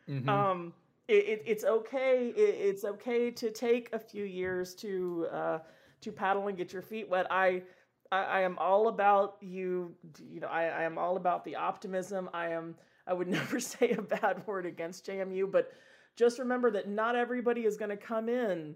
Mhm. 0.09 0.28
Um, 0.28 0.73
it, 1.07 1.25
it, 1.25 1.43
it's 1.45 1.63
okay. 1.63 2.30
It, 2.30 2.39
it's 2.39 2.84
okay 2.84 3.32
to 3.32 3.49
take 3.51 3.89
a 3.93 3.99
few 3.99 4.25
years 4.25 4.73
to 4.75 5.28
uh, 5.32 5.59
to 6.01 6.11
paddle 6.11 6.47
and 6.47 6.57
get 6.57 6.73
your 6.73 6.82
feet 6.82 7.09
wet. 7.09 7.28
I, 7.32 7.63
I 8.11 8.23
I 8.23 8.39
am 8.41 8.57
all 8.59 8.88
about 8.88 9.38
you. 9.41 9.93
You 10.30 10.41
know, 10.41 10.47
I, 10.47 10.65
I 10.65 10.84
am 10.84 10.97
all 10.97 11.17
about 11.17 11.43
the 11.45 11.55
optimism. 11.55 12.30
I 12.34 12.49
am. 12.49 12.75
I 13.05 13.13
would 13.13 13.28
never 13.39 13.59
say 13.59 13.91
a 13.91 14.01
bad 14.01 14.45
word 14.45 14.65
against 14.65 15.05
JMU, 15.07 15.49
but 15.51 15.71
just 16.15 16.39
remember 16.39 16.71
that 16.71 16.89
not 16.89 17.15
everybody 17.15 17.65
is 17.65 17.78
going 17.78 17.91
to 17.91 17.97
come 17.97 18.28
in 18.28 18.75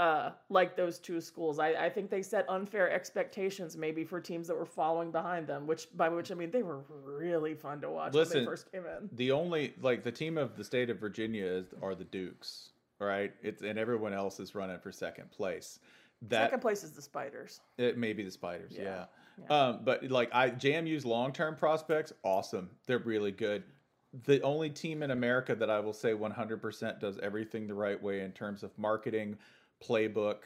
uh, 0.00 0.32
like 0.48 0.76
those 0.76 0.98
two 0.98 1.20
schools. 1.20 1.58
I, 1.58 1.72
I 1.74 1.90
think 1.90 2.08
they 2.08 2.22
set 2.22 2.46
unfair 2.48 2.90
expectations 2.90 3.76
maybe 3.76 4.02
for 4.02 4.18
teams 4.18 4.48
that 4.48 4.56
were 4.56 4.64
following 4.64 5.10
behind 5.10 5.46
them, 5.46 5.66
which 5.66 5.88
by 5.94 6.08
which 6.08 6.32
I 6.32 6.34
mean 6.34 6.50
they 6.50 6.62
were 6.62 6.80
really 7.04 7.52
fun 7.52 7.82
to 7.82 7.90
watch 7.90 8.14
when 8.14 8.22
Listen, 8.22 8.40
they 8.40 8.46
first 8.46 8.72
came 8.72 8.84
in. 8.86 9.10
The 9.12 9.30
only 9.30 9.74
like 9.82 10.02
the 10.02 10.10
team 10.10 10.38
of 10.38 10.56
the 10.56 10.64
state 10.64 10.88
of 10.88 10.98
Virginia 10.98 11.44
is 11.44 11.66
are 11.82 11.94
the 11.94 12.04
Dukes, 12.04 12.70
right? 12.98 13.30
It's 13.42 13.60
and 13.60 13.78
everyone 13.78 14.14
else 14.14 14.40
is 14.40 14.54
running 14.54 14.78
for 14.78 14.90
second 14.90 15.30
place. 15.30 15.80
That 16.28 16.46
Second 16.46 16.60
place 16.60 16.82
is 16.82 16.92
the 16.92 17.02
Spiders. 17.02 17.60
it 17.76 17.98
may 17.98 18.14
be 18.14 18.22
the 18.22 18.30
Spiders, 18.30 18.72
yeah. 18.74 19.04
Yeah, 19.38 19.68
Um, 19.68 19.80
but 19.84 20.02
like 20.10 20.30
I 20.32 20.48
JMU's 20.48 21.04
long 21.04 21.34
term 21.34 21.56
prospects, 21.56 22.14
awesome. 22.24 22.70
They're 22.86 22.98
really 22.98 23.32
good. 23.32 23.64
The 24.24 24.40
only 24.40 24.70
team 24.70 25.02
in 25.02 25.10
America 25.10 25.54
that 25.54 25.70
I 25.70 25.78
will 25.78 25.92
say 25.92 26.14
100% 26.14 27.00
does 27.00 27.18
everything 27.18 27.66
the 27.66 27.74
right 27.74 28.02
way 28.02 28.22
in 28.22 28.32
terms 28.32 28.64
of 28.64 28.76
marketing, 28.76 29.38
playbook, 29.84 30.38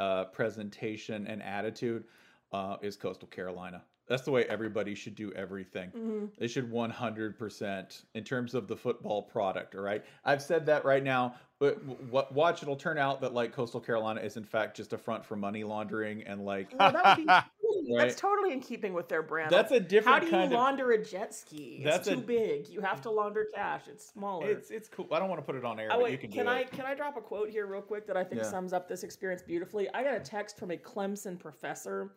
uh, 0.00 0.24
presentation, 0.26 1.26
and 1.26 1.42
attitude 1.42 2.04
uh, 2.52 2.76
is 2.82 2.96
Coastal 2.96 3.28
Carolina. 3.28 3.82
That's 4.06 4.22
the 4.22 4.30
way 4.30 4.44
everybody 4.44 4.94
should 4.94 5.14
do 5.14 5.32
everything. 5.32 5.90
Mhm. 5.90 6.30
They 6.38 6.46
should 6.46 6.70
100% 6.70 8.04
in 8.14 8.24
terms 8.24 8.54
of 8.54 8.68
the 8.68 8.76
football 8.76 9.22
product. 9.22 9.74
All 9.74 9.80
right. 9.80 10.04
I've 10.24 10.42
said 10.42 10.66
that 10.66 10.84
right 10.84 11.02
now, 11.02 11.36
but 11.58 11.84
w- 11.86 12.26
watch, 12.32 12.62
it'll 12.62 12.76
turn 12.76 12.98
out 12.98 13.20
that 13.22 13.32
like 13.32 13.52
Coastal 13.52 13.80
Carolina 13.80 14.20
is 14.20 14.36
in 14.36 14.44
fact 14.44 14.76
just 14.76 14.92
a 14.92 14.98
front 14.98 15.24
for 15.24 15.36
money 15.36 15.64
laundering 15.64 16.22
and 16.24 16.44
like 16.44 16.76
that 16.78 16.94
would 17.18 17.26
be 17.26 17.32
Right. 17.88 17.98
that's 18.08 18.20
totally 18.20 18.52
in 18.52 18.60
keeping 18.60 18.92
with 18.94 19.08
their 19.08 19.22
brand. 19.22 19.50
that's 19.50 19.72
a 19.72 19.80
different. 19.80 20.14
How 20.14 20.18
do 20.20 20.26
you 20.26 20.32
kind 20.32 20.52
of. 20.52 20.58
launder 20.58 20.92
a 20.92 21.02
jet 21.04 21.34
ski? 21.34 21.80
It's 21.80 21.84
That's 21.84 22.08
too 22.08 22.14
a- 22.14 22.22
big. 22.22 22.68
You 22.68 22.80
have 22.80 23.00
to 23.02 23.10
launder 23.10 23.46
cash. 23.54 23.82
It's 23.88 24.06
smaller. 24.06 24.48
It's 24.50 24.70
it's 24.70 24.88
cool. 24.88 25.06
I 25.12 25.18
don't 25.18 25.28
want 25.28 25.40
to 25.40 25.44
put 25.46 25.54
it 25.56 25.64
on 25.64 25.78
air, 25.80 25.88
Oh 25.90 25.96
but 25.96 26.04
wait, 26.04 26.12
you 26.12 26.18
can, 26.18 26.30
can, 26.30 26.46
do 26.46 26.50
I 26.52 26.58
it. 26.60 26.70
can 26.72 26.84
I 26.86 26.94
drop 26.94 27.16
a 27.16 27.20
quote 27.20 27.50
here 27.50 27.66
real 27.66 27.82
quick 27.82 28.06
that 28.06 28.16
I 28.16 28.24
think 28.24 28.42
Yeah. 28.42 28.48
sums 28.50 28.72
up 28.72 28.88
this 28.88 29.02
experience 29.02 29.42
beautifully? 29.42 29.88
I 29.94 30.02
got 30.02 30.14
a 30.14 30.20
text 30.20 30.58
from 30.58 30.70
a 30.70 30.76
Clemson 30.76 31.38
professor 31.38 32.12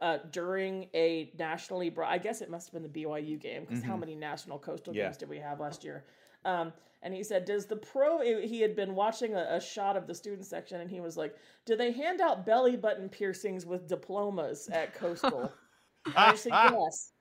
uh, 0.00 0.18
during 0.32 0.88
a 0.94 1.30
nationally 1.38 1.88
bro- 1.88 2.06
I 2.06 2.18
guess 2.18 2.40
it 2.40 2.50
must 2.50 2.66
have 2.68 2.72
been 2.82 2.82
the 2.90 3.04
BYU 3.04 3.38
game 3.38 3.64
because 3.64 3.82
how 3.82 3.94
Mhm. 3.96 4.00
many 4.00 4.14
national 4.16 4.58
coastal 4.58 4.94
Yeah. 4.94 5.04
games 5.04 5.16
did 5.18 5.28
we 5.28 5.38
have 5.38 5.60
last 5.60 5.84
year? 5.84 6.04
Um, 6.44 6.72
and 7.02 7.12
he 7.12 7.22
said, 7.22 7.44
"Does 7.44 7.66
the 7.66 7.76
pro?" 7.76 8.20
He 8.20 8.60
had 8.60 8.74
been 8.74 8.94
watching 8.94 9.34
a, 9.34 9.46
a 9.50 9.60
shot 9.60 9.96
of 9.96 10.06
the 10.06 10.14
student 10.14 10.46
section, 10.46 10.80
and 10.80 10.90
he 10.90 11.00
was 11.00 11.16
like, 11.16 11.36
"Do 11.66 11.76
they 11.76 11.92
hand 11.92 12.20
out 12.20 12.46
belly 12.46 12.76
button 12.76 13.08
piercings 13.08 13.66
with 13.66 13.88
diplomas 13.88 14.68
at 14.68 14.94
Coastal?" 14.94 15.52
I 16.16 16.34
said, 16.34 16.52
"Yes." 16.52 17.12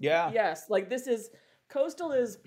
Yeah. 0.00 0.30
yes 0.32 0.70
like 0.70 0.88
this 0.88 1.06
is 1.06 1.28
coastal 1.68 2.12
is 2.12 2.38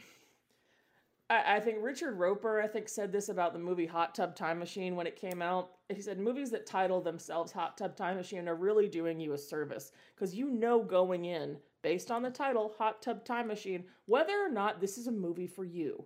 I, 1.29 1.57
I 1.57 1.59
think 1.59 1.77
richard 1.81 2.17
roeper 2.17 2.59
i 2.59 2.67
think 2.67 2.89
said 2.89 3.11
this 3.11 3.29
about 3.29 3.53
the 3.53 3.59
movie 3.59 3.85
hot 3.85 4.15
tub 4.15 4.35
time 4.35 4.57
machine 4.57 4.95
when 4.95 5.05
it 5.05 5.15
came 5.15 5.39
out 5.39 5.73
he 5.89 6.01
said 6.01 6.17
movies 6.17 6.49
that 6.49 6.65
title 6.65 6.99
themselves 6.99 7.51
hot 7.51 7.77
tub 7.77 7.95
time 7.95 8.17
machine 8.17 8.47
are 8.47 8.55
really 8.55 8.89
doing 8.89 9.19
you 9.19 9.33
a 9.33 9.37
service 9.37 9.91
because 10.15 10.33
you 10.33 10.49
know 10.49 10.81
going 10.81 11.25
in 11.25 11.57
based 11.83 12.09
on 12.09 12.23
the 12.23 12.29
title 12.31 12.73
hot 12.75 13.03
tub 13.03 13.23
time 13.23 13.47
machine 13.47 13.83
whether 14.07 14.33
or 14.43 14.49
not 14.49 14.81
this 14.81 14.97
is 14.97 15.05
a 15.05 15.11
movie 15.11 15.47
for 15.47 15.63
you 15.63 16.03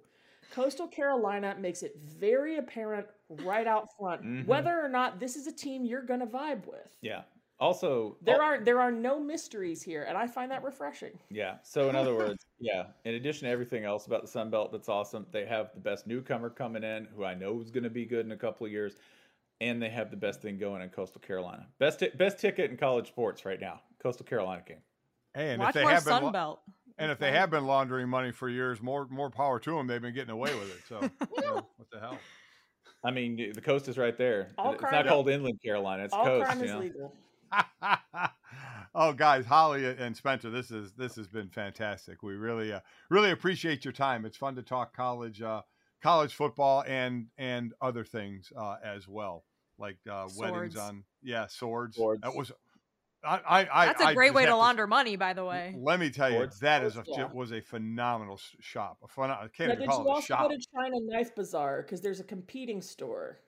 coastal 0.51 0.87
carolina 0.87 1.55
makes 1.59 1.83
it 1.83 1.95
very 2.03 2.57
apparent 2.57 3.05
right 3.43 3.67
out 3.67 3.87
front 3.97 4.21
Mhm. 4.23 4.45
whether 4.45 4.79
or 4.81 4.89
not 4.89 5.19
this 5.19 5.35
is 5.35 5.47
a 5.47 5.51
team 5.51 5.85
you're 5.85 6.01
going 6.01 6.19
to 6.19 6.25
vibe 6.27 6.65
with 6.65 6.95
Yeah. 7.01 7.23
Also, 7.59 8.17
there 8.21 8.35
al- 8.35 8.41
are 8.41 8.59
there 8.63 8.79
are 8.79 8.91
no 8.91 9.19
mysteries 9.19 9.81
here 9.81 10.03
and 10.03 10.15
i 10.15 10.27
find 10.27 10.51
that 10.51 10.63
refreshing 10.63 11.17
Yeah. 11.29 11.57
So 11.63 11.89
in 11.89 11.95
other 11.95 12.13
words, 12.15 12.45
yeah. 12.59 12.87
In 13.03 13.15
addition 13.15 13.47
to 13.47 13.51
everything 13.51 13.83
else 13.83 14.05
about 14.05 14.21
the 14.21 14.27
Sun 14.27 14.51
Belt 14.51 14.71
that's 14.71 14.89
awesome, 14.89 15.25
they 15.31 15.45
have 15.45 15.73
the 15.73 15.79
best 15.79 16.05
newcomer 16.05 16.49
coming 16.51 16.83
in, 16.83 17.05
who 17.05 17.23
I 17.25 17.33
know 17.33 17.59
is 17.59 17.71
going 17.71 17.83
to 17.83 17.89
be 17.89 18.05
good 18.05 18.25
in 18.27 18.31
a 18.31 18.37
couple 18.37 18.65
of 18.67 18.71
years, 18.71 18.95
and 19.59 19.81
they 19.81 19.89
have 19.89 20.11
the 20.11 20.17
best 20.17 20.39
thing 20.41 20.59
going 20.59 20.83
in 20.83 20.89
Coastal 20.89 21.19
Carolina. 21.19 21.67
Best 21.79 21.99
ti- 21.99 22.11
best 22.15 22.37
ticket 22.39 22.69
in 22.69 22.77
college 22.77 23.07
sports 23.07 23.43
right 23.43 23.59
now, 23.59 23.81
Coastal 23.97 24.25
Carolina 24.27 24.61
game. 24.65 24.83
Hey, 25.33 25.49
and 25.53 25.59
Watch 25.59 25.69
if 25.69 25.73
they 25.75 25.81
more 25.81 25.91
have 25.93 26.05
been, 26.05 26.13
Sun 26.13 26.23
la- 26.25 26.31
Belt. 26.31 26.59
And 26.97 27.11
if 27.11 27.19
they 27.19 27.31
have 27.31 27.49
been 27.49 27.65
laundering 27.65 28.09
money 28.09 28.31
for 28.31 28.49
years, 28.49 28.81
more 28.81 29.07
more 29.09 29.29
power 29.29 29.59
to 29.59 29.71
them. 29.71 29.87
They've 29.87 30.01
been 30.01 30.13
getting 30.13 30.31
away 30.31 30.53
with 30.55 30.69
it. 30.69 30.81
So 30.87 31.01
you 31.37 31.41
know, 31.43 31.67
what 31.77 31.89
the 31.91 31.99
hell? 31.99 32.17
I 33.03 33.11
mean, 33.11 33.35
the- 33.35 33.51
the 33.51 33.61
coast 33.61 33.87
is 33.87 33.97
right 33.97 34.17
there. 34.17 34.49
All 34.57 34.73
it's 34.73 34.81
crime- 34.81 34.93
not 34.93 35.07
called 35.07 35.29
Inland 35.29 35.61
Carolina; 35.63 36.03
it's 36.05 36.13
all 36.13 36.25
coast. 36.25 36.45
crime 36.45 36.59
you 36.59 36.65
is 36.65 36.71
know? 36.71 36.79
legal 36.79 37.13
oh, 38.95 39.13
guys, 39.13 39.45
Holly 39.45 39.85
and 39.85 40.15
Spencer, 40.15 40.49
this 40.49 40.71
is 40.71 40.93
this 40.93 41.15
has 41.15 41.27
been 41.27 41.49
fantastic. 41.49 42.23
We 42.23 42.33
really 42.33 42.73
uh, 42.73 42.81
really 43.09 43.31
appreciate 43.31 43.85
your 43.85 43.91
time. 43.93 44.25
It's 44.25 44.37
fun 44.37 44.55
to 44.55 44.61
talk 44.61 44.95
college 44.95 45.41
uh, 45.41 45.61
college 46.01 46.33
football 46.33 46.83
and 46.87 47.27
and 47.37 47.73
other 47.81 48.03
things 48.03 48.51
uh, 48.59 48.75
as 48.83 49.07
well, 49.07 49.45
like 49.77 49.97
uh, 50.11 50.27
weddings 50.37 50.75
on 50.75 51.03
yeah 51.23 51.47
swords. 51.47 51.97
Swords. 51.97 52.21
That 52.21 52.35
was 52.35 52.51
I, 53.27 53.67
I, 53.71 53.85
That's 53.87 54.01
a 54.01 54.05
I 54.07 54.13
great 54.13 54.27
just 54.27 54.35
way 54.35 54.43
to 54.45 54.51
have 54.51 54.57
launder 54.59 54.87
money, 54.87 55.15
by 55.15 55.33
the 55.33 55.43
way. 55.43 55.75
Let 55.77 55.99
me 55.99 56.09
tell 56.09 56.29
you, 56.29 56.37
Sports 56.37 56.59
that 56.59 56.83
is 56.83 56.95
a 56.97 57.03
yeah. 57.07 57.29
was 57.33 57.51
a 57.51 57.61
phenomenal 57.61 58.39
shop. 58.59 58.99
A 59.03 59.07
phen- 59.07 59.29
I 59.29 59.47
can't 59.49 59.67
Now, 59.69 59.73
even 59.73 59.79
did 59.79 59.89
call 59.89 59.99
you 59.99 60.05
it 60.05 60.09
a 60.09 60.13
also 60.13 60.37
go 60.37 60.47
to 60.49 60.57
China 60.73 60.95
Knife 61.01 61.35
Bazaar? 61.35 61.81
Because 61.81 62.01
there's 62.01 62.19
a 62.19 62.23
competing 62.23 62.81
store. 62.81 63.39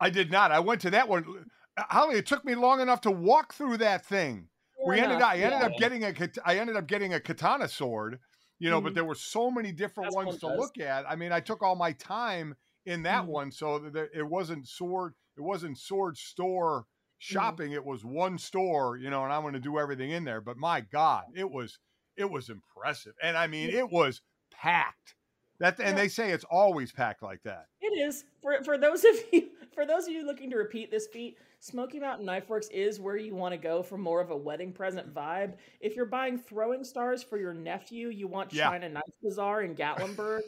I 0.00 0.10
did 0.10 0.30
not. 0.30 0.52
I 0.52 0.60
went 0.60 0.80
to 0.82 0.90
that 0.90 1.08
one. 1.08 1.46
Holly, 1.78 2.16
it 2.16 2.26
took 2.26 2.44
me 2.44 2.54
long 2.54 2.80
enough 2.80 3.00
to 3.02 3.10
walk 3.10 3.54
through 3.54 3.78
that 3.78 4.04
thing. 4.06 4.48
we 4.86 4.96
Fair 4.96 5.04
ended 5.04 5.22
up. 5.22 5.28
I 5.30 5.36
ended 5.36 5.60
yeah. 5.60 5.66
up 5.66 5.72
getting 5.78 6.04
a. 6.04 6.12
kat- 6.12 6.38
I 6.44 6.58
ended 6.58 6.76
up 6.76 6.86
getting 6.86 7.14
a 7.14 7.20
katana 7.20 7.68
sword. 7.68 8.20
You 8.60 8.70
know, 8.70 8.80
but 8.80 8.92
Mhm. 8.92 8.94
there 8.94 9.04
were 9.04 9.16
so 9.16 9.50
many 9.50 9.72
different 9.72 10.08
As 10.08 10.14
ones 10.14 10.34
to 10.38 10.46
does. 10.46 10.58
look 10.58 10.78
at. 10.78 11.04
I 11.10 11.16
mean, 11.16 11.32
I 11.32 11.40
took 11.40 11.62
all 11.62 11.74
my 11.74 11.92
time 11.92 12.54
in 12.86 13.02
that 13.02 13.24
Mhm. 13.24 13.28
one, 13.28 13.50
so 13.50 13.78
that 13.80 14.10
it 14.14 14.22
wasn't 14.22 14.68
sword. 14.68 15.14
It 15.36 15.40
wasn't 15.40 15.76
sword 15.76 16.16
store 16.16 16.86
Mm. 17.24 17.32
shopping. 17.32 17.72
It 17.72 17.84
was 17.84 18.04
one 18.04 18.38
store. 18.38 18.96
You 18.96 19.10
know, 19.10 19.24
and 19.24 19.32
I'm 19.32 19.42
going 19.42 19.54
to 19.54 19.60
do 19.60 19.78
everything 19.78 20.10
in 20.10 20.24
there. 20.24 20.40
But 20.40 20.56
my 20.56 20.80
God, 20.80 21.24
it 21.34 21.50
was 21.50 21.78
it 22.16 22.30
was 22.30 22.48
impressive, 22.50 23.14
and 23.22 23.36
I 23.36 23.46
mean, 23.46 23.70
it 23.70 23.90
was 23.90 24.20
packed. 24.52 25.14
That 25.60 25.78
and 25.78 25.90
Yeah. 25.90 25.94
they 25.94 26.08
say 26.08 26.30
it's 26.30 26.44
always 26.50 26.92
packed 26.92 27.22
like 27.22 27.42
that. 27.44 27.66
It 27.80 27.96
is 27.98 28.24
for 28.42 28.62
for 28.64 28.76
those 28.78 29.04
of 29.04 29.14
you 29.32 29.48
for 29.74 29.86
those 29.86 30.06
of 30.06 30.12
you 30.12 30.24
looking 30.26 30.50
to 30.50 30.56
repeat 30.56 30.90
this 30.90 31.06
feat. 31.06 31.38
Smoky 31.60 31.98
Mountain 31.98 32.26
Knife 32.26 32.50
Works 32.50 32.68
is 32.68 33.00
where 33.00 33.16
you 33.16 33.34
want 33.34 33.52
to 33.52 33.56
go 33.56 33.82
for 33.82 33.96
more 33.96 34.20
of 34.20 34.30
a 34.30 34.36
wedding 34.36 34.70
present 34.70 35.14
vibe. 35.14 35.54
If 35.80 35.96
you're 35.96 36.04
buying 36.04 36.36
throwing 36.36 36.84
stars 36.84 37.22
for 37.22 37.38
your 37.38 37.54
nephew, 37.54 38.08
you 38.08 38.28
want 38.28 38.52
Yeah. 38.52 38.68
China 38.68 38.90
Knife 38.90 39.02
Bazaar 39.22 39.62
in 39.62 39.74
Gatlinburg. 39.74 40.40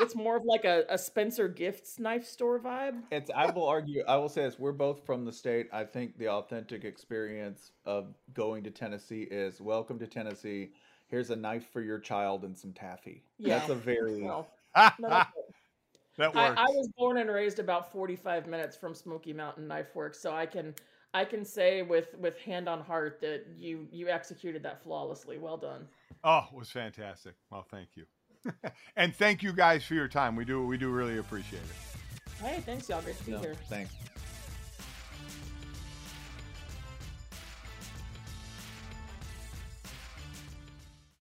It's 0.00 0.14
more 0.14 0.36
of 0.36 0.44
like 0.44 0.64
a, 0.64 0.84
a 0.88 0.98
Spencer 0.98 1.48
Gifts 1.48 1.98
knife 1.98 2.26
store 2.26 2.58
vibe. 2.58 3.02
It's. 3.10 3.30
I 3.34 3.50
will 3.50 3.66
argue. 3.66 4.02
I 4.06 4.16
will 4.16 4.28
say 4.28 4.42
this. 4.42 4.58
We're 4.58 4.72
both 4.72 5.04
from 5.04 5.24
the 5.24 5.32
state. 5.32 5.68
I 5.72 5.84
think 5.84 6.18
the 6.18 6.28
authentic 6.28 6.84
experience 6.84 7.72
of 7.84 8.14
going 8.34 8.64
to 8.64 8.70
Tennessee 8.70 9.22
is 9.30 9.60
welcome 9.60 9.98
to 9.98 10.06
Tennessee. 10.06 10.70
Here's 11.08 11.30
a 11.30 11.36
knife 11.36 11.66
for 11.72 11.80
your 11.80 11.98
child 11.98 12.44
and 12.44 12.56
some 12.56 12.72
taffy. 12.72 13.22
Yeah. 13.38 13.58
That's 13.58 13.70
a 13.70 13.74
very. 13.74 14.22
Well, 14.22 14.48
that 14.74 14.94
no, 14.98 15.08
that's 15.08 15.30
it. 16.18 16.34
works. 16.34 16.36
I, 16.36 16.64
I 16.64 16.66
was 16.66 16.88
born 16.96 17.18
and 17.18 17.30
raised 17.30 17.58
about 17.58 17.92
45 17.92 18.46
minutes 18.46 18.76
from 18.76 18.94
Smoky 18.94 19.32
Mountain 19.32 19.66
Knife 19.66 19.94
Works, 19.94 20.20
so 20.20 20.32
I 20.32 20.46
can 20.46 20.74
I 21.12 21.24
can 21.24 21.44
say 21.44 21.82
with 21.82 22.14
with 22.18 22.38
hand 22.38 22.68
on 22.68 22.80
heart 22.80 23.18
that 23.20 23.46
you 23.56 23.88
you 23.90 24.08
executed 24.08 24.62
that 24.62 24.82
flawlessly. 24.82 25.38
Well 25.38 25.56
done. 25.56 25.86
Oh, 26.22 26.44
it 26.52 26.56
was 26.56 26.70
fantastic. 26.70 27.34
Well, 27.50 27.66
thank 27.70 27.88
you. 27.94 28.04
and 28.96 29.14
thank 29.14 29.42
you 29.42 29.52
guys 29.52 29.84
for 29.84 29.94
your 29.94 30.08
time. 30.08 30.36
We 30.36 30.44
do 30.44 30.66
we 30.66 30.76
do 30.76 30.90
really 30.90 31.18
appreciate 31.18 31.62
it. 31.62 32.42
Hey, 32.44 32.60
thanks 32.60 32.88
y'all. 32.88 33.02
Great 33.02 33.18
to 33.18 33.24
be 33.24 33.32
No, 33.32 33.38
here. 33.38 33.54
thanks. 33.68 33.92